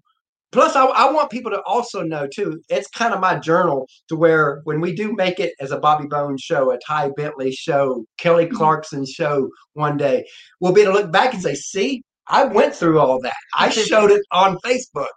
plus 0.55 0.75
I, 0.75 0.85
I 0.85 1.11
want 1.11 1.29
people 1.29 1.51
to 1.51 1.61
also 1.63 2.01
know 2.01 2.27
too 2.27 2.61
it's 2.69 2.87
kind 2.87 3.13
of 3.13 3.19
my 3.19 3.37
journal 3.37 3.87
to 4.07 4.15
where 4.15 4.61
when 4.63 4.79
we 4.79 4.95
do 4.95 5.13
make 5.13 5.39
it 5.39 5.53
as 5.59 5.71
a 5.71 5.79
bobby 5.79 6.07
bones 6.07 6.41
show 6.41 6.71
a 6.71 6.77
ty 6.79 7.09
bentli 7.09 7.53
show 7.53 8.05
kelly 8.17 8.45
Mhm. 8.47 8.53
clarkson 8.53 9.05
show 9.05 9.49
one 9.73 9.97
day 9.97 10.25
we'll 10.61 10.71
be 10.71 10.81
able 10.81 10.93
to 10.93 10.99
look 10.99 11.11
back 11.11 11.33
and 11.33 11.43
say 11.43 11.55
see 11.55 12.03
i 12.27 12.45
went 12.45 12.73
through 12.73 12.99
all 12.99 13.19
that 13.19 13.35
i 13.57 13.69
showed 13.89 14.11
it 14.11 14.21
on 14.31 14.57
facebook 14.59 15.07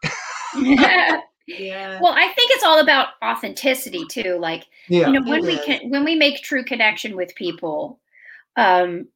Yeah. 1.47 1.99
well 2.03 2.13
i 2.15 2.27
think 2.27 2.51
it's 2.51 2.65
all 2.65 2.81
about 2.81 3.09
authenticity 3.25 4.05
too 4.11 4.39
like 4.39 4.67
yeah 4.89 5.07
you 5.07 5.13
know 5.15 5.31
when 5.31 5.43
we 5.47 5.55
is. 5.55 5.65
can 5.65 5.89
when 5.91 6.05
we 6.05 6.15
make 6.15 6.43
true 6.43 6.65
connection 6.65 7.17
with 7.17 7.35
people 7.37 8.01
um 8.57 9.09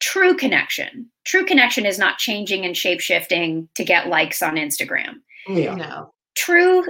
true 0.00 0.34
connection 0.36 1.10
true 1.24 1.44
connection 1.44 1.86
is 1.86 1.98
not 1.98 2.18
changing 2.18 2.64
and 2.64 2.76
shape 2.76 3.00
shifting 3.00 3.68
to 3.74 3.84
get 3.84 4.08
likes 4.08 4.42
on 4.42 4.56
instagram 4.56 5.20
yeah. 5.48 5.74
No. 5.74 6.12
true 6.36 6.84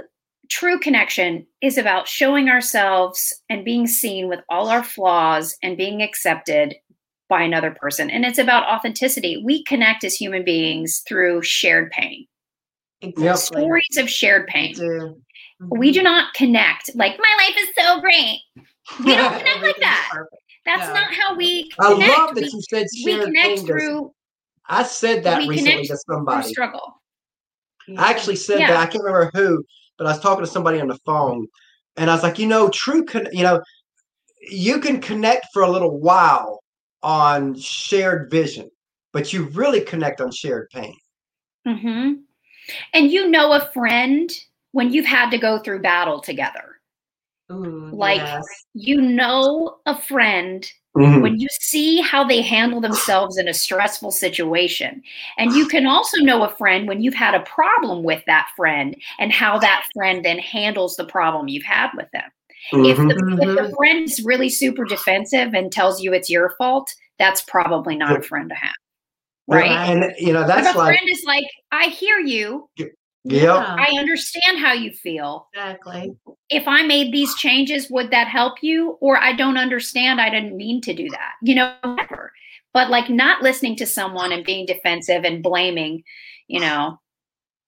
true 0.49 0.79
connection 0.79 1.45
is 1.61 1.77
about 1.77 2.07
showing 2.07 2.49
ourselves 2.49 3.33
and 3.49 3.65
being 3.65 3.87
seen 3.87 4.27
with 4.29 4.39
all 4.49 4.69
our 4.69 4.83
flaws 4.83 5.57
and 5.63 5.75
being 5.77 6.01
accepted 6.03 6.75
by 7.29 7.41
another 7.41 7.71
person 7.71 8.09
and 8.11 8.23
it's 8.25 8.37
about 8.37 8.67
authenticity. 8.67 9.41
We 9.43 9.63
connect 9.63 10.03
as 10.03 10.13
human 10.15 10.43
beings 10.45 11.01
through 11.07 11.41
shared 11.41 11.89
pain. 11.91 12.27
Exactly. 13.01 13.33
stories 13.61 13.97
of 13.97 14.09
shared 14.09 14.43
We 14.47 14.51
pain 14.53 14.73
do. 14.75 15.21
we 15.71 15.91
do 15.91 15.99
mm-hmm. 15.99 16.03
not 16.05 16.33
connect 16.35 16.95
like 16.95 17.17
my 17.17 17.45
life 17.47 17.57
is 17.59 17.69
so 17.83 17.99
great. 17.99 18.39
We 19.03 19.15
don't 19.15 19.33
connect 19.39 19.61
like 19.63 19.77
that. 19.79 20.11
that's 20.65 20.87
No. 20.87 20.93
not 20.93 21.13
how 21.13 21.35
we 21.35 21.71
i 21.79 21.91
connect. 21.93 22.17
love 22.17 22.35
that 22.35 22.41
we, 22.43 22.49
you 22.53 22.61
said 22.69 22.85
shared 22.95 23.19
we 23.19 23.25
connect 23.25 23.35
pain 23.47 23.57
'cause 23.57 23.65
through, 23.65 24.11
i 24.69 24.83
said 24.83 25.23
that 25.23 25.47
recently 25.47 25.87
to 25.87 25.97
somebody. 26.07 26.47
struggle 26.49 27.01
I 27.97 28.09
actually 28.09 28.35
said 28.35 28.59
Yeah. 28.59 28.67
that. 28.69 28.77
I 28.77 28.85
can't 28.87 29.03
remember 29.03 29.31
who, 29.33 29.63
but 29.97 30.07
I 30.07 30.11
was 30.11 30.19
talking 30.19 30.43
to 30.43 30.49
somebody 30.51 30.79
on 30.79 30.87
the 30.87 30.97
phone 31.05 31.47
and 31.97 32.09
I 32.09 32.13
was 32.13 32.23
like, 32.23 32.39
you 32.39 32.47
know, 32.47 32.69
true, 32.69 33.05
con- 33.05 33.27
you 33.31 33.43
know, 33.43 33.61
you 34.49 34.79
can 34.79 35.01
connect 35.01 35.47
for 35.53 35.63
a 35.63 35.69
little 35.69 35.99
while 35.99 36.59
on 37.03 37.55
shared 37.57 38.29
vision, 38.29 38.69
but 39.13 39.31
you 39.33 39.45
really 39.49 39.81
connect 39.81 40.21
on 40.21 40.31
shared 40.31 40.69
pain. 40.71 40.95
hmm 41.65 42.13
And 42.93 43.11
you 43.11 43.29
know 43.29 43.53
a 43.53 43.67
friend 43.73 44.29
when 44.71 44.91
you've 44.91 45.05
had 45.05 45.29
to 45.29 45.37
go 45.37 45.59
through 45.59 45.81
battle 45.81 46.19
together. 46.19 46.79
Ooh, 47.51 47.89
Like 47.93 48.17
yes. 48.17 48.43
you 48.73 49.01
know 49.01 49.77
a 49.85 49.97
friend 49.97 50.69
Mhm. 50.95 51.21
when 51.21 51.39
you 51.39 51.47
see 51.59 51.99
how 52.01 52.23
they 52.23 52.41
handle 52.41 52.79
themselves 52.79 53.37
in 53.37 53.47
a 53.47 53.53
stressful 53.53 54.11
situation. 54.11 55.01
And 55.37 55.53
you 55.53 55.67
can 55.67 55.85
also 55.85 56.21
know 56.21 56.43
a 56.43 56.55
friend 56.55 56.87
when 56.87 57.01
you've 57.01 57.13
had 57.13 57.35
a 57.35 57.41
problem 57.41 58.03
with 58.03 58.23
that 58.27 58.47
friend 58.55 58.95
and 59.19 59.31
how 59.31 59.59
that 59.59 59.85
friend 59.93 60.23
then 60.23 60.39
handles 60.39 60.95
the 60.95 61.05
problem 61.05 61.47
you've 61.49 61.63
had 61.65 61.89
with 61.95 62.09
them. 62.11 62.31
If, 62.71 62.97
Mhm. 62.97 63.09
the, 63.09 63.43
if 63.43 63.49
Mhm. 63.49 63.69
the 63.69 63.75
friend 63.75 64.05
is 64.05 64.23
really 64.23 64.49
super 64.49 64.85
defensive 64.85 65.53
and 65.53 65.71
tells 65.71 66.01
you 66.01 66.13
it's 66.13 66.29
your 66.29 66.55
fault, 66.57 66.89
that's 67.19 67.41
probably 67.41 67.95
not 67.95 68.17
a 68.17 68.21
friend 68.21 68.49
to 68.49 68.55
have. 68.55 68.73
Right? 69.47 69.69
And 69.69 70.13
you 70.17 70.33
know, 70.33 70.41
If 70.41 70.47
that's 70.47 70.73
a 70.73 70.77
like, 70.77 70.95
friend 70.95 71.09
is 71.09 71.23
like, 71.27 71.45
I 71.71 71.87
hear 71.87 72.19
you. 72.19 72.69
Yeah, 73.25 73.75
I 73.77 73.95
understand 73.97 74.59
how 74.59 74.73
you 74.73 74.91
feel. 74.91 75.47
exactly. 75.53 76.15
If 76.49 76.67
I 76.67 76.83
made 76.83 77.11
these 77.11 77.33
changes, 77.35 77.89
would 77.89 78.11
that 78.11 78.27
help 78.27 78.61
you? 78.61 78.97
Or 79.01 79.17
I 79.17 79.33
don't 79.33 79.57
understand, 79.57 80.21
I 80.21 80.29
didn't 80.29 80.55
mean 80.55 80.79
to 80.81 80.93
do 80.93 81.09
that. 81.09 81.33
You 81.41 81.55
know, 81.55 81.75
whatever. 81.83 82.31
But 82.73 82.89
like 82.89 83.09
not 83.09 83.41
listening 83.41 83.75
to 83.77 83.85
someone 83.85 84.31
and 84.31 84.45
being 84.45 84.65
defensive 84.65 85.23
and 85.23 85.41
blaming, 85.41 86.03
you 86.47 86.59
know, 86.59 86.99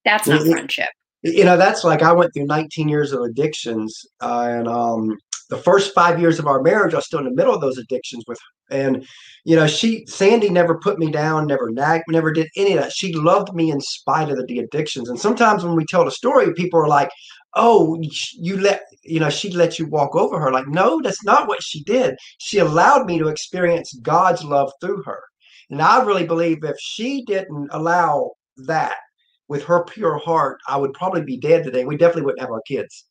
that's 0.06 0.28
not 0.28 0.42
Mhm. 0.42 0.52
friendship. 0.52 0.90
you 1.24 1.44
know 1.44 1.58
that's 1.58 1.84
like 1.84 2.04
i 2.04 2.14
went 2.14 2.32
through 2.34 2.46
19 2.46 2.88
years 2.88 3.12
of 3.12 3.22
addictions 3.22 4.06
uh, 4.22 4.46
and 4.50 4.68
um 4.68 5.18
the 5.50 5.58
first 5.58 5.94
five 5.94 6.20
years 6.20 6.40
of 6.40 6.48
our 6.48 6.62
marriage 6.62 6.94
i 6.94 6.98
was 6.98 7.06
still 7.06 7.20
in 7.20 7.26
the 7.26 7.36
middle 7.36 7.54
of 7.54 7.62
those 7.62 7.78
addictions 7.78 8.24
with 8.28 8.38
and 8.70 9.06
you 9.46 9.56
know 9.56 9.68
she 9.68 10.06
sandy 10.08 10.50
never 10.50 10.78
put 10.80 11.00
me 11.00 11.10
down 11.12 11.48
never 11.48 11.70
nagged 11.70 12.04
never 12.10 12.32
did 12.32 12.48
any 12.56 12.74
of 12.74 12.84
that. 12.84 12.92
She 12.92 13.14
loved 13.14 13.54
me 13.54 13.72
in 13.72 13.80
spite 13.80 14.30
of 14.30 14.38
the, 14.38 14.44
the 14.44 14.60
addictions. 14.60 15.10
And 15.10 15.20
sometimes 15.20 15.64
when 15.64 15.76
we 15.76 15.86
tell 15.86 16.06
the 16.06 16.12
story 16.12 16.54
people 16.54 16.80
are 16.80 16.88
like 16.88 17.10
oh 17.56 17.98
you 18.34 18.60
let 18.60 18.82
you 19.04 19.20
know 19.20 19.30
she 19.30 19.52
let 19.52 19.80
you 19.80 19.88
walk 19.88 20.16
over 20.16 20.40
her. 20.40 20.52
Like 20.52 20.68
no 20.68 21.00
that's 21.02 21.24
not 21.24 21.48
what 21.48 21.64
she 21.64 21.84
did. 21.84 22.16
She 22.40 22.60
allowed 22.60 23.06
me 23.06 23.20
to 23.20 23.28
experience 23.28 23.94
god's 24.02 24.44
love 24.44 24.72
through 24.82 25.04
her. 25.04 25.20
And 25.70 25.82
i 25.82 26.04
really 26.04 26.26
believe 26.26 26.64
if 26.64 26.78
she 26.80 27.24
didn't 27.26 27.70
allow 27.72 28.32
that 28.58 28.96
with 29.48 29.64
her 29.64 29.86
pure 29.86 30.18
heart, 30.18 30.60
I 30.68 30.78
would 30.78 30.94
probably 30.94 31.24
be 31.24 31.38
dead 31.38 31.64
today. 31.64 31.86
We 31.86 31.96
definitely 31.96 32.24
wouldn't 32.24 32.42
have 32.42 32.52
our 32.52 32.62
kids. 32.68 33.07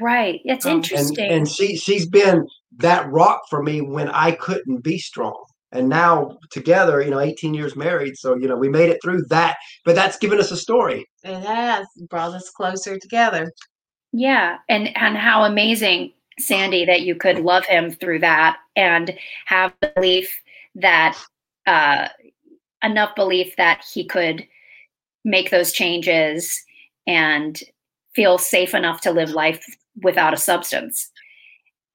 Right. 0.00 0.40
It's 0.44 0.64
Um, 0.66 0.72
And 0.76 0.84
interesting. 0.84 1.30
and 1.30 1.48
she 1.48 1.76
she's 1.76 2.08
been 2.08 2.46
that 2.78 3.10
rock 3.10 3.42
for 3.50 3.62
me 3.62 3.80
when 3.80 4.08
I 4.08 4.32
couldn't 4.32 4.82
be 4.82 4.98
strong. 4.98 5.44
And 5.72 5.88
now 5.88 6.36
together, 6.50 7.00
you 7.00 7.10
know, 7.10 7.20
18 7.20 7.54
years 7.54 7.76
married, 7.76 8.16
so 8.16 8.34
you 8.36 8.48
know, 8.48 8.56
we 8.56 8.68
made 8.68 8.90
it 8.90 8.98
through 9.02 9.22
that. 9.28 9.56
But 9.84 9.94
that's 9.94 10.18
given 10.18 10.40
us 10.40 10.50
a 10.50 10.56
story. 10.56 11.06
It 11.22 11.44
has 11.44 11.86
brought 12.08 12.34
us 12.34 12.50
closer 12.50 12.98
together. 12.98 13.52
Yeah, 14.12 14.58
and 14.68 14.96
and 14.96 15.16
how 15.16 15.44
amazing, 15.44 16.12
Sandy, 16.40 16.84
that 16.86 17.02
you 17.02 17.14
could 17.14 17.38
love 17.38 17.64
him 17.66 17.92
through 17.92 18.20
that 18.20 18.56
and 18.74 19.16
have 19.46 19.72
belief 19.94 20.40
that 20.74 21.16
uh, 21.66 22.08
enough 22.82 23.14
belief 23.14 23.54
that 23.56 23.84
he 23.92 24.04
could 24.04 24.46
make 25.24 25.50
those 25.50 25.70
changes 25.70 26.60
and 27.06 27.62
feel 28.14 28.38
safe 28.38 28.74
enough 28.74 29.00
to 29.02 29.12
live 29.12 29.30
life 29.30 29.64
without 30.02 30.34
a 30.34 30.36
substance. 30.36 31.10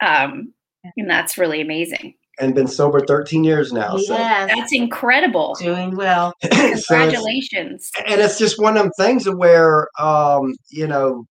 Um, 0.06 0.54
and 0.98 1.10
that's 1.10 1.38
really 1.38 1.62
amazing. 1.62 2.14
And 2.39 2.54
been 2.54 2.68
sober 2.68 3.00
13 3.00 3.43
years 3.46 3.72
now. 3.72 3.96
He 3.96 4.06
So, 4.08 4.14
That's 4.16 4.74
incredible. 4.74 5.56
doing 5.60 5.96
well. 5.96 6.34
so 6.43 6.50
it's- 6.52 6.86
Congratulations. 6.88 7.89
and 8.06 8.20
it's 8.20 8.38
just 8.38 8.62
one 8.62 8.76
of 8.76 8.84
them 8.84 8.91
things 9.00 9.30
where 9.30 9.88
um, 10.00 10.54
you 10.70 10.86
know, 10.88 11.26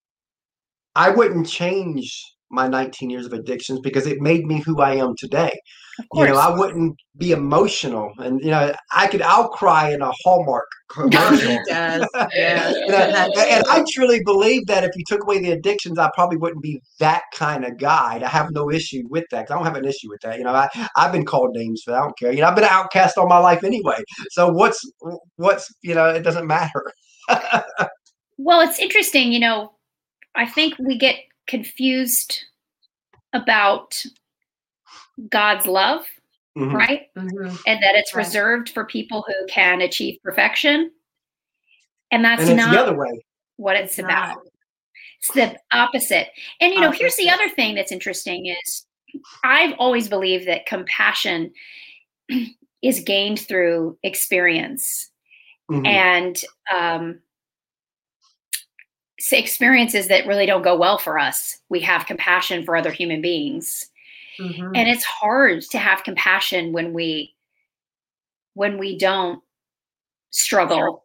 I 0.97 1.11
wouldn't 1.11 1.47
change 1.47 2.25
my 2.55 2.69
19 2.69 3.11
years 3.11 3.27
of 3.27 3.33
addictions 3.33 3.81
because 3.81 4.07
it 4.07 4.21
made 4.21 4.47
me 4.47 4.61
who 4.61 4.81
I 4.81 4.95
am 4.95 5.15
today. 5.19 5.53
You 6.13 6.27
know, 6.27 6.37
I 6.37 6.57
wouldn't 6.57 6.97
be 7.19 7.31
emotional, 7.31 8.11
and 8.19 8.41
you 8.41 8.51
know, 8.51 8.75
I 8.93 9.07
could, 9.07 9.23
I'll 9.23 9.49
cry 9.49 9.93
in 9.93 10.03
a 10.03 10.11
Hallmark 10.25 10.67
commercial. 10.91 11.51
He 11.51 11.59
does. 11.69 12.05
Yeah. 12.35 12.71
You 12.71 12.89
know, 12.89 12.97
and, 12.97 13.33
and 13.37 13.65
I 13.71 13.85
truly 13.93 14.21
believe 14.25 14.67
that 14.67 14.83
if 14.83 14.91
you 14.97 15.05
took 15.07 15.23
away 15.23 15.39
the 15.39 15.53
addictions, 15.53 15.97
I 15.97 16.11
probably 16.13 16.37
wouldn't 16.37 16.65
be 16.65 16.81
that 16.99 17.23
kind 17.33 17.65
of 17.65 17.79
guy. 17.79 18.21
I 18.21 18.29
have 18.29 18.51
no 18.51 18.73
issue 18.73 19.05
with 19.09 19.23
that. 19.31 19.49
I 19.49 19.55
don't 19.55 19.65
have 19.65 19.77
an 19.77 19.85
issue 19.85 20.09
with 20.09 20.21
that. 20.23 20.39
You 20.39 20.45
know, 20.45 20.53
I 20.53 20.69
I've 20.97 21.13
been 21.13 21.25
called 21.25 21.51
names 21.55 21.83
for 21.85 21.93
that. 21.93 21.99
I 21.99 22.03
don't 22.03 22.19
care. 22.19 22.33
You 22.33 22.41
know, 22.41 22.49
I've 22.49 22.57
been 22.57 22.65
outcast 22.65 23.17
all 23.17 23.29
my 23.29 23.39
life 23.39 23.63
anyway. 23.63 24.03
So 24.31 24.49
what's 24.49 24.81
what's 25.37 25.73
you 25.83 25.95
know, 25.95 26.09
it 26.09 26.23
doesn't 26.23 26.49
matter. 26.49 26.93
Well, 28.37 28.61
it's 28.61 28.79
interesting, 28.79 29.33
you 29.33 29.41
know, 29.41 29.73
I 30.35 30.47
think 30.47 30.75
we 30.79 30.99
get 30.99 31.17
confused 31.47 32.43
about 33.33 34.03
God's 35.29 35.67
love, 35.67 36.07
Mhm. 36.57 36.73
right? 36.73 37.15
Mhm. 37.15 37.61
And 37.67 37.83
that 37.83 37.95
it's 37.97 38.15
Right. 38.15 38.25
reserved 38.25 38.71
for 38.71 38.85
people 38.85 39.23
who 39.27 39.47
can 39.49 39.81
achieve 39.81 40.21
perfection. 40.23 40.93
And 42.11 42.25
that's 42.25 42.49
And 42.49 42.57
not 42.57 42.73
the 42.73 42.81
other 42.81 42.97
way. 42.97 43.25
what 43.57 43.77
it's 43.77 43.99
Not. 43.99 44.05
about. 44.11 44.47
It's 45.19 45.33
the 45.33 45.59
opposite. 45.73 46.31
And 46.61 46.73
you 46.73 46.81
know, 46.81 46.91
here's 46.91 47.17
the 47.17 47.31
other 47.31 47.49
thing 47.49 47.75
that's 47.75 47.93
interesting 47.93 48.47
is 48.47 48.87
I've 49.43 49.75
always 49.79 50.09
believed 50.09 50.47
that 50.49 50.67
compassion 50.67 51.53
is 52.83 53.01
gained 53.01 53.41
through 53.41 53.99
experience 54.03 55.11
Mhm. 55.71 55.87
and 55.87 56.45
um, 56.73 57.15
say 57.15 57.24
experiences 59.33 60.09
that 60.09 60.27
really 60.27 60.47
don't 60.47 60.63
go 60.63 60.77
well 60.77 60.99
for 60.99 61.19
us. 61.19 61.59
We 61.69 61.81
have 61.81 62.07
compassion 62.07 62.65
for 62.65 62.77
other 62.77 62.91
human 62.93 63.21
beings, 63.21 63.91
Mhm. 64.39 64.73
and 64.77 64.89
it's 64.89 65.05
hard 65.05 65.63
to 65.71 65.79
have 65.79 66.05
compassion 66.05 66.73
when 66.73 66.93
we 66.93 67.35
when 68.55 68.79
we 68.79 68.97
don't 68.97 69.43
struggle 70.31 71.05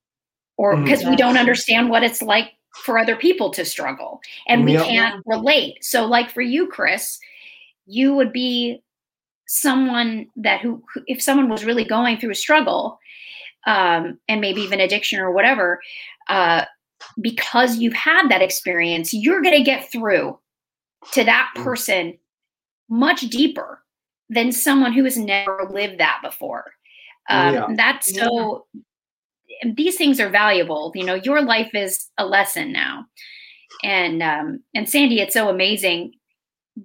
or 0.58 0.78
because 0.78 1.04
we 1.06 1.16
don't 1.16 1.38
understand 1.38 1.90
what 1.90 2.04
it's 2.04 2.22
like 2.22 2.52
for 2.84 2.98
other 3.00 3.16
people 3.16 3.50
to 3.52 3.66
struggle 3.66 4.22
and 4.48 4.64
we 4.66 4.74
Yep. 4.74 4.86
can't 4.86 5.24
relate. 5.26 5.84
So, 5.84 6.06
like 6.06 6.30
for 6.30 6.42
you, 6.42 6.68
Chris, 6.68 7.20
you 7.88 8.14
would 8.14 8.32
be 8.32 8.84
someone 9.48 10.28
that 10.36 10.62
who 10.62 10.84
who- 10.94 11.04
if 11.08 11.22
someone 11.22 11.50
was 11.50 11.66
really 11.66 11.84
going 11.86 12.18
through 12.18 12.32
a 12.32 12.36
struggle 12.36 13.00
um, 13.66 14.20
and 14.28 14.40
maybe 14.42 14.62
even 14.62 14.80
addiction 14.80 15.20
or 15.20 15.32
whatever 15.32 15.82
uh, 16.30 16.66
because 17.22 17.78
you've 17.78 17.94
had 17.94 18.30
that 18.30 18.42
experience 18.42 19.14
you're 19.14 19.42
going 19.42 19.56
to 19.58 19.64
get 19.64 19.90
through 19.92 20.38
to 21.12 21.24
that 21.24 21.50
Mm. 21.56 21.64
person 21.64 22.18
much 22.90 23.22
deeper 23.22 23.84
than 24.30 24.52
someone 24.52 24.94
who 24.94 25.04
has 25.04 25.18
never 25.18 25.68
lived 25.72 26.00
that 26.00 26.20
before 26.24 26.66
um, 27.30 27.54
Yeah. 27.54 27.68
that's 27.76 28.14
so 28.18 28.66
and 29.62 29.76
these 29.76 29.96
things 29.98 30.20
are 30.20 30.30
valuable 30.30 30.92
you 30.96 31.04
know 31.06 31.16
your 31.16 31.42
life 31.42 31.72
is 31.74 32.10
a 32.18 32.26
lesson 32.26 32.72
now 32.72 33.06
and 33.84 34.22
um, 34.24 34.62
and 34.76 34.88
sandy 34.90 35.20
it's 35.22 35.34
so 35.34 35.50
amazing 35.50 36.14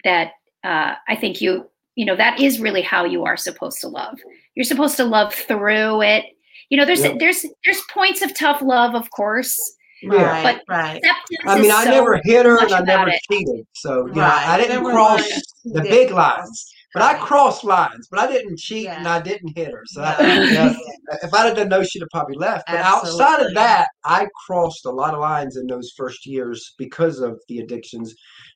that 0.04 0.32
uh, 0.64 0.94
i 1.08 1.16
think 1.16 1.40
you 1.40 1.68
you 1.96 2.04
know 2.04 2.16
that 2.16 2.40
is 2.40 2.60
really 2.60 2.82
how 2.82 3.04
you 3.04 3.24
are 3.24 3.36
supposed 3.36 3.80
to 3.80 3.88
love 3.88 4.18
you're 4.54 4.64
supposed 4.64 4.96
to 4.96 5.04
love 5.04 5.34
through 5.34 6.02
it 6.02 6.24
you 6.70 6.76
know 6.78 6.84
there's 6.84 7.04
Yeah. 7.04 7.14
there's 7.18 7.44
there's 7.64 7.82
points 7.92 8.22
of 8.22 8.34
tough 8.36 8.62
love 8.62 8.94
of 8.94 9.10
course 9.10 9.74
Yeah. 10.03 10.22
Right. 10.42 10.61
But- 10.66 10.74
right. 10.74 10.97
acceptance 10.97 11.40
I 11.47 11.61
mean, 11.61 11.70
I 11.70 11.84
so 11.84 11.90
never 11.90 12.20
hit 12.24 12.45
her 12.47 12.59
and 12.62 12.72
I 12.72 12.80
never 12.80 13.11
it. 13.11 13.20
cheated. 13.30 13.66
So, 13.74 14.07
you 14.07 14.14
know, 14.14 14.22
I 14.22 14.59
didn't 14.59 14.84
cross 14.84 15.22
the 15.64 15.80
big 15.82 16.11
lines. 16.11 16.70
But 16.92 17.03
I 17.03 17.14
crossed 17.18 17.64
lines, 17.64 18.07
but 18.09 18.20
I 18.20 18.28
didn't 18.30 18.57
cheat 18.57 18.86
and 18.86 19.09
I 19.09 19.20
didn't 19.20 19.57
hit 19.57 19.72
her. 19.72 19.82
So, 19.86 20.01
No. 20.01 20.07
I, 20.07 20.45
you 20.45 20.76
if 21.24 21.34
I'd 21.34 21.47
have 21.47 21.57
done 21.57 21.68
no, 21.68 21.82
she'd 21.82 22.03
have 22.03 22.09
probably 22.11 22.36
left. 22.36 22.68
But 22.68 22.76
outside 22.76 23.40
of 23.45 23.53
that, 23.55 23.88
I 24.05 24.28
crossed 24.47 24.86
a 24.86 24.90
lot 24.90 25.12
of 25.12 25.18
lines 25.18 25.57
in 25.57 25.66
those 25.66 25.92
first 25.97 26.24
years 26.24 26.74
because 26.78 27.18
of 27.18 27.40
the 27.49 27.59
addictions. 27.59 28.14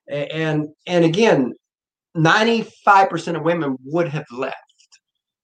And 0.09 0.69
and 0.87 1.05
again, 1.05 1.53
ninety 2.15 2.63
five 2.85 3.11
percent 3.11 3.37
of 3.37 3.43
women 3.43 3.77
would 3.85 4.07
have 4.09 4.27
left, 4.31 4.55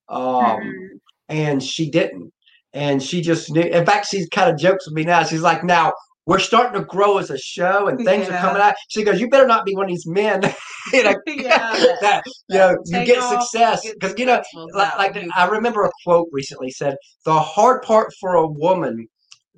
um, 0.09 0.23
Mhm. 0.61 0.89
and 1.31 1.63
she 1.63 1.91
didn't. 1.91 2.33
And 2.75 3.03
she 3.03 3.23
just 3.23 3.51
knew. 3.51 3.63
In 3.63 3.87
fact, 3.87 4.09
she 4.09 4.29
kind 4.29 4.51
of 4.51 4.59
jokes 4.59 4.87
with 4.87 4.95
me 4.95 5.05
now. 5.05 5.23
She's 5.25 5.43
like, 5.43 5.65
"Now 5.65 5.93
we're 6.27 6.41
starting 6.41 6.81
to 6.81 6.87
grow 6.87 7.19
as 7.19 7.31
a 7.31 7.39
show, 7.39 7.87
and 7.89 7.99
things 8.05 8.29
are 8.29 8.39
coming 8.39 8.61
out." 8.61 8.75
She 8.89 9.05
goes, 9.05 9.21
"You 9.21 9.29
better 9.31 9.47
not 9.47 9.65
be 9.65 9.75
one 9.77 9.85
of 9.87 9.91
these 9.91 10.07
men, 10.07 10.43
you 10.93 11.05
know, 11.05 11.15
Yeah. 11.29 11.73
that 12.03 12.23
you 12.49 12.59
know 12.59 12.77
you 12.87 13.05
get 13.05 13.19
off, 13.19 13.43
success 13.43 13.89
because 13.93 14.15
you 14.19 14.27
know 14.27 14.43
like, 14.75 14.97
like 14.99 15.17
I 15.37 15.47
remember 15.47 15.85
a 15.85 15.91
quote 16.05 16.29
recently 16.33 16.71
said 16.71 16.97
the 17.25 17.39
hard 17.41 17.83
part 17.83 18.13
for 18.21 18.35
a 18.35 18.47
woman 18.47 19.07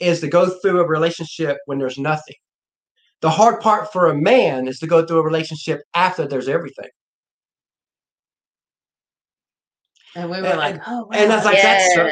is 0.01 0.21
to 0.21 0.29
go 0.29 0.51
through 0.61 0.81
a 0.81 0.87
relationship 0.87 1.57
when 1.67 1.79
there's 1.79 1.99
nothing. 1.99 2.37
the 3.23 3.31
hard 3.31 3.61
part 3.61 3.93
for 3.93 4.09
a 4.09 4.15
man 4.15 4.69
is 4.69 4.79
to 4.81 4.87
go 4.87 5.05
through 5.07 5.19
a 5.21 5.25
relationship 5.25 5.81
after 5.95 6.27
there's 6.29 6.49
everything. 6.49 6.91
And 10.17 10.31
we 10.31 10.41
were 10.41 10.47
And- 10.49 10.59
like, 10.59 10.81
oh, 10.87 11.09
and 11.13 11.29
wow. 11.29 11.35
that's 11.37 11.45
like 11.45 11.63
that's 11.63 11.95
so- 11.95 12.07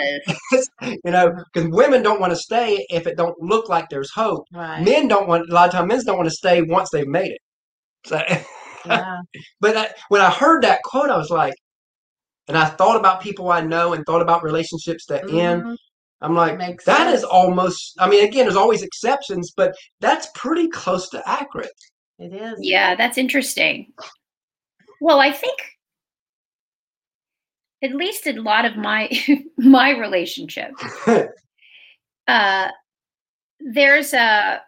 Yes. 0.53 0.69
you 1.05 1.11
know 1.11 1.33
because 1.53 1.69
women 1.71 2.03
don't 2.03 2.21
want 2.21 2.33
to 2.33 2.37
stay 2.37 2.87
if 2.91 3.07
it 3.07 3.17
don't 3.17 3.37
look 3.41 3.69
like 3.69 3.89
there's 3.89 4.11
hope. 4.13 4.45
right. 4.53 4.83
Men 4.83 5.09
don't 5.09 5.27
want 5.27 5.49
a 5.51 5.55
lot 5.55 5.69
of 5.69 5.73
times 5.75 5.89
men 5.89 6.01
don't 6.05 6.17
want 6.19 6.29
to 6.29 6.35
stay 6.37 6.63
once 6.63 6.91
they've 6.93 7.07
made 7.09 7.33
it. 7.33 7.41
So, 8.07 8.21
yeah. 8.87 9.19
but 9.61 9.77
I, 9.77 9.89
when 10.11 10.21
I 10.21 10.31
heard 10.31 10.63
that 10.63 10.83
quote, 10.83 11.11
I 11.11 11.17
was 11.17 11.31
like, 11.31 11.55
and 12.49 12.59
I 12.59 12.67
thought 12.67 12.97
about 12.99 13.23
people 13.23 13.51
I 13.51 13.63
know 13.63 13.95
and 13.95 14.05
thought 14.05 14.21
about 14.23 14.43
relationships 14.45 15.07
that 15.09 15.25
end. 15.31 15.63
Mhm. 15.63 15.77
I'm 16.21 16.35
like, 16.35 16.57
Makes 16.59 16.85
that 16.85 17.09
is 17.13 17.21
sense. 17.21 17.25
almost. 17.25 17.95
I 17.99 18.09
mean, 18.09 18.25
again, 18.25 18.45
there's 18.45 18.57
always 18.57 18.83
exceptions, 18.83 19.53
but 19.57 19.75
that's 20.01 20.29
pretty 20.35 20.69
close 20.69 21.09
to 21.11 21.23
accurate. 21.29 21.71
It 22.19 22.33
is. 22.35 22.55
Yeah, 22.61 22.95
that's 22.95 23.19
interesting. 23.19 23.93
Well, 25.01 25.21
I 25.21 25.33
think 25.33 25.59
at 27.85 27.95
least 27.95 28.26
a 28.26 28.32
lot 28.41 28.64
of 28.64 28.76
my 28.76 29.11
my 29.59 29.91
relationship, 29.91 30.72
uh, 32.26 32.68
there's 33.61 34.12
a 34.14 34.62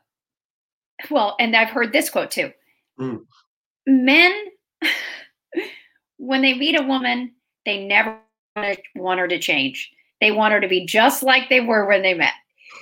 well, 1.10 1.36
and 1.40 1.56
I've 1.56 1.70
heard 1.70 1.92
this 1.92 2.10
quote 2.10 2.30
too. 2.30 2.52
Mm. 3.00 3.20
Men, 3.86 4.32
when 6.18 6.42
they 6.42 6.54
meet 6.54 6.78
a 6.78 6.82
woman, 6.82 7.32
they 7.64 7.84
never 7.84 8.18
want 8.94 9.20
her 9.20 9.28
to 9.28 9.38
change. 9.38 9.90
They 10.20 10.32
want 10.32 10.52
her 10.52 10.60
to 10.60 10.68
be 10.68 10.86
just 10.86 11.22
like 11.22 11.48
they 11.48 11.60
were 11.60 11.86
when 11.86 12.02
they 12.02 12.14
met. 12.14 12.32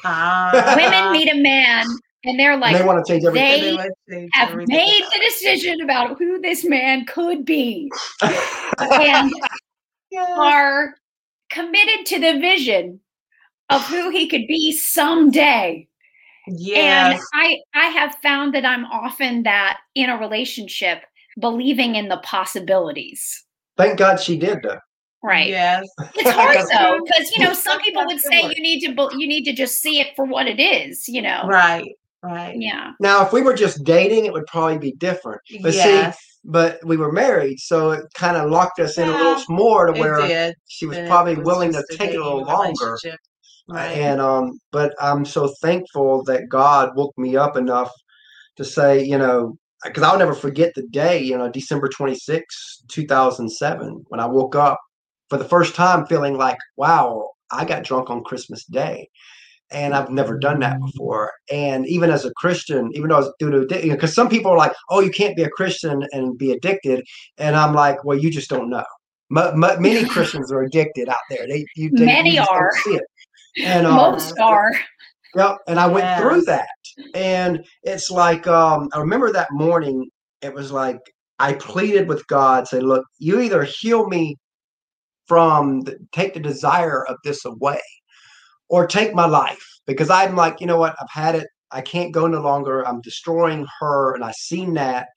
Ah. 0.04 0.74
Women 0.76 1.12
meet 1.12 1.32
a 1.32 1.36
man, 1.36 1.86
and 2.24 2.38
they're 2.38 2.56
like, 2.56 2.74
and 2.74 2.82
they 2.82 2.86
want 2.86 3.04
to 3.04 3.12
change 3.12 3.24
everything. 3.24 3.60
they 3.60 3.72
would 3.76 3.92
change 4.10 4.30
have 4.32 4.50
everything. 4.50 4.76
made 4.76 5.02
the 5.12 5.20
decision 5.20 5.80
about 5.80 6.16
who 6.18 6.40
this 6.40 6.64
man 6.64 7.04
could 7.06 7.44
be 7.44 7.90
and 8.22 9.32
Yeah. 10.14 10.34
are 10.38 10.94
committed 11.50 12.06
to 12.06 12.18
the 12.20 12.38
vision 12.40 13.00
of 13.70 13.84
who 13.88 14.10
he 14.10 14.28
could 14.28 14.46
be 14.46 14.72
someday. 14.72 15.88
Yeah, 16.46 17.12
And 17.12 17.20
I 17.32 17.58
I 17.74 17.86
have 17.86 18.16
found 18.22 18.54
that 18.54 18.66
I'm 18.66 18.84
often 18.86 19.44
that 19.44 19.78
in 19.94 20.10
a 20.10 20.18
relationship 20.18 21.02
believing 21.40 21.94
in 21.94 22.08
the 22.08 22.18
possibilities. 22.18 23.44
Thank 23.76 23.98
God 23.98 24.20
she 24.20 24.36
did 24.36 24.58
though. 24.62 24.78
Right. 25.22 25.48
Yes. 25.48 25.86
It's 26.16 26.30
hard 26.30 26.58
though 26.70 27.00
because 27.02 27.32
you 27.34 27.44
know 27.44 27.54
some 27.54 27.80
people 27.80 28.04
would 28.04 28.20
say 28.20 28.42
you 28.42 28.62
need 28.62 28.80
to 28.80 29.08
you 29.16 29.26
need 29.26 29.44
to 29.44 29.54
just 29.54 29.80
see 29.80 30.00
it 30.00 30.14
for 30.14 30.26
what 30.26 30.46
it 30.46 30.60
is, 30.60 31.08
you 31.08 31.22
know. 31.22 31.46
Right. 31.46 31.92
Right. 32.22 32.56
Yeah. 32.58 32.92
Now, 33.00 33.24
if 33.26 33.32
we 33.32 33.42
were 33.42 33.52
just 33.52 33.84
dating, 33.84 34.24
it 34.24 34.32
would 34.32 34.46
probably 34.46 34.78
be 34.78 34.92
different. 34.92 35.42
But 35.62 35.72
see, 35.72 35.78
yes. 35.78 36.18
But 36.44 36.78
we 36.84 36.96
were 36.96 37.12
married, 37.12 37.58
so 37.58 37.92
it 37.92 38.04
kind 38.14 38.36
of 38.36 38.50
locked 38.50 38.78
us 38.78 38.98
in 38.98 39.08
a 39.08 39.12
little 39.12 39.42
more 39.48 39.86
to 39.86 40.00
where 40.00 40.54
she 40.68 40.86
was 40.86 40.98
probably 41.08 41.36
was 41.36 41.46
willing 41.46 41.72
to 41.72 41.84
take 41.90 42.12
it 42.12 42.20
a 42.20 42.24
little 42.24 42.44
longer. 42.44 42.98
Right. 43.68 43.92
And 43.92 44.20
um, 44.20 44.58
but 44.72 44.94
I'm 45.00 45.24
so 45.24 45.52
thankful 45.62 46.22
that 46.24 46.48
God 46.50 46.90
woke 46.96 47.16
me 47.16 47.36
up 47.36 47.56
enough 47.56 47.90
to 48.56 48.64
say, 48.64 49.02
you 49.02 49.16
know, 49.16 49.56
because 49.84 50.02
I'll 50.02 50.18
never 50.18 50.34
forget 50.34 50.72
the 50.74 50.86
day, 50.88 51.18
you 51.18 51.36
know, 51.36 51.50
December 51.50 51.88
26, 51.88 52.82
2007, 52.88 54.04
when 54.08 54.20
I 54.20 54.26
woke 54.26 54.54
up 54.54 54.78
for 55.28 55.38
the 55.38 55.44
first 55.44 55.74
time 55.74 56.06
feeling 56.06 56.36
like, 56.36 56.58
wow, 56.76 57.30
I 57.50 57.64
got 57.64 57.84
drunk 57.84 58.10
on 58.10 58.24
Christmas 58.24 58.64
Day. 58.64 59.08
And 59.74 59.92
I've 59.92 60.08
never 60.08 60.38
done 60.38 60.60
that 60.60 60.80
before. 60.80 61.32
And 61.50 61.86
even 61.86 62.10
as 62.10 62.24
a 62.24 62.32
Christian, 62.34 62.90
even 62.94 63.08
though 63.08 63.16
I 63.16 63.20
was 63.20 63.32
due 63.40 63.50
to, 63.50 63.66
because 63.66 64.14
some 64.14 64.28
people 64.28 64.52
are 64.52 64.56
like, 64.56 64.72
oh, 64.90 65.00
you 65.00 65.10
can't 65.10 65.36
be 65.36 65.42
a 65.42 65.50
Christian 65.50 66.06
and 66.12 66.38
be 66.38 66.52
addicted. 66.52 67.04
And 67.38 67.56
I'm 67.56 67.74
like, 67.74 68.04
well, 68.04 68.16
you 68.16 68.30
just 68.30 68.48
don't 68.48 68.70
know. 68.70 68.84
M- 69.36 69.64
m- 69.64 69.82
many 69.82 70.04
Christians 70.08 70.52
are 70.52 70.62
addicted 70.62 71.08
out 71.08 71.16
there. 71.28 71.46
They, 71.48 71.66
you, 71.74 71.90
they, 71.90 72.06
Many 72.06 72.34
you 72.36 72.46
are. 72.48 72.70
And 73.64 73.86
um, 73.86 73.96
Most 73.96 74.38
are. 74.38 74.70
Yep. 75.34 75.58
And 75.66 75.80
I 75.80 75.86
went 75.88 76.20
through 76.20 76.42
that. 76.42 76.68
And 77.14 77.64
it's 77.82 78.10
like, 78.10 78.46
um, 78.46 78.88
I 78.92 79.00
remember 79.00 79.32
that 79.32 79.48
morning, 79.50 80.08
it 80.40 80.54
was 80.54 80.70
like 80.70 81.00
I 81.38 81.54
pleaded 81.54 82.08
with 82.08 82.26
God, 82.28 82.68
say, 82.68 82.80
look, 82.80 83.04
you 83.18 83.40
either 83.40 83.64
heal 83.64 84.06
me 84.06 84.36
from 85.26 85.80
the, 85.80 85.98
take 86.12 86.34
the 86.34 86.40
desire 86.40 87.04
of 87.06 87.16
this 87.24 87.44
away 87.44 87.80
or 88.68 88.86
take 88.86 89.14
my 89.14 89.26
life. 89.26 89.64
Because 89.86 90.10
I'm 90.10 90.36
like, 90.36 90.60
you 90.60 90.66
know 90.66 90.78
what, 90.78 90.96
I've 91.00 91.10
had 91.10 91.34
it. 91.34 91.46
I 91.70 91.80
can't 91.80 92.12
go 92.12 92.26
no 92.26 92.40
longer. 92.40 92.86
I'm 92.86 93.00
destroying 93.00 93.66
her. 93.80 94.14
And 94.14 94.24
I 94.24 94.32
seen 94.32 94.74
that. 94.74 95.08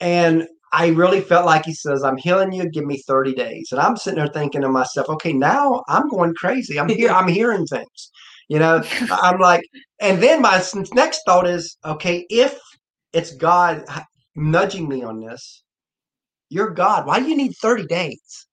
And 0.00 0.46
I 0.72 0.88
really 0.88 1.20
felt 1.20 1.46
like 1.46 1.64
he 1.64 1.74
says, 1.74 2.04
I'm 2.04 2.16
healing 2.16 2.52
you, 2.52 2.68
give 2.68 2.84
me 2.84 3.02
30 3.06 3.34
days. 3.34 3.68
And 3.72 3.80
I'm 3.80 3.96
sitting 3.96 4.18
there 4.18 4.28
thinking 4.28 4.60
to 4.60 4.68
myself, 4.68 5.08
okay, 5.08 5.32
now 5.32 5.82
I'm 5.88 6.08
going 6.08 6.34
crazy. 6.34 6.78
I'm 6.78 6.88
here, 6.88 7.10
I'm 7.10 7.28
hearing 7.28 7.66
things. 7.66 8.10
You 8.48 8.60
know, 8.60 8.82
I'm 9.10 9.40
like, 9.40 9.62
and 10.00 10.22
then 10.22 10.42
my 10.42 10.62
next 10.92 11.22
thought 11.26 11.46
is, 11.46 11.76
okay, 11.84 12.24
if 12.30 12.58
it's 13.12 13.34
God 13.34 13.84
nudging 14.36 14.88
me 14.88 15.02
on 15.02 15.20
this, 15.20 15.64
you're 16.50 16.70
God. 16.70 17.06
Why 17.06 17.20
do 17.20 17.28
you 17.28 17.36
need 17.36 17.54
30 17.60 17.86
days? 17.86 18.46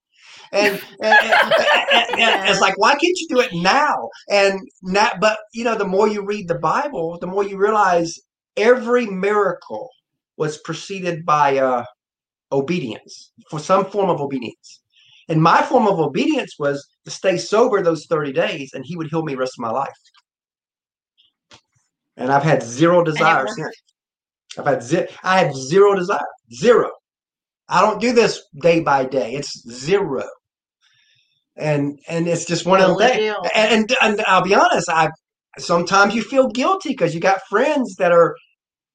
And, 0.52 0.80
and, 1.02 1.18
and- 1.32 2.20
and- 2.20 2.48
it's 2.48 2.60
like, 2.60 2.76
why 2.78 2.92
can't 2.92 3.02
you 3.02 3.26
do 3.30 3.40
it 3.40 3.50
now? 3.52 4.08
And 4.30 4.60
now, 4.82 5.10
but 5.20 5.38
you 5.52 5.64
know, 5.64 5.74
the 5.76 5.86
more 5.86 6.08
you 6.08 6.24
read 6.24 6.48
the 6.48 6.58
Bible, 6.58 7.18
the 7.20 7.26
more 7.26 7.44
you 7.44 7.56
realize 7.58 8.12
every 8.56 9.06
miracle 9.06 9.88
was 10.36 10.58
preceded 10.58 11.24
by 11.26 11.58
uh, 11.58 11.84
obedience, 12.52 13.32
for 13.50 13.58
some 13.60 13.84
form 13.84 14.08
of 14.10 14.20
obedience. 14.20 14.80
And 15.28 15.42
my 15.42 15.62
form 15.62 15.86
of 15.86 15.98
obedience 16.00 16.54
was 16.58 16.86
to 17.04 17.10
stay 17.10 17.36
sober 17.36 17.82
those 17.82 18.06
30 18.08 18.32
days 18.32 18.70
and 18.72 18.82
he 18.86 18.96
would 18.96 19.08
heal 19.10 19.22
me 19.22 19.34
the 19.34 19.40
rest 19.40 19.54
of 19.58 19.62
my 19.62 19.70
life. 19.70 19.92
And 22.16 22.32
I've 22.32 22.42
had 22.42 22.62
zero 22.62 23.04
desire 23.04 23.44
worked. 23.44 23.52
since. 23.52 23.76
I've 24.58 24.66
had 24.66 24.82
zero, 24.82 25.06
I 25.22 25.38
have 25.40 25.54
zero 25.54 25.94
desire. 25.94 26.18
Zero. 26.52 26.90
I 27.68 27.82
don't 27.82 28.00
do 28.00 28.12
this 28.12 28.42
day 28.62 28.80
by 28.80 29.04
day. 29.04 29.34
It's 29.34 29.62
zero. 29.70 30.24
And 31.58 31.98
and 32.08 32.28
it's 32.28 32.44
just 32.44 32.66
one 32.66 32.80
of 32.80 32.88
Real 32.88 32.98
the 32.98 33.08
things. 33.08 33.36
And, 33.54 33.72
and 33.72 33.96
and 34.00 34.24
I'll 34.26 34.44
be 34.44 34.54
honest, 34.54 34.88
I 34.88 35.10
sometimes 35.58 36.14
you 36.14 36.22
feel 36.22 36.48
guilty 36.48 36.90
because 36.90 37.14
you 37.14 37.20
got 37.20 37.40
friends 37.48 37.96
that 37.96 38.12
are 38.12 38.36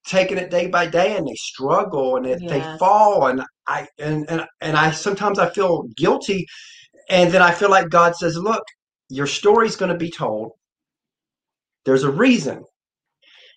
taking 0.06 0.38
it 0.38 0.50
day 0.50 0.68
by 0.68 0.88
day 0.88 1.16
and 1.16 1.28
they 1.28 1.36
struggle 1.36 2.18
and 2.18 2.26
they, 2.26 2.36
they 2.36 2.78
fall 2.78 3.28
and 3.28 3.44
I 3.68 3.88
and, 4.00 4.26
and 4.30 4.46
and 4.62 4.78
I 4.78 4.92
sometimes 4.92 5.40
I 5.40 5.50
feel 5.50 5.84
guilty 5.96 6.46
and 7.10 7.32
then 7.32 7.42
I 7.42 7.52
feel 7.52 7.70
like 7.70 7.90
God 7.90 8.16
says, 8.16 8.38
look, 8.38 8.64
your 9.10 9.28
story's 9.28 9.76
going 9.76 9.92
to 9.92 9.98
be 9.98 10.10
told. 10.10 10.52
There's 11.86 12.04
a 12.04 12.12
reason. 12.12 12.64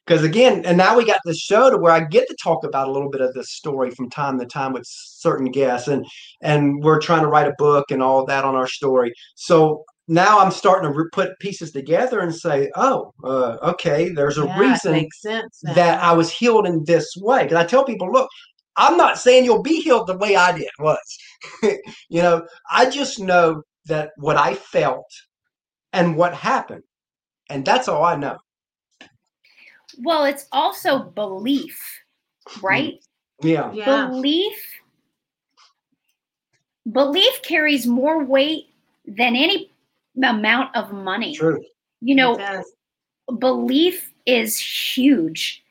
Because 0.06 0.22
again, 0.22 0.64
and 0.64 0.78
now 0.78 0.96
we 0.96 1.04
got 1.04 1.20
this 1.24 1.40
show 1.40 1.68
to 1.68 1.76
where 1.76 1.92
I 1.92 2.00
get 2.00 2.28
to 2.28 2.36
talk 2.40 2.62
about 2.64 2.88
a 2.88 2.92
little 2.92 3.10
bit 3.10 3.20
of 3.20 3.34
this 3.34 3.50
story 3.50 3.90
from 3.90 4.08
time 4.08 4.38
to 4.38 4.46
time 4.46 4.72
with 4.72 4.84
certain 4.86 5.50
guests, 5.50 5.88
and 5.88 6.06
and 6.40 6.82
we're 6.82 7.00
trying 7.00 7.22
to 7.22 7.28
write 7.28 7.48
a 7.48 7.54
book 7.58 7.90
and 7.90 8.02
all 8.02 8.24
that 8.26 8.44
on 8.44 8.54
our 8.54 8.68
story. 8.68 9.12
So 9.34 9.84
now 10.08 10.38
I'm 10.38 10.52
starting 10.52 10.92
to 10.92 11.04
put 11.12 11.38
pieces 11.40 11.72
together 11.72 12.20
and 12.20 12.34
say, 12.34 12.70
oh, 12.76 13.12
uh, 13.24 13.56
okay, 13.62 14.10
there's 14.10 14.38
a 14.38 14.44
Yeah, 14.44 14.60
reason 14.60 15.08
that 15.74 16.00
I 16.02 16.12
was 16.12 16.30
healed 16.30 16.66
in 16.66 16.84
this 16.84 17.16
way. 17.16 17.42
Because 17.42 17.56
I 17.58 17.66
tell 17.66 17.84
people, 17.84 18.10
look, 18.12 18.28
I'm 18.76 18.96
not 18.96 19.18
saying 19.18 19.44
you'll 19.44 19.62
be 19.62 19.80
healed 19.80 20.06
the 20.06 20.16
way 20.16 20.36
I 20.36 20.56
did 20.56 20.68
was. 20.78 21.18
you 21.62 22.22
know, 22.22 22.46
I 22.70 22.88
just 22.88 23.18
know 23.18 23.62
that 23.86 24.10
what 24.18 24.36
I 24.36 24.54
felt 24.54 25.10
and 25.92 26.16
what 26.16 26.34
happened, 26.34 26.84
and 27.50 27.64
that's 27.64 27.88
all 27.88 28.04
I 28.04 28.14
know. 28.16 28.36
Well, 29.98 30.24
it's 30.24 30.46
also 30.52 30.98
belief, 30.98 32.02
right? 32.62 32.94
Hmm. 33.40 33.48
Yeah, 33.48 33.72
yeah. 33.72 34.06
Belief 34.08 34.56
belief 36.92 37.42
carries 37.42 37.86
more 37.86 38.24
weight 38.24 38.66
than 39.06 39.34
any 39.36 39.70
amount 40.22 40.74
of 40.76 40.92
money. 40.92 41.34
true. 41.34 41.62
You 42.00 42.14
know, 42.14 42.62
belief 43.38 44.12
is 44.26 44.58
huge. 44.58 45.62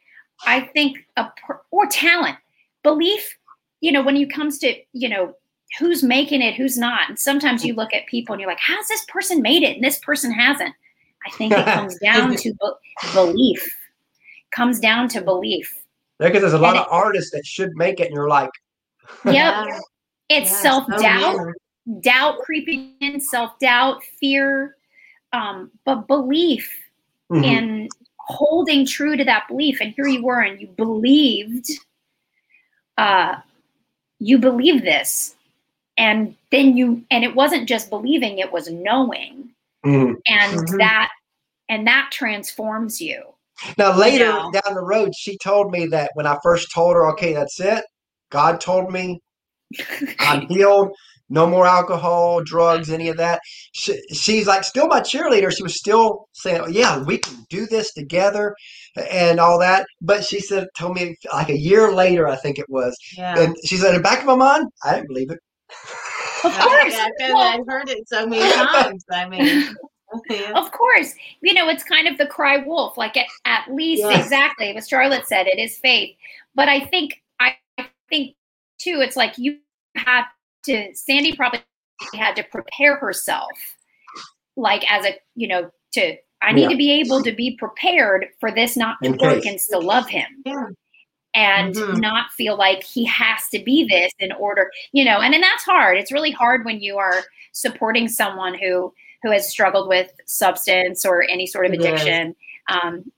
I 0.45 0.61
think 0.61 1.05
a 1.17 1.27
or 1.71 1.87
talent. 1.87 2.37
Belief, 2.83 3.37
you 3.81 3.91
know, 3.91 4.03
when 4.03 4.17
it 4.17 4.31
comes 4.31 4.59
to, 4.59 4.75
you 4.93 5.09
know, 5.09 5.35
who's 5.79 6.03
making 6.03 6.41
it, 6.41 6.55
who's 6.55 6.77
not. 6.77 7.09
And 7.09 7.19
sometimes 7.19 7.65
you 7.65 7.73
look 7.73 7.93
at 7.93 8.05
people 8.07 8.33
and 8.33 8.41
you're 8.41 8.49
like, 8.49 8.59
how's 8.59 8.87
this 8.87 9.05
person 9.05 9.41
made 9.41 9.63
it 9.63 9.75
and 9.75 9.83
this 9.83 9.99
person 9.99 10.31
hasn't? 10.31 10.73
I 11.25 11.31
think 11.31 11.53
it 11.53 11.65
comes 11.65 11.97
down 11.99 12.35
to 12.35 12.53
be- 12.53 13.13
belief. 13.13 13.75
Comes 14.55 14.79
down 14.79 15.09
to 15.09 15.21
belief. 15.21 15.71
Because 16.17 16.41
there's 16.41 16.53
a 16.53 16.57
lot 16.57 16.77
And 16.77 16.85
of 16.85 16.87
artists 16.89 17.31
that 17.31 17.45
should 17.45 17.71
make 17.75 17.99
it, 17.99 18.05
and 18.07 18.13
you're 18.15 18.29
like, 18.29 18.49
Yep. 19.25 19.67
It's 20.29 20.49
Yeah, 20.49 20.57
self 20.61 20.87
doubt, 20.87 21.37
many. 21.37 22.01
doubt 22.01 22.39
creeping 22.39 22.93
in, 23.01 23.19
self 23.19 23.59
doubt, 23.59 24.01
fear, 24.19 24.77
um, 25.33 25.69
but 25.83 26.07
belief 26.07 26.71
mhm. 27.31 27.43
in 27.43 27.89
holding 28.19 28.85
true 28.87 29.15
to 29.15 29.23
that 29.23 29.47
belief 29.47 29.79
and 29.81 29.93
here 29.95 30.07
you 30.07 30.23
were 30.23 30.41
and 30.41 30.59
you 30.59 30.65
believed 30.67 31.67
uh 32.97 33.35
you 34.17 34.39
believed 34.39 34.83
this 34.83 35.35
and 35.97 36.35
then 36.51 36.75
you 36.75 37.03
and 37.11 37.23
it 37.23 37.35
wasn't 37.35 37.69
just 37.69 37.91
believing 37.91 38.39
it 38.39 38.51
was 38.51 38.71
knowing 38.71 39.47
Mhm. 39.85 40.15
and 40.25 40.57
Mhm. 40.57 40.77
that 40.79 41.11
and 41.69 41.85
that 41.85 42.09
transforms 42.11 42.99
you 42.99 43.34
Now 43.77 43.97
later 43.97 44.25
down 44.31 44.73
the 44.73 44.83
road, 44.83 45.13
she 45.15 45.37
told 45.37 45.71
me 45.71 45.87
that 45.87 46.11
when 46.15 46.27
I 46.27 46.37
first 46.43 46.71
told 46.73 46.95
her, 46.95 47.07
"Okay, 47.11 47.33
that's 47.33 47.59
it," 47.59 47.83
God 48.31 48.59
told 48.59 48.91
me 48.91 49.19
I'm 50.19 50.41
healed. 50.47 50.91
No 51.27 51.47
more 51.47 51.65
alcohol, 51.65 52.43
drugs, 52.43 52.91
any 52.91 53.09
of 53.09 53.17
that. 53.17 53.39
She, 53.73 53.99
she's 54.13 54.45
like 54.45 54.63
still 54.63 54.85
my 54.87 54.99
cheerleader. 55.01 55.51
She 55.51 55.63
was 55.63 55.75
still 55.75 56.27
saying, 56.33 56.61
oh, 56.63 56.67
"Yeah, 56.67 57.01
we 57.03 57.17
can 57.17 57.43
do 57.49 57.65
this 57.65 57.91
together," 57.93 58.55
and 59.09 59.39
all 59.39 59.57
that. 59.59 59.87
But 60.01 60.23
she 60.23 60.39
said, 60.39 60.67
told 60.77 60.93
me 60.95 61.15
like 61.33 61.49
a 61.49 61.57
year 61.57 61.91
later, 61.91 62.27
I 62.27 62.35
think 62.35 62.59
it 62.59 62.67
was, 62.69 62.95
Yeah. 63.17 63.39
and 63.39 63.55
she 63.65 63.77
said, 63.77 63.89
in 63.89 63.95
the 63.95 64.03
back 64.03 64.19
of 64.19 64.25
my 64.25 64.35
mind, 64.35 64.67
I 64.83 64.93
didn't 64.95 65.07
believe 65.07 65.31
it. 65.31 65.39
of 66.43 66.51
course 66.59 66.95
Well, 67.19 67.37
I've 67.37 67.65
heard 67.67 67.89
it 67.89 68.07
so 68.07 68.27
many 68.27 68.51
times. 68.53 69.03
I 69.11 69.27
mean, 69.27 69.75
Of 70.55 70.71
course, 70.71 71.13
you 71.41 71.53
know 71.53 71.67
it's 71.69 71.83
kind 71.83 72.07
of 72.07 72.17
the 72.17 72.27
cry 72.27 72.57
wolf. 72.57 72.97
Like 72.97 73.17
at, 73.17 73.27
at 73.45 73.73
least 73.73 74.03
Yes. 74.03 74.23
exactly 74.25 74.73
what 74.73 74.87
Charlotte 74.87 75.27
said. 75.27 75.47
It 75.47 75.59
is 75.59 75.77
faith, 75.77 76.15
but 76.55 76.69
I 76.69 76.85
think 76.85 77.21
I 77.39 77.55
think 78.09 78.35
too. 78.79 78.99
It's 79.01 79.15
like 79.15 79.37
you 79.37 79.57
have 79.95 80.25
to. 80.65 80.93
Sandy 80.93 81.35
probably 81.35 81.61
had 82.13 82.35
to 82.35 82.43
prepare 82.43 82.97
herself, 82.97 83.49
like 84.55 84.89
as 84.91 85.05
a 85.05 85.15
you 85.35 85.47
know 85.47 85.69
to. 85.93 86.15
I 86.41 86.51
need 86.51 86.63
Yeah. 86.63 86.69
to 86.69 86.77
be 86.77 86.91
able 86.91 87.23
to 87.23 87.31
be 87.31 87.55
prepared 87.57 88.27
for 88.39 88.51
this 88.51 88.77
not 88.77 88.97
to 89.03 89.11
work 89.11 89.45
and 89.45 89.59
still 89.59 89.81
love 89.81 90.07
him. 90.07 90.25
Yeah. 90.45 90.67
And 91.33 91.73
Mhm. 91.75 91.99
not 91.99 92.31
feel 92.31 92.55
like 92.55 92.83
he 92.83 93.03
has 93.05 93.49
to 93.49 93.59
be 93.59 93.85
this 93.89 94.11
in 94.19 94.31
order, 94.33 94.71
you 94.93 95.03
know, 95.03 95.19
and, 95.21 95.33
and 95.33 95.43
that's 95.43 95.63
hard. 95.63 95.97
It's 95.97 96.11
really 96.11 96.31
hard 96.31 96.63
when 96.63 96.79
you 96.81 96.97
are 96.97 97.23
supporting 97.51 98.07
someone 98.07 98.53
who 98.53 98.93
who 99.25 99.31
has 99.31 99.49
struggled 99.49 99.87
with 99.89 100.11
substance 100.25 101.03
or 101.03 101.23
any 101.23 101.47
sort 101.47 101.65
of 101.65 101.73
It 101.73 101.79
is. 101.79 101.85
addiction 101.87 102.35
um, 102.69 103.11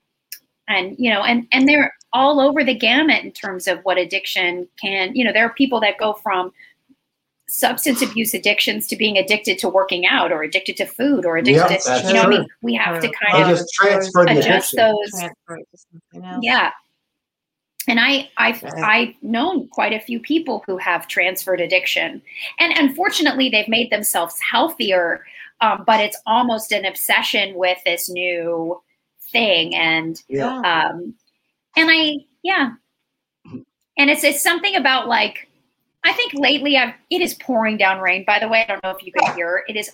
and 0.68 0.96
you 0.98 1.12
know 1.12 1.22
and 1.22 1.46
and 1.52 1.68
they're 1.68 1.92
all 2.14 2.40
over 2.40 2.64
the 2.64 2.74
gamut 2.74 3.22
in 3.24 3.30
terms 3.32 3.68
of 3.68 3.78
what 3.84 3.98
addiction 3.98 4.66
can 4.80 5.14
you 5.14 5.22
know 5.22 5.32
there 5.34 5.44
are 5.44 5.52
people 5.52 5.80
that 5.80 5.98
go 5.98 6.14
from 6.14 6.50
substance 7.46 8.00
abuse 8.00 8.32
addictions 8.32 8.86
to 8.86 8.96
being 8.96 9.18
addicted 9.18 9.58
to 9.58 9.68
working 9.68 10.06
out 10.06 10.32
or 10.32 10.42
addicted 10.42 10.76
to 10.78 10.86
food 10.86 11.26
or 11.26 11.36
addicted 11.36 11.58
Yeah, 11.70 11.76
to 11.76 11.82
that's 11.88 12.08
you 12.08 12.14
know 12.14 12.20
what 12.20 12.28
I 12.28 12.30
true. 12.30 12.38
mean 12.38 12.46
we 12.62 12.74
have 12.74 13.00
to 13.02 13.08
Or- 13.08 13.12
kind 13.12 13.36
They 13.44 13.52
of 13.52 13.58
just 13.58 13.74
transfer 13.74 14.24
the 14.24 14.38
adjust 14.38 14.72
addiction. 14.72 14.76
those 14.78 15.10
Transfer 15.10 15.56
it 15.56 15.68
to 15.70 15.78
something 15.92 16.24
else. 16.30 16.40
yeah 16.42 16.70
and 17.88 17.98
i 18.00 18.28
i've 18.36 18.62
Right. 18.62 18.74
i've 18.84 19.14
known 19.22 19.66
quite 19.68 19.94
a 19.94 20.00
few 20.00 20.20
people 20.20 20.62
who 20.66 20.76
have 20.76 21.08
transferred 21.08 21.60
addiction 21.62 22.20
and 22.58 22.72
unfortunately 22.76 23.48
they've 23.48 23.68
made 23.68 23.90
themselves 23.90 24.38
healthier 24.40 25.24
um, 25.60 25.84
but 25.86 26.00
it's 26.00 26.16
almost 26.26 26.72
an 26.72 26.84
obsession 26.84 27.54
with 27.56 27.78
this 27.84 28.08
new 28.08 28.80
thing 29.32 29.74
and 29.74 30.22
Yeah. 30.28 30.56
um 30.60 31.14
and 31.76 31.90
i 31.90 32.14
yeah 32.42 32.70
and 33.98 34.08
it's 34.10 34.24
it's 34.24 34.42
something 34.42 34.74
about 34.76 35.06
like 35.06 35.48
i 36.04 36.12
think 36.14 36.32
lately 36.34 36.76
i've 36.78 36.94
it 37.10 37.20
is 37.20 37.34
pouring 37.34 37.76
down 37.76 38.00
rain 38.00 38.24
by 38.26 38.38
the 38.38 38.48
way 38.48 38.62
i 38.62 38.66
don't 38.66 38.82
know 38.82 38.90
if 38.90 39.04
you 39.04 39.12
can 39.12 39.34
hear 39.36 39.64
it 39.68 39.76
is 39.76 39.90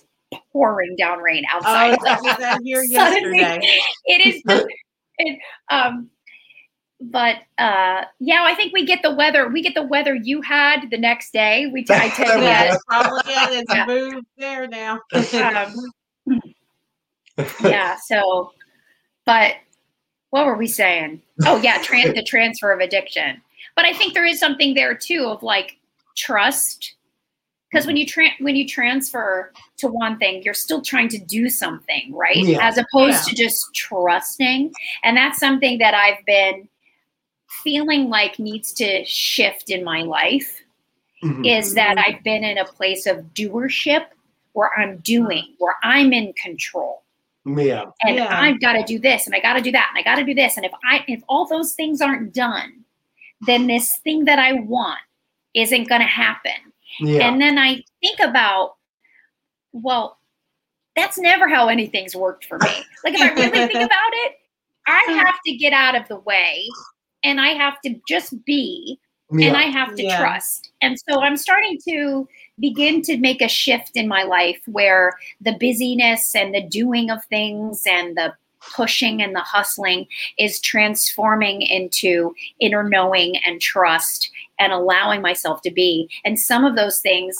pouring 0.53 0.95
down 0.95 1.19
rain 1.19 1.43
outside 1.53 1.97
Oh, 2.01 2.07
outside 2.07 2.23
that 2.23 2.23
was 2.23 2.39
out 2.45 2.61
here 2.63 2.83
yesterday. 2.87 3.59
it 4.05 4.25
is 4.25 4.41
it, 5.17 5.39
um 5.69 6.09
but 7.01 7.37
uh 7.57 8.03
yeah 8.19 8.43
i 8.45 8.53
think 8.55 8.71
we 8.73 8.85
get 8.85 9.01
the 9.03 9.13
weather 9.13 9.49
we 9.49 9.61
get 9.61 9.73
the 9.75 9.83
weather 9.83 10.15
you 10.15 10.41
had 10.41 10.89
the 10.89 10.97
next 10.97 11.33
day 11.33 11.67
we 11.73 11.83
t- 11.83 11.93
i 11.93 12.07
tend 12.09 12.17
to 12.17 12.23
There 12.25 12.37
we 12.39 12.45
get 12.45 12.71
go. 12.71 12.77
Probably 12.87 13.33
yeah, 13.33 13.47
it's 13.51 13.73
Yeah. 13.75 13.85
moved 13.85 14.25
there 14.37 14.67
now. 14.67 14.99
um, 16.25 16.41
yeah 17.63 17.97
so 18.07 18.51
but 19.25 19.55
what 20.29 20.45
were 20.45 20.55
we 20.57 20.67
saying 20.67 21.21
oh 21.45 21.57
yeah 21.61 21.79
tran- 21.79 22.15
the 22.15 22.23
transfer 22.23 22.71
of 22.71 22.79
addiction 22.79 23.41
but 23.75 23.83
i 23.85 23.93
think 23.93 24.13
there 24.13 24.25
is 24.25 24.39
something 24.39 24.73
there 24.73 24.95
too 24.95 25.25
of 25.27 25.43
like 25.43 25.77
trust 26.15 26.95
because 27.69 27.85
when 27.85 27.97
you 27.97 28.05
tra- 28.05 28.29
when 28.39 28.55
you 28.55 28.65
transfer 28.65 29.51
to 29.77 29.87
one 29.89 30.17
thing 30.17 30.41
you're 30.43 30.53
still 30.53 30.81
trying 30.81 31.09
to 31.09 31.17
do 31.17 31.49
something 31.49 32.13
right 32.13 32.37
Yeah. 32.37 32.65
as 32.65 32.77
opposed 32.77 33.27
Yeah. 33.27 33.33
to 33.33 33.35
just 33.35 33.65
trusting 33.75 34.71
and 35.03 35.17
that's 35.17 35.39
something 35.39 35.77
that 35.79 35.93
i've 35.93 36.23
been 36.25 36.69
feeling 37.63 38.09
like 38.09 38.39
needs 38.39 38.71
to 38.73 39.03
shift 39.05 39.69
in 39.69 39.83
my 39.83 40.01
life 40.01 40.61
Mhm. 41.23 41.45
is 41.59 41.73
that. 41.75 41.97
I've 41.97 42.23
been 42.23 42.43
in 42.43 42.57
a 42.57 42.65
place 42.65 43.05
of 43.05 43.17
doership 43.33 44.07
where 44.53 44.69
I'm 44.77 44.97
doing, 44.97 45.55
where 45.57 45.75
I'm 45.83 46.13
in 46.13 46.33
control. 46.33 47.03
Yeah. 47.45 47.85
And 48.01 48.15
Yeah. 48.17 48.27
I've 48.41 48.59
got 48.59 48.73
to 48.73 48.83
do 48.83 48.99
this 48.99 49.25
and 49.25 49.35
I 49.35 49.39
got 49.39 49.53
to 49.53 49.61
do 49.61 49.71
that 49.71 49.87
and 49.89 49.99
I 49.99 50.03
got 50.03 50.15
to 50.19 50.25
do 50.25 50.33
this. 50.33 50.57
And 50.57 50.65
if 50.65 50.71
I 50.83 51.03
if 51.07 51.21
all 51.29 51.45
those 51.47 51.73
things 51.73 52.01
aren't 52.01 52.33
done, 52.33 52.83
then 53.41 53.67
this 53.67 53.97
thing 54.03 54.25
that 54.25 54.39
I 54.39 54.53
want 54.53 54.99
isn't 55.53 55.87
going 55.87 56.01
to 56.01 56.07
happen. 56.07 56.53
Yeah. 56.99 57.27
And 57.27 57.39
then 57.41 57.57
I 57.57 57.83
think 58.01 58.19
about, 58.19 58.75
well, 59.73 60.17
that's 60.95 61.17
never 61.17 61.47
how 61.47 61.67
anything's 61.67 62.15
worked 62.15 62.45
for 62.45 62.57
me. 62.59 62.69
Like 63.03 63.13
if 63.15 63.21
I 63.21 63.29
really 63.33 63.67
think 63.67 63.73
about 63.91 64.11
it, 64.13 64.39
I 64.87 65.01
have 65.25 65.35
to 65.45 65.53
get 65.55 65.73
out 65.73 65.95
of 65.95 66.07
the 66.07 66.17
way 66.19 66.67
and 67.25 67.41
I 67.41 67.49
have 67.49 67.81
to 67.81 67.95
just 68.07 68.45
be 68.45 68.99
yeah. 69.31 69.47
and 69.47 69.57
I 69.57 69.63
have 69.63 69.95
to 69.95 70.03
Yeah. 70.03 70.19
trust. 70.19 70.71
And 70.81 70.97
so 71.09 71.21
I'm 71.21 71.35
starting 71.35 71.79
to 71.89 72.27
begin 72.59 73.01
to 73.03 73.17
make 73.17 73.41
a 73.41 73.49
shift 73.49 73.91
in 73.95 74.07
my 74.07 74.23
life 74.23 74.61
where 74.67 75.17
the 75.41 75.57
busyness 75.59 76.35
and 76.35 76.53
the 76.53 76.61
doing 76.61 77.09
of 77.09 77.25
things 77.25 77.83
and 77.85 78.15
the 78.15 78.33
pushing 78.73 79.21
and 79.21 79.35
the 79.35 79.41
hustling 79.41 80.07
is 80.39 80.59
transforming 80.59 81.61
into 81.61 82.33
inner 82.59 82.87
knowing 82.87 83.37
and 83.45 83.61
trust 83.61 84.31
and 84.59 84.71
allowing 84.71 85.21
myself 85.21 85.61
to 85.61 85.71
be. 85.71 86.09
And 86.23 86.39
some 86.39 86.63
of 86.65 86.75
those 86.75 86.99
things 87.01 87.35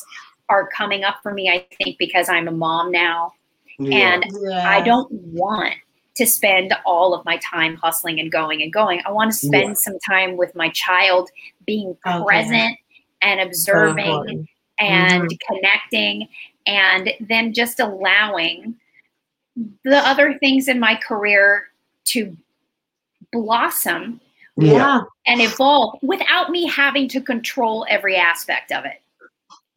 are 0.50 0.68
coming 0.68 1.04
up 1.04 1.18
for 1.24 1.34
me, 1.34 1.50
I 1.50 1.66
think, 1.78 1.98
because 1.98 2.30
I'm 2.30 2.48
a 2.48 2.52
mom 2.52 2.92
now 2.92 3.34
yeah. 3.80 4.16
and 4.16 4.26
Yeah. 4.42 4.70
I 4.70 4.82
don't 4.82 5.12
want 5.12 5.76
to 6.16 6.26
spend 6.26 6.74
all 6.86 7.14
of 7.14 7.26
my 7.26 7.38
time 7.38 7.76
hustling 7.76 8.20
and 8.20 8.32
going 8.32 8.62
and 8.62 8.72
going. 8.72 9.02
I 9.06 9.12
want 9.12 9.32
to 9.32 9.38
spend 9.38 9.70
Yeah. 9.70 9.74
some 9.74 10.00
time 10.00 10.38
with 10.38 10.56
my 10.56 10.70
child 10.70 11.30
being 11.66 11.98
Okay. 12.06 12.24
present 12.24 12.78
and 13.22 13.40
So 13.40 13.48
observing 13.48 14.06
important. 14.06 14.50
and 14.80 15.40
connecting 15.48 16.28
and 16.66 17.12
then 17.20 17.54
just 17.54 17.80
allowing 17.80 18.76
the 19.84 19.98
other 20.08 20.38
things 20.40 20.68
in 20.68 20.80
my 20.80 20.96
career 20.96 21.68
to 22.06 22.36
blossom 23.32 24.20
yeah. 24.58 24.72
Yeah. 24.74 25.02
and 25.28 25.42
evolve 25.42 26.00
without 26.02 26.50
me 26.50 26.66
having 26.68 27.08
to 27.10 27.22
control 27.22 27.86
every 27.90 28.16
aspect 28.16 28.72
of 28.72 28.86
it. 28.86 29.02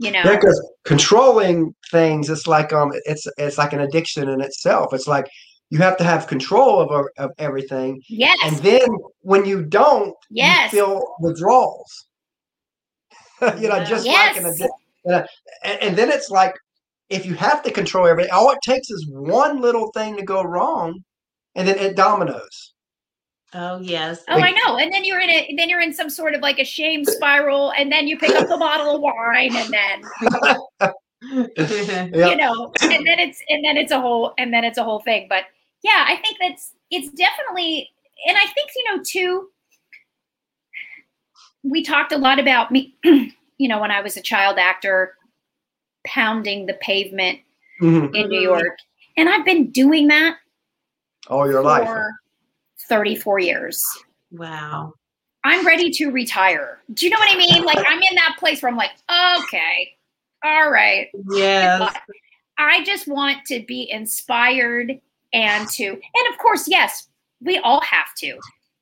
You 0.01 0.13
know? 0.13 0.23
Because 0.23 0.65
controlling 0.85 1.75
things, 1.91 2.31
it's 2.31 2.47
like 2.47 2.73
um, 2.73 2.93
it's 3.05 3.27
it's 3.37 3.59
like 3.59 3.73
an 3.73 3.81
addiction 3.81 4.29
in 4.29 4.41
itself. 4.41 4.95
It's 4.95 5.09
like 5.09 5.27
you 5.71 5.79
have 5.79 5.97
to 5.99 6.05
have 6.05 6.27
control 6.27 6.81
of 6.81 7.07
of 7.19 7.31
everything, 7.39 8.03
yes. 8.09 8.39
and 8.45 8.57
then 8.59 8.89
when 9.21 9.45
you 9.45 9.63
don't, 9.65 10.15
Yes. 10.31 10.73
you 10.73 10.79
feel 10.79 11.17
withdrawals. 11.21 12.07
you 13.59 13.69
know, 13.69 13.85
just 13.85 14.07
like 14.07 14.37
an 14.37 14.45
Yes. 14.45 14.61
addiction. 14.61 14.69
And, 15.65 15.83
and 15.83 15.97
then 15.97 16.11
it's 16.11 16.31
like 16.31 16.55
if 17.09 17.25
you 17.25 17.35
have 17.35 17.63
to 17.63 17.71
control 17.71 18.07
everything, 18.07 18.33
all 18.33 18.51
it 18.51 18.59
takes 18.63 18.91
is 18.91 19.07
one 19.11 19.61
little 19.61 19.91
thing 19.93 20.17
to 20.17 20.23
go 20.23 20.43
wrong, 20.43 20.99
and 21.55 21.67
then 21.69 21.79
it 21.79 21.97
dominoes. 21.97 22.75
Oh 23.55 23.81
yes. 23.81 24.25
Oh, 24.29 24.39
I 24.39 24.51
know. 24.51 24.77
And 24.77 24.93
then 24.93 25.05
you're 25.05 25.21
in 25.21 25.31
a 25.31 25.55
then 25.57 25.69
you're 25.71 25.81
in 25.81 25.93
some 25.95 26.11
sort 26.11 26.35
of 26.35 26.43
like 26.43 26.59
a 26.59 26.65
shame 26.65 27.05
spiral, 27.05 27.73
and 27.79 27.91
then 27.91 28.07
you 28.07 28.19
pick 28.19 28.35
up 28.35 28.49
the 28.49 28.57
bottle 28.59 28.97
of 28.97 29.01
wine, 29.01 29.55
and 29.57 29.73
then 29.73 30.03
Yeah. 32.13 32.29
you 32.31 32.37
know, 32.37 32.73
and 32.83 33.07
then 33.07 33.19
it's 33.19 33.41
and 33.49 33.65
then 33.65 33.77
it's 33.79 33.93
a 33.93 34.01
whole 34.01 34.35
and 34.39 34.53
then 34.53 34.65
it's 34.65 34.77
a 34.79 34.85
whole 34.85 35.01
thing. 35.01 35.27
But 35.31 35.45
yeah, 35.83 36.05
I 36.07 36.17
think 36.17 36.37
that's 36.41 36.73
it's 36.91 37.09
definitely, 37.11 37.89
and 38.27 38.37
I 38.37 38.47
think 38.55 38.71
you 38.77 38.85
know 38.97 39.03
too. 39.05 39.49
We 41.63 41.83
talked 41.83 42.13
a 42.13 42.19
lot 42.19 42.39
about 42.39 42.71
me, 42.71 42.95
you 43.05 43.69
know, 43.69 43.81
when 43.81 43.91
I 43.91 44.01
was 44.01 44.17
a 44.17 44.23
child 44.23 44.59
actor, 44.59 45.15
pounding 46.07 46.67
the 46.67 46.75
pavement 46.75 47.41
Mhm. 47.83 48.15
in 48.15 48.29
New 48.29 48.39
Mhm. 48.39 48.43
York, 48.43 48.79
and 49.17 49.29
I've 49.29 49.45
been 49.45 49.71
doing 49.71 50.09
that 50.09 50.37
All 51.29 51.51
your 51.51 51.63
life. 51.63 51.89
thirty-four 52.89 53.39
years. 53.41 53.85
Wow. 54.31 54.95
I'm 55.45 55.67
ready 55.67 55.91
to 55.93 56.11
retire. 56.11 56.83
Do 56.95 57.07
you 57.07 57.11
know 57.11 57.19
what 57.19 57.33
I 57.33 57.37
mean? 57.37 57.65
Like 57.65 57.79
I'm 57.79 57.99
in 57.99 58.15
that 58.17 58.37
place 58.39 58.61
where 58.63 58.71
I'm 58.71 58.77
like, 58.77 58.93
okay, 59.39 59.97
all 60.45 60.71
right. 60.71 61.09
Yes. 61.31 61.95
I 62.59 62.83
just 62.85 63.07
want 63.07 63.45
to 63.47 63.61
be 63.67 63.89
inspired 63.91 65.01
and 65.33 65.69
to, 65.71 65.85
and 65.87 66.33
of 66.33 66.39
course, 66.39 66.67
yes, 66.69 67.09
we 67.41 67.59
all 67.59 67.81
have 67.83 68.15
to. 68.19 68.39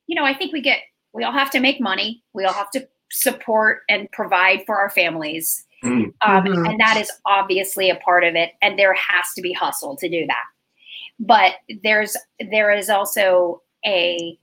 You 0.07 0.15
know, 0.15 0.23
I 0.25 0.33
think 0.33 0.53
we 0.53 0.61
get 0.61 0.79
we 1.13 1.23
all 1.23 1.31
have 1.33 1.51
to 1.51 1.59
make 1.59 1.81
money. 1.81 2.23
We 2.33 2.45
all 2.45 2.53
have 2.53 2.69
to 2.71 2.87
support 3.11 3.81
and 3.89 4.11
provide 4.11 4.63
for 4.65 4.77
our 4.77 4.89
families. 4.89 5.65
Mm. 5.83 6.13
Um, 6.25 6.45
Mhm. 6.45 6.69
And 6.69 6.79
that 6.79 6.97
is 6.97 7.11
obviously 7.25 7.89
a 7.89 7.95
part 7.95 8.23
of 8.23 8.35
it. 8.35 8.53
And 8.61 8.77
there 8.77 8.93
has 8.93 9.33
to 9.35 9.41
be 9.41 9.53
hustle 9.53 9.95
to 9.97 10.09
do 10.09 10.25
that. 10.27 10.43
But 11.19 11.53
there's 11.83 12.15
there 12.39 12.71
is 12.71 12.89
also 12.89 13.61
a 13.85 14.37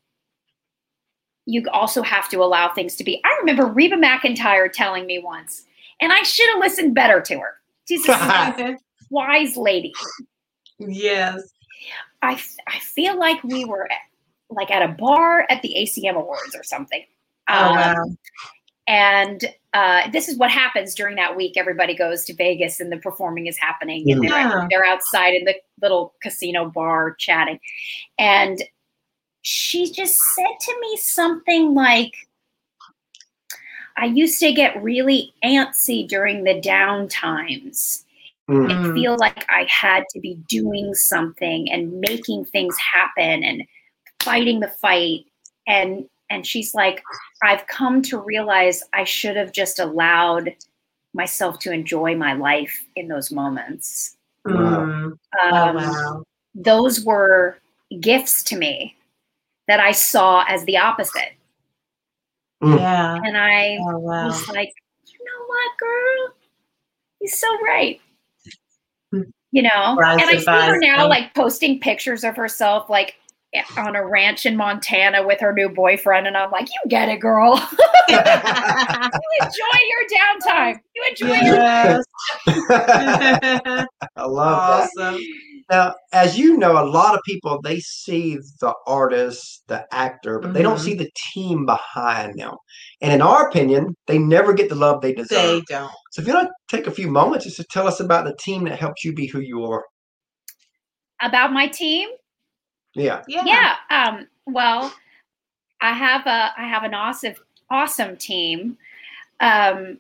you 1.47 1.63
also 1.73 2.03
have 2.03 2.29
to 2.31 2.39
allow 2.43 2.73
things 2.73 2.97
to 2.97 3.05
be. 3.05 3.21
I 3.25 3.37
remember 3.41 3.67
Reba 3.67 3.97
McEntire 3.97 4.73
telling 4.73 5.07
me 5.07 5.19
once, 5.19 5.65
and 6.01 6.13
I 6.13 6.23
should 6.23 6.49
have 6.51 6.59
listened 6.61 6.95
better 6.95 7.21
to 7.21 7.39
her. 7.39 7.55
She's 7.87 8.09
a 8.09 8.77
wise 9.11 9.57
lady. 9.57 9.93
yes. 10.79 11.43
I, 12.23 12.41
I 12.67 12.79
feel 12.81 13.19
like 13.19 13.43
we 13.45 13.65
were 13.65 13.85
at, 13.91 13.99
like 14.51 14.71
at 14.71 14.83
a 14.83 14.89
bar 14.89 15.47
at 15.51 15.63
the 15.63 15.75
ACM 15.79 16.17
Awards 16.17 16.55
or 16.57 16.63
something. 16.63 17.05
Oh, 17.49 17.55
Um, 17.55 17.77
wow. 17.77 18.05
And 18.87 19.45
uh, 19.73 20.11
this 20.11 20.29
is 20.29 20.37
what 20.37 20.51
happens 20.51 20.95
during 20.95 21.17
that 21.17 21.37
week. 21.37 21.57
Everybody 21.57 21.97
goes 21.97 22.25
to 22.27 22.35
Vegas 22.35 22.81
and 22.81 22.93
the 22.93 22.99
performing 22.99 23.47
is 23.47 23.59
happening, 23.59 24.11
and 24.11 24.23
they're, 24.23 24.67
they're 24.71 24.85
outside 24.85 25.35
in 25.35 25.45
the 25.45 25.55
little 25.81 26.15
casino 26.23 26.67
bar 26.69 27.15
chatting. 27.19 27.59
And 28.19 28.63
she 29.41 29.91
just 29.91 30.19
said 30.35 30.55
to 30.61 30.81
me 30.81 30.97
something 30.99 31.75
like, 31.75 32.13
I 33.97 34.07
used 34.07 34.39
to 34.41 34.53
get 34.53 34.83
really 34.83 35.33
antsy 35.43 36.07
during 36.07 36.45
the 36.45 36.61
down 36.61 37.09
times 37.09 38.04
Mm. 38.51 38.71
and 38.71 38.85
Mm. 38.87 38.95
feel 38.95 39.17
like 39.17 39.45
I 39.49 39.67
had 39.71 40.05
to 40.11 40.21
be 40.21 40.35
doing 40.49 40.95
something 40.95 41.71
and 41.73 41.99
making 42.01 42.45
things 42.47 42.77
happen 42.79 43.43
and 43.43 43.65
fighting 44.23 44.61
the 44.61 44.69
fight. 44.69 45.25
And 45.67 46.09
and 46.31 46.47
she's 46.47 46.75
like, 46.75 47.03
I've 47.43 47.67
come 47.67 48.03
to 48.03 48.19
realize 48.19 48.83
I 48.93 49.05
should 49.05 49.37
have 49.37 49.53
just 49.53 49.79
allowed 49.79 50.55
myself 51.13 51.59
to 51.61 51.71
enjoy 51.73 52.17
my 52.17 52.33
life 52.33 52.85
in 52.97 53.09
those 53.09 53.31
moments. 53.31 54.17
Mm. 54.47 55.17
Oh, 55.43 55.53
Um, 55.55 55.77
wow. 55.77 56.25
Those 56.55 57.05
were 57.05 57.59
gifts 58.01 58.43
to 58.45 58.57
me 58.57 58.97
that 59.69 59.81
I 59.81 59.93
saw 59.93 60.45
as 60.49 60.65
the 60.65 60.77
opposite. 60.79 61.35
Mm. 62.63 62.79
Yeah. 62.79 63.15
And 63.23 63.37
I 63.39 63.79
Oh, 63.81 63.99
wow. 63.99 64.27
was 64.27 64.49
like, 64.49 64.73
you 65.07 65.19
know 65.25 65.47
what, 65.47 65.79
girl? 65.79 66.35
You're 67.21 67.31
so 67.31 67.59
right. 67.63 68.01
You 69.53 69.63
know, 69.63 69.97
Rise 69.97 70.21
and 70.21 70.31
I 70.31 70.39
see 70.39 70.51
her 70.51 70.79
now 70.79 71.05
me. 71.05 71.09
like 71.09 71.35
posting 71.35 71.79
pictures 71.79 72.25
of 72.25 72.35
herself 72.35 72.91
like 72.91 73.15
eh, 73.55 73.63
on 73.79 73.95
a 73.95 74.05
ranch 74.05 74.47
in 74.47 74.57
Montana 74.57 75.25
with 75.25 75.41
her 75.41 75.53
new 75.53 75.69
boyfriend, 75.69 76.27
and 76.27 76.37
I'm 76.37 76.51
like, 76.51 76.69
you 76.69 76.91
get 76.91 77.09
it, 77.09 77.21
girl. 77.21 77.55
you 78.09 78.17
enjoy 79.41 79.79
your 79.89 80.05
downtime. 80.19 80.81
You 80.95 81.05
enjoy 81.11 81.47
your 81.47 81.55
yes. 81.57 82.05
I 84.17 84.25
love 84.25 84.89
that. 84.97 85.21
Awesome. 85.71 85.79
Now, 85.89 85.95
as 86.13 86.39
you 86.39 86.57
know, 86.57 86.73
a 86.73 86.87
lot 86.87 87.15
of 87.15 87.21
people 87.27 87.61
they 87.63 87.81
see 87.81 88.37
the 88.61 88.75
artist, 88.87 89.63
the 89.69 89.87
actor, 89.93 90.39
but 90.39 90.53
they 90.55 90.63
don't 90.63 90.77
Mhm. 90.77 90.85
see 90.85 90.95
the 90.95 91.11
team 91.33 91.67
behind 91.67 92.39
them. 92.39 92.57
And 93.01 93.13
in 93.13 93.21
our 93.23 93.49
opinion, 93.49 93.95
they 94.07 94.19
never 94.19 94.53
get 94.53 94.69
the 94.69 94.75
love 94.75 95.01
they 95.01 95.13
deserve. 95.15 95.63
They 95.69 95.75
don't. 95.75 95.91
So 96.13 96.23
if 96.23 96.29
you 96.29 96.35
want 96.35 96.49
to 96.49 96.77
take 96.77 96.87
a 96.87 96.91
few 96.91 97.09
moments 97.11 97.45
just 97.45 97.57
to 97.57 97.65
tell 97.65 97.87
us 97.87 98.01
about 98.01 98.25
the 98.25 98.37
team 98.37 98.65
that 98.65 98.79
helps 98.79 99.05
you 99.05 99.13
be 99.13 99.27
who 99.27 99.41
you 99.41 99.65
are. 99.65 99.85
about 101.21 101.53
my 101.53 101.67
team. 101.69 102.11
Yeah. 102.95 103.23
Yeah. 103.29 103.45
yeah 103.47 103.77
um 103.91 104.29
well 104.47 104.93
i 105.81 105.93
have 105.93 106.27
a 106.27 106.53
i 106.59 106.67
have 106.69 106.83
an 106.85 106.93
awesome 106.93 107.35
awesome 107.71 108.17
team 108.17 108.77
um 109.41 109.99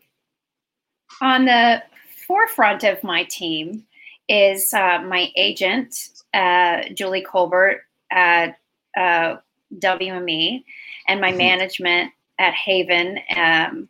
on 1.22 1.44
the 1.46 1.82
forefront 2.26 2.84
of 2.84 3.02
my 3.02 3.24
team 3.24 3.86
is 4.28 4.72
uh, 4.72 5.00
my 5.02 5.30
agent 5.36 6.08
uh, 6.32 6.82
julie 6.94 7.22
colbert 7.22 7.82
at 8.10 8.56
uh, 8.96 9.36
wme 9.78 10.64
and 11.08 11.20
my 11.20 11.32
Mhm. 11.32 11.36
management 11.36 12.12
at 12.38 12.54
haven 12.54 13.18
um, 13.36 13.88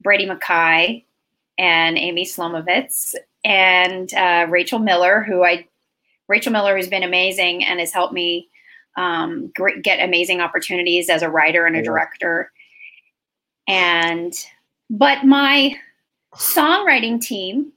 brady 0.00 0.26
mckay 0.26 1.04
and 1.58 1.98
amy 1.98 2.24
slomovitz 2.24 3.14
and 3.44 4.12
uh, 4.14 4.46
rachel 4.48 4.78
miller 4.78 5.22
who 5.22 5.44
i 5.44 5.66
Rachel 6.30 6.52
Miller 6.52 6.76
has 6.76 6.86
been 6.86 7.02
amazing 7.02 7.64
and 7.64 7.80
has 7.80 7.92
helped 7.92 8.14
me 8.14 8.48
um, 8.96 9.52
get 9.82 9.98
amazing 10.00 10.40
opportunities 10.40 11.10
as 11.10 11.22
a 11.22 11.28
writer 11.28 11.66
and 11.66 11.74
a 11.74 11.80
Yeah. 11.80 11.84
director. 11.86 12.52
And 13.66 14.32
but 14.88 15.24
my 15.24 15.74
songwriting 16.36 17.20
team, 17.20 17.72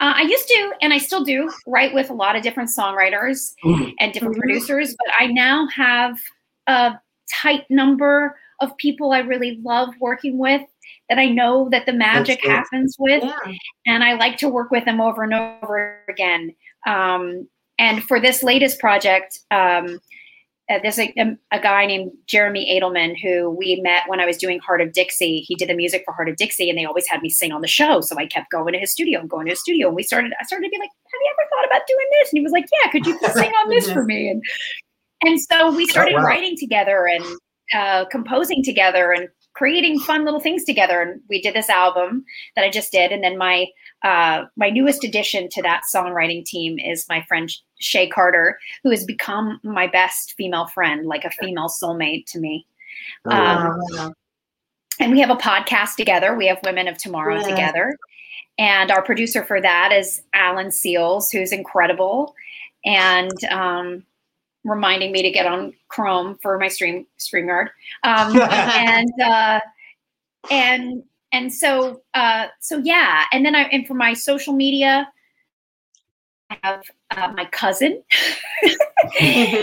uh, 0.00 0.14
I 0.16 0.22
used 0.22 0.48
to, 0.48 0.72
and 0.82 0.92
I 0.92 0.98
still 0.98 1.24
do, 1.24 1.50
write 1.66 1.92
with 1.94 2.10
a 2.10 2.14
lot 2.14 2.34
of 2.36 2.42
different 2.42 2.70
songwriters 2.70 3.54
Mhm. 3.64 3.94
and 4.00 4.12
different 4.12 4.36
Mhm. 4.36 4.40
producers. 4.40 4.96
But 4.98 5.14
I 5.18 5.26
now 5.26 5.66
have 5.68 6.18
a 6.66 6.98
tight 7.32 7.64
number 7.70 8.38
of 8.60 8.76
people 8.76 9.12
I 9.12 9.18
really 9.20 9.58
love 9.62 9.90
working 10.00 10.36
with 10.38 10.62
that 11.08 11.18
I 11.18 11.26
know 11.26 11.68
that 11.70 11.86
the 11.86 11.92
magic 11.92 12.44
happens 12.44 12.96
with 12.98 13.22
Yeah. 13.24 13.52
and 13.86 14.04
I 14.04 14.14
like 14.14 14.36
to 14.38 14.48
work 14.48 14.70
with 14.70 14.84
them 14.84 15.00
over 15.00 15.22
and 15.22 15.34
over 15.34 15.98
again. 16.08 16.54
Um, 16.86 17.48
and 17.78 18.04
for 18.04 18.20
this 18.20 18.42
latest 18.42 18.78
project, 18.80 19.40
um, 19.50 19.98
uh, 20.70 20.78
there's 20.82 20.98
a, 20.98 21.12
a, 21.18 21.36
a 21.50 21.60
guy 21.60 21.84
named 21.84 22.12
Jeremy 22.26 22.78
Edelman 22.78 23.16
who 23.20 23.50
we 23.50 23.80
met 23.82 24.04
when 24.06 24.20
I 24.20 24.26
was 24.26 24.36
doing 24.36 24.60
Hart 24.60 24.80
of 24.80 24.92
Dixie. 24.92 25.40
He 25.40 25.56
did 25.56 25.68
the 25.68 25.74
music 25.74 26.02
for 26.04 26.14
Hart 26.14 26.28
of 26.28 26.36
Dixie, 26.36 26.70
and 26.70 26.78
they 26.78 26.84
always 26.84 27.08
had 27.08 27.22
me 27.22 27.28
sing 27.28 27.50
on 27.50 27.60
the 27.60 27.66
show. 27.66 28.00
So 28.00 28.16
I 28.16 28.26
kept 28.26 28.50
going 28.52 28.72
to 28.74 28.78
his 28.78 28.92
studio 28.92 29.18
and 29.20 29.28
going 29.28 29.46
to 29.46 29.50
his 29.50 29.60
studio. 29.60 29.88
And 29.88 29.96
we 29.96 30.04
started. 30.04 30.32
I 30.40 30.44
started 30.44 30.66
to 30.66 30.70
be 30.70 30.78
like, 30.78 30.90
"Have 30.90 31.20
you 31.20 31.34
ever 31.38 31.48
thought 31.50 31.66
about 31.66 31.86
doing 31.88 32.06
this?" 32.12 32.32
And 32.32 32.38
he 32.38 32.42
was 32.42 32.52
like, 32.52 32.66
"Yeah, 32.72 32.90
could 32.90 33.04
you 33.04 33.18
sing 33.32 33.50
on 33.50 33.68
this 33.68 33.90
for 33.90 34.04
me?" 34.04 34.28
And 34.30 34.42
and 35.22 35.40
so 35.40 35.74
we 35.74 35.86
started 35.86 36.14
wow. 36.14 36.22
writing 36.22 36.56
together 36.56 37.06
and 37.06 37.24
uh, 37.74 38.04
composing 38.10 38.62
together 38.62 39.12
and 39.12 39.28
creating 39.54 39.98
fun 40.00 40.24
little 40.24 40.40
things 40.40 40.64
together. 40.64 41.02
And 41.02 41.20
we 41.28 41.42
did 41.42 41.54
this 41.54 41.68
album 41.68 42.24
that 42.54 42.64
I 42.64 42.70
just 42.70 42.92
did, 42.92 43.10
and 43.10 43.24
then 43.24 43.36
my 43.36 43.66
uh, 44.02 44.44
my 44.56 44.70
newest 44.70 45.04
addition 45.04 45.48
to 45.50 45.62
that 45.62 45.82
songwriting 45.94 46.44
team 46.44 46.78
is 46.78 47.06
my 47.08 47.22
friend 47.22 47.52
Shay 47.78 48.08
Carter, 48.08 48.58
who 48.82 48.90
has 48.90 49.04
become 49.04 49.60
my 49.62 49.86
best 49.86 50.34
female 50.36 50.66
friend, 50.66 51.06
like 51.06 51.24
a 51.24 51.30
female 51.30 51.68
soulmate 51.68 52.26
to 52.26 52.38
me. 52.38 52.66
Oh, 53.26 53.30
wow. 53.30 53.78
Um. 53.98 54.14
And 54.98 55.12
we 55.12 55.20
have 55.20 55.30
a 55.30 55.36
podcast 55.36 55.96
together. 55.96 56.36
We 56.36 56.46
have 56.46 56.58
Women 56.62 56.86
of 56.86 56.98
Tomorrow 56.98 57.36
Yeah. 57.36 57.48
together. 57.48 57.96
And 58.58 58.90
our 58.90 59.02
producer 59.02 59.42
for 59.44 59.60
that 59.60 59.92
is 59.92 60.22
Alan 60.34 60.70
Seals, 60.70 61.30
who's 61.30 61.52
incredible 61.52 62.34
and 62.84 63.32
um, 63.44 64.04
reminding 64.64 65.12
me 65.12 65.22
to 65.22 65.30
get 65.30 65.46
on 65.46 65.72
Chrome 65.88 66.38
for 66.42 66.58
my 66.58 66.68
stream 66.68 67.06
StreamYard. 67.18 67.68
Um, 68.02 68.38
and 68.50 69.10
uh, 69.22 69.60
and 70.50 71.02
and 71.32 71.52
so 71.52 72.02
uh, 72.14 72.46
so 72.60 72.78
yeah. 72.78 73.24
And 73.32 73.44
then 73.44 73.54
I 73.54 73.62
and 73.64 73.86
for 73.86 73.94
my 73.94 74.12
social 74.14 74.52
media, 74.54 75.08
I 76.50 76.58
have 76.62 76.82
uh, 77.10 77.32
my 77.36 77.44
cousin, 77.46 78.02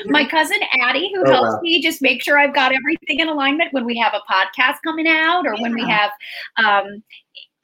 my 0.07 0.25
cousin 0.29 0.57
Addie, 0.81 1.11
who 1.13 1.23
Oh, 1.25 1.31
helps 1.31 1.53
wow. 1.55 1.59
me 1.61 1.81
just 1.81 2.01
make 2.01 2.23
sure 2.23 2.37
I've 2.39 2.53
got 2.55 2.71
everything 2.73 3.19
in 3.19 3.27
alignment 3.27 3.73
when 3.73 3.85
we 3.85 3.97
have 3.97 4.13
a 4.13 4.21
podcast 4.31 4.77
coming 4.85 5.07
out 5.07 5.45
or 5.45 5.55
when 5.57 5.73
we 5.73 5.85
have 5.87 6.11
um, 6.63 7.03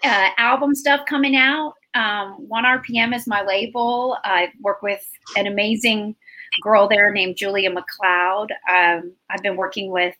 uh, 0.03 0.29
album 0.37 0.75
stuff 0.75 1.01
coming 1.07 1.35
out. 1.35 1.73
Um, 1.95 2.33
One 2.49 2.65
RPM 2.65 3.15
is 3.15 3.27
my 3.27 3.43
label. 3.43 4.17
I 4.23 4.49
work 4.61 4.81
with 4.81 5.05
an 5.37 5.47
amazing 5.47 6.15
girl 6.61 6.87
there 6.87 7.11
named 7.11 7.37
Julia 7.37 7.69
McLeod. 7.71 8.49
Um, 8.69 9.13
I've 9.29 9.41
been 9.41 9.55
working 9.55 9.91
with 9.91 10.15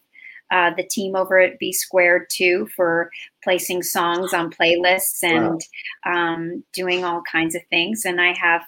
uh, 0.53 0.71
the 0.77 0.83
team 0.83 1.15
over 1.15 1.39
at 1.39 1.57
B 1.57 1.73
Squared 1.73 2.27
too 2.31 2.67
for 2.75 3.09
placing 3.43 3.81
songs 3.81 4.33
on 4.33 4.51
playlists 4.51 5.23
and 5.23 5.59
um, 6.05 6.63
doing 6.73 7.03
all 7.03 7.23
kinds 7.29 7.55
of 7.55 7.61
things. 7.71 8.05
And 8.05 8.21
I 8.21 8.35
have 8.37 8.61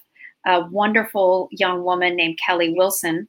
a 0.48 0.68
wonderful 0.70 1.48
young 1.52 1.84
woman 1.84 2.16
named 2.16 2.40
Kelly 2.44 2.74
Wilson 2.76 3.28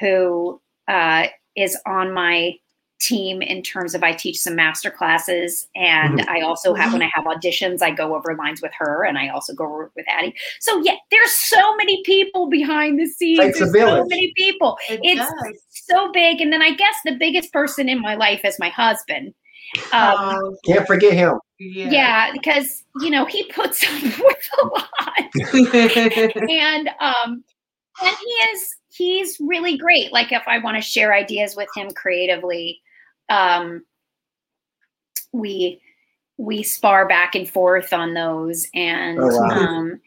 who 0.00 0.60
uh, 0.88 1.28
is 1.56 1.78
on 1.86 2.12
my 2.12 2.54
team 3.00 3.42
in 3.42 3.62
terms 3.62 3.94
of 3.94 4.02
I 4.02 4.12
teach 4.12 4.38
some 4.38 4.54
master 4.56 4.90
classes 4.90 5.66
and 5.74 6.22
I 6.22 6.40
also 6.40 6.74
have 6.74 6.92
when 6.92 7.02
I 7.02 7.10
have 7.14 7.24
auditions 7.24 7.82
I 7.82 7.90
go 7.90 8.14
over 8.14 8.34
lines 8.36 8.62
with 8.62 8.72
her 8.78 9.04
and 9.04 9.18
I 9.18 9.28
also 9.28 9.52
go 9.54 9.64
over 9.64 9.92
with 9.94 10.06
Addie. 10.08 10.34
So 10.60 10.80
yeah, 10.82 10.94
there's 11.10 11.32
so 11.32 11.76
many 11.76 12.02
people 12.04 12.48
behind 12.48 12.98
the 12.98 13.06
scenes. 13.06 13.40
Takes 13.40 13.60
a 13.60 13.66
There's 13.66 13.88
so 13.90 14.04
many 14.06 14.32
people. 14.36 14.78
It 14.88 15.00
It's 15.02 15.20
does. 15.20 15.58
so 15.70 16.10
big. 16.12 16.40
And 16.40 16.52
then 16.52 16.62
I 16.62 16.72
guess 16.74 16.94
the 17.04 17.16
biggest 17.16 17.52
person 17.52 17.88
in 17.88 18.00
my 18.00 18.14
life 18.14 18.40
is 18.44 18.58
my 18.58 18.68
husband. 18.70 19.34
Um, 19.92 20.14
Oh, 20.16 20.56
Can't 20.64 20.86
forget 20.86 21.12
him. 21.14 21.38
yeah. 21.58 21.90
yeah, 21.90 22.32
because 22.32 22.84
you 23.00 23.10
know 23.10 23.24
he 23.24 23.44
puts 23.50 23.82
up 23.82 24.02
with 24.02 24.48
a 24.62 24.66
lot, 24.66 26.36
and 26.50 26.88
um, 27.00 27.42
and 28.02 28.16
he 28.24 28.30
is 28.52 28.76
he's 28.90 29.36
really 29.40 29.76
great. 29.76 30.12
Like 30.12 30.30
if 30.32 30.42
I 30.46 30.58
want 30.58 30.76
to 30.76 30.80
share 30.80 31.12
ideas 31.12 31.56
with 31.56 31.68
him 31.74 31.90
creatively, 31.90 32.80
um, 33.28 33.84
we 35.32 35.80
we 36.36 36.62
spar 36.62 37.06
back 37.06 37.34
and 37.34 37.48
forth 37.48 37.92
on 37.92 38.14
those, 38.14 38.66
and 38.74 39.18
Oh, 39.20 39.28
wow. 39.28 39.48
um, 39.50 40.00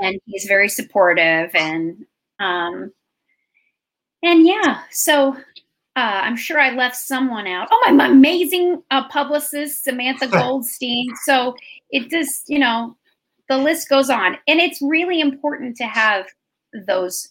and 0.00 0.20
he's 0.26 0.44
very 0.46 0.68
supportive, 0.68 1.50
and 1.54 2.04
um, 2.40 2.92
and 4.22 4.46
yeah, 4.46 4.82
so. 4.90 5.36
Uh, 5.94 6.22
I'm 6.24 6.36
sure 6.36 6.58
I 6.58 6.70
left 6.70 6.96
someone 6.96 7.46
out. 7.46 7.68
Oh, 7.70 7.78
my, 7.84 7.92
my 7.92 8.06
amazing 8.06 8.82
uh, 8.90 9.06
publicist, 9.10 9.84
Samantha 9.84 10.26
Goldstein. 10.30 11.06
So 11.26 11.54
it 11.90 12.08
just, 12.08 12.44
you 12.48 12.58
know, 12.58 12.96
the 13.50 13.58
list 13.58 13.90
goes 13.90 14.08
on. 14.08 14.38
And 14.48 14.58
it's 14.58 14.80
really 14.80 15.20
important 15.20 15.76
to 15.76 15.84
have 15.84 16.24
those 16.86 17.28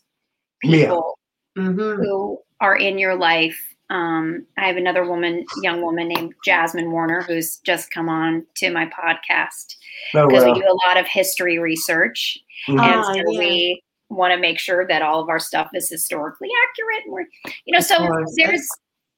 Yeah. 0.61 0.89
people 0.89 1.17
Mm-hmm. 1.57 2.03
who 2.03 2.37
are 2.59 2.75
in 2.75 2.99
your 2.99 3.15
life. 3.15 3.59
Um, 3.91 4.45
I 4.57 4.67
have 4.67 4.77
another 4.77 5.05
woman, 5.05 5.45
young 5.61 5.81
woman 5.81 6.07
named 6.07 6.33
Jasmine 6.45 6.91
Warner, 6.91 7.21
who's 7.23 7.57
just 7.57 7.91
come 7.91 8.07
on 8.07 8.45
to 8.55 8.71
my 8.71 8.85
podcast 8.85 9.75
Oh, 10.15 10.27
because 10.27 10.45
we 10.45 10.53
do 10.53 10.65
a 10.65 10.79
lot 10.87 10.97
of 10.97 11.05
history 11.07 11.59
research, 11.59 12.39
Mhm. 12.67 12.79
and 12.81 13.01
Ah, 13.01 13.13
so 13.13 13.15
yeah. 13.31 13.39
we 13.39 13.83
want 14.09 14.31
to 14.33 14.37
make 14.39 14.59
sure 14.59 14.87
that 14.87 15.01
all 15.01 15.19
of 15.21 15.27
our 15.29 15.39
stuff 15.39 15.69
is 15.73 15.89
historically 15.89 16.49
accurate. 16.69 17.03
And 17.05 17.13
we're, 17.13 17.25
you 17.65 17.73
know, 17.73 17.79
so 17.81 17.95
there's 18.37 18.67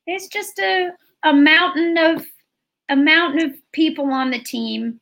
there's 0.07 0.28
just 0.28 0.57
a 0.59 0.89
a 1.24 1.34
mountain 1.34 1.97
of 1.97 2.26
a 2.89 2.95
mountain 2.95 3.45
of 3.51 3.55
people 3.71 4.11
on 4.11 4.32
the 4.32 4.39
team. 4.39 4.99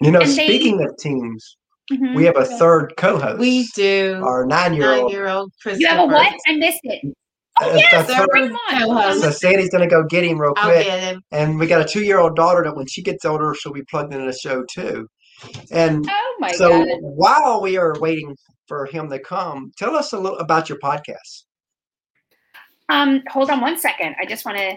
you 0.00 0.10
know, 0.10 0.18
and 0.20 0.28
they- 0.30 0.46
speaking 0.46 0.82
of 0.84 0.96
teams, 0.96 1.56
Mhm. 1.92 2.16
we 2.16 2.24
have 2.24 2.36
a 2.36 2.44
third 2.44 2.92
co-host. 2.96 3.38
We 3.38 3.68
do. 3.76 4.20
Our 4.24 4.44
nine-year-old. 4.44 5.12
Nine-year-old 5.12 5.52
You 5.76 5.86
have 5.86 6.00
a 6.00 6.06
what? 6.06 6.34
I 6.48 6.56
missed 6.56 6.80
it. 6.82 7.02
Yes, 7.74 8.06
that's 8.06 8.12
her- 8.14 9.20
So 9.20 9.30
Sandy's 9.30 9.70
gonna 9.70 9.86
go 9.88 10.02
get 10.04 10.24
him 10.24 10.40
real 10.40 10.54
quick. 10.54 10.86
him. 10.86 11.22
And 11.32 11.58
we 11.58 11.66
got 11.66 11.80
a 11.80 11.84
two-year-old 11.84 12.36
daughter 12.36 12.62
that 12.64 12.74
when 12.76 12.86
she 12.86 13.02
gets 13.02 13.24
older, 13.24 13.54
she'll 13.54 13.72
be 13.72 13.82
plugged 13.84 14.12
into 14.14 14.26
the 14.26 14.32
show 14.36 14.64
too. 14.64 15.08
And 15.70 16.06
Oh 16.08 16.36
my 16.38 16.52
so 16.52 16.84
god. 16.84 16.98
while 17.00 17.60
we 17.62 17.76
are 17.76 17.98
waiting 17.98 18.36
for 18.68 18.86
him 18.86 19.10
to 19.10 19.18
come, 19.18 19.72
tell 19.76 19.96
us 19.96 20.12
a 20.12 20.18
little 20.18 20.38
about 20.38 20.68
your 20.68 20.78
podcast. 20.78 21.44
Um, 22.88 23.22
hold 23.28 23.50
on 23.50 23.60
one 23.60 23.78
second. 23.78 24.14
I 24.20 24.26
just 24.26 24.44
want 24.44 24.58
to. 24.58 24.76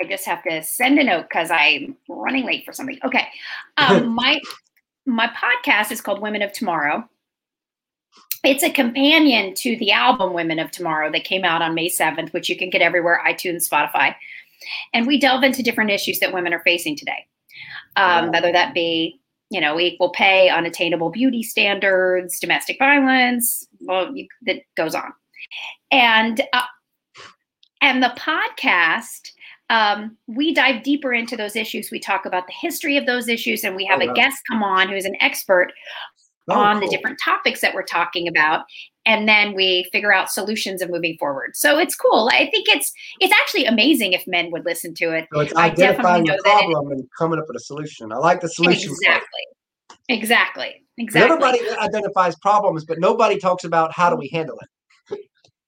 I 0.00 0.04
just 0.08 0.24
have 0.24 0.42
to 0.44 0.62
send 0.62 0.98
a 0.98 1.04
note 1.04 1.26
because 1.28 1.50
I'm 1.50 1.96
running 2.08 2.44
late 2.44 2.64
for 2.64 2.72
something. 2.72 2.98
Okay, 3.04 3.26
um, 3.76 4.08
my 4.14 4.40
my 5.06 5.28
podcast 5.28 5.90
is 5.92 6.00
called 6.00 6.20
Women 6.20 6.42
of 6.42 6.52
Tomorrow. 6.52 7.08
It's 8.44 8.64
a 8.64 8.70
companion 8.70 9.54
to 9.54 9.76
the 9.76 9.92
album 9.92 10.32
Women 10.32 10.58
of 10.58 10.70
Tomorrow 10.70 11.12
that 11.12 11.24
came 11.24 11.44
out 11.44 11.62
on 11.62 11.74
May 11.74 11.88
7th, 11.88 12.32
which 12.32 12.48
you 12.48 12.56
can 12.56 12.70
get 12.70 12.82
everywhere 12.82 13.22
iTunes, 13.26 13.68
Spotify. 13.68 14.14
And 14.92 15.06
we 15.06 15.18
delve 15.18 15.44
into 15.44 15.62
different 15.62 15.90
issues 15.90 16.18
that 16.18 16.32
women 16.32 16.52
are 16.52 16.62
facing 16.62 16.96
today, 16.96 17.26
um, 17.96 18.32
whether 18.32 18.50
that 18.52 18.74
be, 18.74 19.20
you 19.50 19.60
know, 19.60 19.78
equal 19.78 20.10
pay, 20.10 20.48
unattainable 20.48 21.10
beauty 21.10 21.42
standards, 21.42 22.40
domestic 22.40 22.78
violence, 22.78 23.66
well, 23.80 24.14
you, 24.14 24.26
that 24.46 24.62
goes 24.76 24.94
on. 24.94 25.12
And 25.90 26.40
uh, 26.52 26.62
and 27.80 28.02
the 28.02 28.14
podcast, 28.16 29.32
um, 29.70 30.16
we 30.28 30.54
dive 30.54 30.82
deeper 30.84 31.12
into 31.12 31.36
those 31.36 31.56
issues. 31.56 31.90
We 31.90 31.98
talk 31.98 32.26
about 32.26 32.46
the 32.46 32.52
history 32.52 32.96
of 32.96 33.06
those 33.06 33.28
issues, 33.28 33.64
and 33.64 33.74
we 33.74 33.84
have 33.86 34.00
Oh, 34.00 34.10
a 34.10 34.14
guest 34.14 34.38
come 34.48 34.62
on 34.62 34.88
who 34.88 34.94
is 34.94 35.04
an 35.04 35.16
expert 35.20 35.72
Oh, 36.48 36.54
on 36.54 36.80
the 36.80 36.88
different 36.88 37.18
topics 37.22 37.60
that 37.60 37.72
we're 37.74 37.84
talking 37.84 38.26
about 38.26 38.64
and 39.06 39.28
then 39.28 39.54
we 39.54 39.88
figure 39.92 40.12
out 40.12 40.30
solutions 40.30 40.82
of 40.82 40.90
moving 40.90 41.16
forward 41.18 41.50
so 41.54 41.78
it's 41.78 41.94
cool 41.94 42.28
i 42.32 42.48
think 42.50 42.68
it's 42.68 42.92
it's 43.20 43.32
actually 43.40 43.64
amazing 43.66 44.12
if 44.12 44.26
men 44.26 44.50
would 44.50 44.64
listen 44.64 44.92
to 44.94 45.12
it 45.16 45.28
So 45.32 45.40
it's 45.40 45.54
identifying 45.54 46.24
the 46.24 46.32
that 46.32 46.38
it- 46.38 46.42
problem 46.72 46.90
and 46.92 47.08
coming 47.16 47.38
up 47.38 47.44
with 47.46 47.56
a 47.56 47.60
solution. 47.60 48.12
I 48.12 48.16
like 48.16 48.40
the 48.40 48.48
solution. 48.48 48.88
part. 48.88 49.22
exactly 50.08 50.08
exactly 50.08 50.64
'Cause 50.98 51.06
exactly 51.16 51.32
Everybody 51.46 51.70
identifies 51.78 52.36
problems, 52.36 52.84
but 52.84 52.98
nobody 52.98 53.38
talks 53.38 53.64
about 53.64 53.92
how 53.92 54.10
do 54.10 54.16
we 54.16 54.28
handle 54.28 54.58
it. 55.10 55.20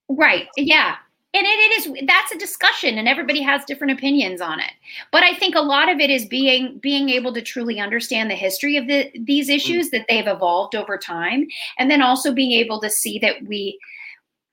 Right. 0.09 0.49
Yeah. 0.57 0.97
And 1.35 1.45
it, 1.45 1.49
it 1.49 1.79
is 1.79 2.07
that's 2.07 2.33
a 2.33 2.39
discussion 2.39 2.97
and 2.97 3.09
everybody 3.09 3.43
has 3.43 3.65
different 3.65 3.93
opinions 3.93 4.41
on 4.41 4.61
it. 4.61 4.71
But 5.11 5.25
I 5.25 5.35
think 5.35 5.57
a 5.57 5.61
lot 5.61 5.89
of 5.89 5.99
it 5.99 6.09
is 6.09 6.27
being 6.27 6.79
being 6.79 7.09
able 7.11 7.35
to 7.35 7.43
truly 7.43 7.81
understand 7.81 8.31
the 8.31 8.37
history 8.37 8.77
of 8.77 8.87
the 8.87 9.11
these 9.19 9.51
mm. 9.51 9.57
issues 9.57 9.91
that 9.91 10.07
they've 10.09 10.29
evolved 10.29 10.77
over 10.77 10.97
time 10.97 11.47
and 11.79 11.91
then 11.91 12.01
also 12.01 12.33
being 12.33 12.53
able 12.53 12.81
to 12.81 12.89
see 12.89 13.19
that 13.19 13.37
we 13.47 13.79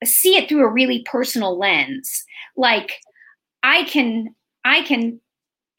see 0.04 0.36
it 0.36 0.50
through 0.50 0.66
a 0.66 0.72
really 0.72 1.04
personal 1.04 1.58
lens. 1.58 2.26
Like 2.58 2.94
I 3.62 3.84
can 3.84 4.36
I 4.66 4.82
can 4.82 5.20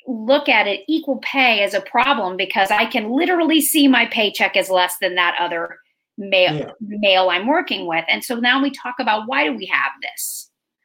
look 0.06 0.48
at 0.48 0.66
it 0.66 0.80
equal 0.88 1.18
pay 1.18 1.62
as 1.62 1.74
a 1.74 1.80
problem 1.80 2.36
because 2.36 2.70
I 2.70 2.86
can 2.86 3.10
literally 3.10 3.60
see 3.60 3.88
my 3.88 4.06
paycheck 4.06 4.56
is 4.56 4.70
less 4.70 4.98
than 5.00 5.14
that 5.16 5.36
other 5.40 5.78
male 6.18 6.56
Yeah. 6.56 6.70
male 6.80 7.30
I'm 7.30 7.46
working 7.46 7.86
with. 7.86 8.04
And 8.08 8.22
so 8.22 8.36
now 8.36 8.62
we 8.62 8.70
talk 8.70 8.94
about 9.00 9.24
why 9.26 9.44
do 9.44 9.56
we 9.56 9.66
have 9.66 9.92
this? 10.00 10.41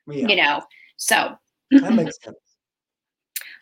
Yeah, 0.07 0.27
You 0.27 0.35
know. 0.37 0.61
So 0.97 1.35
that 1.71 1.93
makes 1.93 2.17
sense. 2.23 2.37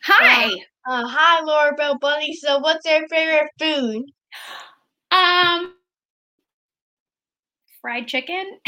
hi. 0.04 0.52
Uh, 0.88 1.04
hi, 1.08 1.44
Laura 1.44 1.74
Bell 1.76 1.98
Bundy. 1.98 2.34
So, 2.36 2.60
what's 2.60 2.86
your 2.86 3.08
favorite 3.08 3.50
food? 3.60 4.04
Um 5.12 5.74
fried 7.82 8.08
chicken. 8.08 8.60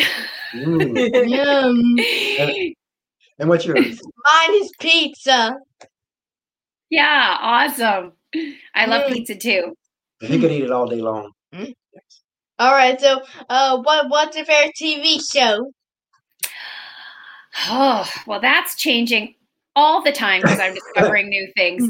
Mm. 0.55 1.29
Yum. 1.29 2.73
And 3.39 3.49
what's 3.49 3.65
yours? 3.65 4.01
Mine 4.25 4.61
is 4.63 4.71
pizza. 4.79 5.55
yeah, 6.89 7.37
awesome. 7.39 8.13
I 8.73 8.85
love 8.85 9.03
Mm. 9.03 9.13
pizza 9.13 9.35
too. 9.35 9.75
You 10.21 10.39
could 10.39 10.51
eat 10.51 10.63
it 10.63 10.71
all 10.71 10.87
day 10.87 11.01
long. 11.01 11.31
All 12.59 12.71
right. 12.71 12.99
So, 12.99 13.21
uh, 13.49 13.77
what 13.81 14.09
what's 14.09 14.35
your 14.35 14.45
favorite 14.45 14.73
TV 14.75 15.19
show? 15.19 15.71
Oh, 17.65 18.09
well, 18.27 18.39
that's 18.39 18.75
changing 18.75 19.35
all 19.75 20.01
the 20.03 20.11
time 20.11 20.41
because 20.41 20.59
I'm 20.59 20.73
discovering 20.95 21.29
new 21.29 21.47
things. 21.55 21.89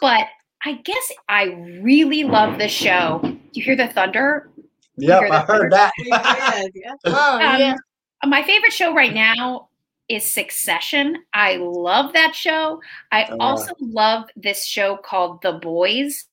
But 0.00 0.26
I 0.64 0.74
guess 0.84 1.12
I 1.28 1.44
really 1.82 2.24
love 2.24 2.58
the 2.58 2.68
show. 2.68 3.20
Do 3.22 3.38
you 3.52 3.62
hear 3.62 3.76
the 3.76 3.88
thunder? 3.88 4.50
Yep, 4.96 5.18
hear 5.20 5.26
I 5.28 5.30
that? 5.38 5.46
heard 5.46 5.72
that. 5.72 5.92
yeah. 6.74 6.94
Oh 7.04 7.34
Um, 7.40 7.60
yeah. 7.60 7.74
My 8.26 8.42
favorite 8.42 8.72
show 8.72 8.92
right 8.94 9.14
now 9.14 9.68
is 10.08 10.28
Succession. 10.28 11.16
I 11.34 11.56
love 11.56 12.12
that 12.14 12.34
show. 12.34 12.80
I 13.12 13.24
Oh, 13.26 13.36
wow. 13.36 13.46
also 13.46 13.72
love 13.80 14.28
this 14.36 14.64
show 14.66 14.96
called 14.96 15.40
The 15.42 15.52
Boys, 15.52 16.24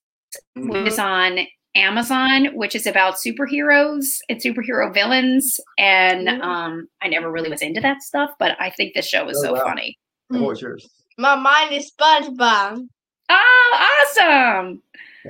Mhm. 0.58 0.70
which 0.70 0.92
is 0.92 0.98
on 0.98 1.38
Amazon, 1.76 2.46
which 2.54 2.74
is 2.74 2.86
about 2.86 3.14
superheroes 3.16 4.18
and 4.28 4.40
superhero 4.40 4.92
villains. 4.92 5.60
And 5.78 6.26
Mhm. 6.26 6.42
um, 6.42 6.88
I 7.02 7.08
never 7.08 7.30
really 7.30 7.50
was 7.50 7.62
into 7.62 7.80
that 7.82 8.02
stuff, 8.02 8.30
but 8.38 8.56
I 8.60 8.70
think 8.70 8.94
this 8.94 9.06
show 9.06 9.28
is 9.28 9.38
Oh, 9.38 9.42
so 9.48 9.52
wow. 9.54 9.64
funny. 9.64 9.98
And 10.30 10.40
What 10.40 10.48
was 10.50 10.60
yours? 10.62 10.88
My 11.18 11.34
mind 11.36 11.72
is 11.74 11.92
SpongeBob. 11.92 12.88
Oh, 13.28 13.88
awesome! 14.18 14.82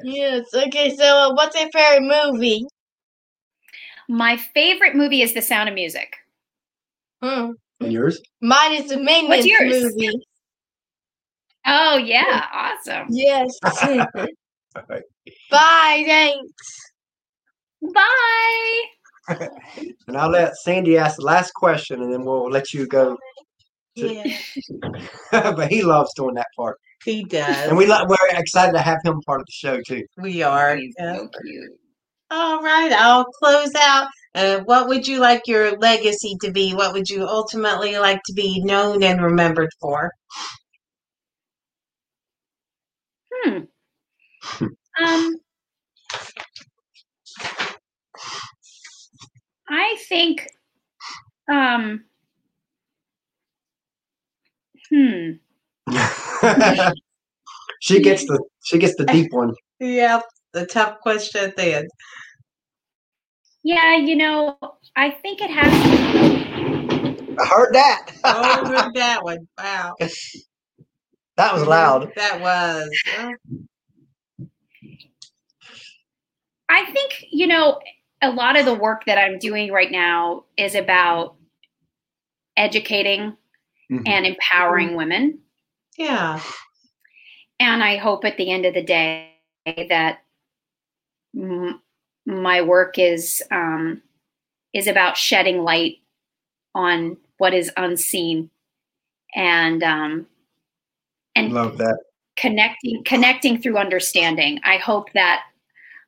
Yes. 0.04 0.44
Okay. 0.54 0.94
So, 0.96 1.04
uh, 1.04 1.34
what's 1.34 1.58
your 1.58 1.68
favorite 1.70 2.02
movie? 2.32 2.64
My 4.08 4.36
favorite 4.36 4.94
movie 4.94 5.22
is 5.22 5.32
The 5.34 5.42
Sound 5.42 5.68
of 5.68 5.74
Music. 5.74 6.16
Hmm. 7.22 7.52
And 7.80 7.92
yours? 7.92 8.20
Mine 8.40 8.74
is 8.74 8.88
the 8.88 8.98
Minions 8.98 9.46
yours? 9.46 9.82
movie. 9.82 10.26
Oh 11.66 11.96
yeah, 11.96 12.46
awesome. 12.52 13.08
Yes. 13.10 13.50
All 13.62 14.82
right. 14.88 15.02
Bye. 15.50 16.04
Thanks. 16.06 16.76
Bye. 17.94 18.82
And 20.08 20.16
I'll 20.16 20.30
let 20.30 20.54
Sandy 20.54 20.96
ask 20.96 21.16
the 21.16 21.24
last 21.24 21.52
question, 21.54 22.00
and 22.00 22.12
then 22.12 22.24
we'll 22.24 22.48
let 22.48 22.72
you 22.72 22.86
go. 22.86 23.16
Yeah, 23.98 24.36
but 25.32 25.72
he 25.72 25.82
loves 25.82 26.12
doing 26.14 26.34
that 26.34 26.48
part, 26.54 26.76
he 27.02 27.24
does. 27.24 27.68
and 27.68 27.78
we 27.78 27.86
lo- 27.86 28.04
we're 28.06 28.16
excited 28.32 28.72
to 28.72 28.82
have 28.82 28.98
him 29.02 29.22
part 29.22 29.40
of 29.40 29.46
the 29.46 29.52
show 29.52 29.80
too. 29.80 30.04
we 30.18 30.42
are. 30.42 30.76
He's 30.76 30.94
yeah. 30.98 31.16
so 31.16 31.28
cute. 31.42 31.70
All 32.30 32.62
right, 32.62 32.92
I'll 32.92 33.24
close 33.24 33.74
out. 33.74 34.08
Uh, 34.34 34.58
what 34.64 34.88
would 34.88 35.08
you 35.08 35.18
like 35.18 35.46
your 35.46 35.78
legacy 35.78 36.36
to 36.42 36.52
be? 36.52 36.74
What 36.74 36.92
would 36.92 37.08
you 37.08 37.26
ultimately 37.26 37.96
like 37.96 38.20
to 38.26 38.34
be 38.34 38.60
known 38.62 39.02
and 39.02 39.22
remembered 39.22 39.70
for? 39.80 40.12
Hmm. 43.32 43.60
Um, 45.02 45.36
I 49.68 49.96
think. 50.08 50.46
Um. 51.50 52.04
Hmm. 54.90 55.32
she 57.80 58.00
gets 58.00 58.24
the 58.26 58.42
she 58.64 58.78
gets 58.78 58.96
the 58.96 59.04
deep 59.06 59.32
one. 59.32 59.54
Yeah, 59.80 60.20
the 60.52 60.66
tough 60.66 61.00
question 61.00 61.44
at 61.44 61.56
the 61.56 61.76
end. 61.76 61.88
Yeah, 63.62 63.96
you 63.96 64.14
know, 64.14 64.56
I 64.94 65.10
think 65.10 65.40
it 65.40 65.50
has. 65.50 65.72
I 67.38 67.46
heard 67.46 67.74
that. 67.74 68.12
Oh, 68.24 68.64
heard 68.64 68.94
that 68.94 69.24
one. 69.24 69.48
Wow. 69.58 69.94
that 71.36 71.52
was 71.52 71.66
loud. 71.66 72.12
That 72.14 72.40
was. 72.40 72.88
uh, 73.18 73.30
I 76.68 76.84
think, 76.92 77.25
you 77.36 77.46
know, 77.46 77.78
a 78.22 78.30
lot 78.30 78.58
of 78.58 78.64
the 78.64 78.74
work 78.74 79.04
that 79.04 79.18
I'm 79.18 79.38
doing 79.38 79.70
right 79.70 79.90
now 79.92 80.44
is 80.56 80.74
about 80.74 81.36
educating 82.56 83.36
Mhm. 83.90 84.08
and 84.08 84.24
empowering 84.26 84.96
women. 84.96 85.38
Yeah. 85.98 86.40
And 87.60 87.84
I 87.84 87.96
hope 87.96 88.24
at 88.24 88.36
the 88.38 88.50
end 88.50 88.64
of 88.64 88.72
the 88.74 88.82
day 88.82 89.32
that 89.66 90.22
m- 91.36 91.80
my 92.24 92.62
work 92.62 92.98
is 92.98 93.42
um, 93.50 94.02
is 94.72 94.86
about 94.86 95.16
shedding 95.16 95.62
light 95.62 95.96
on 96.74 97.16
what 97.38 97.52
is 97.54 97.70
unseen 97.76 98.50
and 99.34 99.82
um, 99.82 100.26
and 101.34 101.52
Love 101.52 101.76
that. 101.78 101.98
connecting 102.36 103.04
connecting 103.04 103.60
through 103.60 103.76
understanding. 103.76 104.58
I 104.64 104.78
hope 104.78 105.12
that 105.12 105.42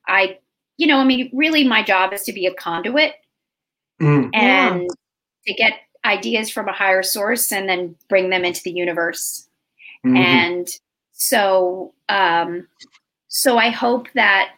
I, 0.07 0.39
you 0.79 0.87
know, 0.87 0.97
I 0.97 1.03
mean, 1.03 1.29
really, 1.33 1.67
my 1.67 1.83
job 1.83 2.13
is 2.13 2.23
to 2.23 2.33
be 2.33 2.45
a 2.47 2.53
conduit 2.53 3.13
Mm. 4.01 4.29
Yeah. 4.33 4.73
and 4.73 4.89
to 5.45 5.53
get 5.55 5.73
ideas 6.05 6.49
from 6.49 6.69
a 6.69 6.71
higher 6.71 7.03
source 7.03 7.51
and 7.51 7.67
then 7.67 7.95
bring 8.07 8.29
them 8.29 8.45
into 8.45 8.63
the 8.63 8.71
universe. 8.71 9.49
Mhm. 10.05 10.17
And 10.17 10.67
so, 11.11 11.93
um, 12.07 12.65
so 13.27 13.57
I 13.57 13.69
hope 13.71 14.07
that 14.13 14.53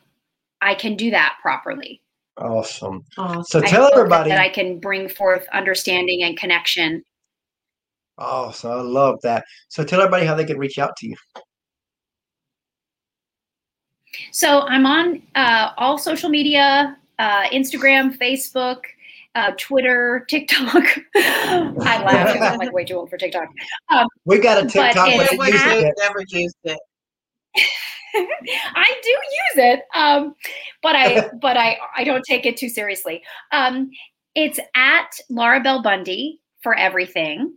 I 0.62 0.76
can 0.76 0.96
do 0.96 1.10
that 1.10 1.38
properly. 1.42 2.04
Awesome. 2.38 3.04
Awesome. 3.18 3.44
So 3.46 3.60
I 3.60 3.68
tell 3.68 3.82
hope 3.86 3.94
that- 3.94 3.98
everybody. 3.98 4.30
that 4.30 4.40
I 4.40 4.50
can 4.50 4.80
bring 4.80 5.10
forth 5.10 5.48
understanding 5.54 6.22
and 6.22 6.38
connection. 6.38 7.04
Oh, 8.20 8.52
so 8.52 8.72
I 8.72 8.82
love 8.82 9.20
that. 9.24 9.44
So 9.70 9.84
tell 9.84 10.02
everybody 10.02 10.28
how 10.28 10.36
they 10.36 10.46
can 10.46 10.60
reach 10.60 10.78
out 10.78 10.96
to 10.98 11.08
you. 11.08 11.16
So 14.32 14.62
I'm 14.62 14.86
on 14.86 15.22
uh, 15.36 15.72
all 15.78 15.98
social 15.98 16.30
media: 16.30 16.98
uh, 17.20 17.44
Instagram, 17.50 18.18
Facebook, 18.18 18.80
uh, 19.36 19.52
Twitter, 19.58 20.26
TikTok. 20.30 20.84
I 21.16 22.04
laugh 22.04 22.34
because 22.34 22.42
I'm 22.42 22.58
like 22.60 22.72
way 22.74 22.86
too 22.86 22.96
old 22.96 23.10
for 23.10 23.18
TikTok. 23.18 23.50
We 24.26 24.40
got 24.40 24.58
a 24.58 24.64
But 24.64 24.72
TikTok, 24.72 24.96
but, 24.96 25.32
it's 25.32 25.34
it 25.34 25.38
Never 25.40 25.50
used- 25.52 25.86
it. 25.86 25.94
never 26.00 26.24
used 26.30 26.56
it. 26.64 26.80
I 28.14 28.94
do 29.04 29.10
use 29.10 29.56
it, 29.74 29.84
um, 29.96 30.36
but 30.82 30.96
I 30.96 31.30
but 31.42 31.58
I 31.58 31.78
I 31.96 32.04
don't 32.04 32.24
take 32.24 32.46
it 32.46 32.58
too 32.58 32.70
seriously. 32.70 33.22
Um, 33.52 33.90
it's 34.36 34.60
at 34.76 35.12
Laura 35.30 35.62
Bell 35.62 35.82
Bundy 35.82 36.40
for 36.62 36.76
everything, 36.76 37.56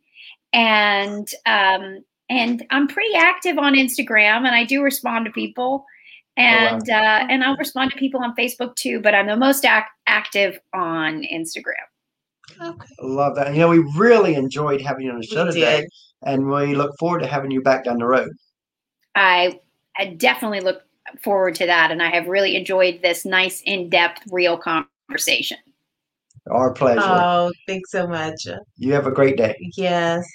and 0.52 1.28
um, 1.46 2.04
and 2.30 2.64
I'm 2.70 2.86
pretty 2.88 3.14
active 3.16 3.58
on 3.58 3.74
Instagram, 3.74 4.38
and 4.46 4.54
I 4.54 4.64
do 4.64 4.82
respond 4.82 5.24
to 5.26 5.32
people, 5.32 5.84
and 6.36 6.88
uh, 6.90 7.26
and 7.30 7.44
I'll 7.44 7.56
respond 7.56 7.90
to 7.92 7.96
people 7.96 8.20
on 8.22 8.34
Facebook 8.36 8.74
too. 8.76 9.00
But 9.00 9.14
I'm 9.14 9.26
the 9.26 9.36
most 9.36 9.64
ac- 9.64 9.86
active 10.06 10.58
on 10.72 11.22
Instagram. 11.22 11.86
Okay. 12.60 12.86
Love 13.00 13.36
that. 13.36 13.46
And, 13.46 13.56
you 13.56 13.62
know, 13.62 13.68
we 13.68 13.78
really 13.96 14.34
enjoyed 14.34 14.80
having 14.80 15.06
you 15.06 15.12
on 15.12 15.18
the 15.18 15.26
show 15.26 15.46
We 15.46 15.52
today, 15.52 15.80
did. 15.80 15.90
and 16.24 16.48
we 16.48 16.74
look 16.74 16.92
forward 16.98 17.20
to 17.20 17.26
having 17.26 17.50
you 17.50 17.62
back 17.62 17.84
down 17.84 17.98
the 17.98 18.04
road. 18.06 18.30
I, 19.14 19.60
I 19.96 20.06
definitely 20.08 20.60
look 20.60 20.82
forward 21.22 21.54
to 21.56 21.66
that, 21.66 21.90
and 21.90 22.02
I 22.02 22.10
have 22.14 22.26
really 22.28 22.54
enjoyed 22.54 23.00
this 23.02 23.24
nice, 23.24 23.62
in-depth, 23.64 24.24
real 24.30 24.58
conversation. 24.58 25.56
Our 26.50 26.72
pleasure. 26.74 27.00
Oh, 27.02 27.50
thanks 27.66 27.90
so 27.90 28.06
much. 28.06 28.46
you 28.76 28.92
have 28.92 29.06
a 29.06 29.10
great 29.10 29.38
day. 29.38 29.56
Yes. 29.76 30.26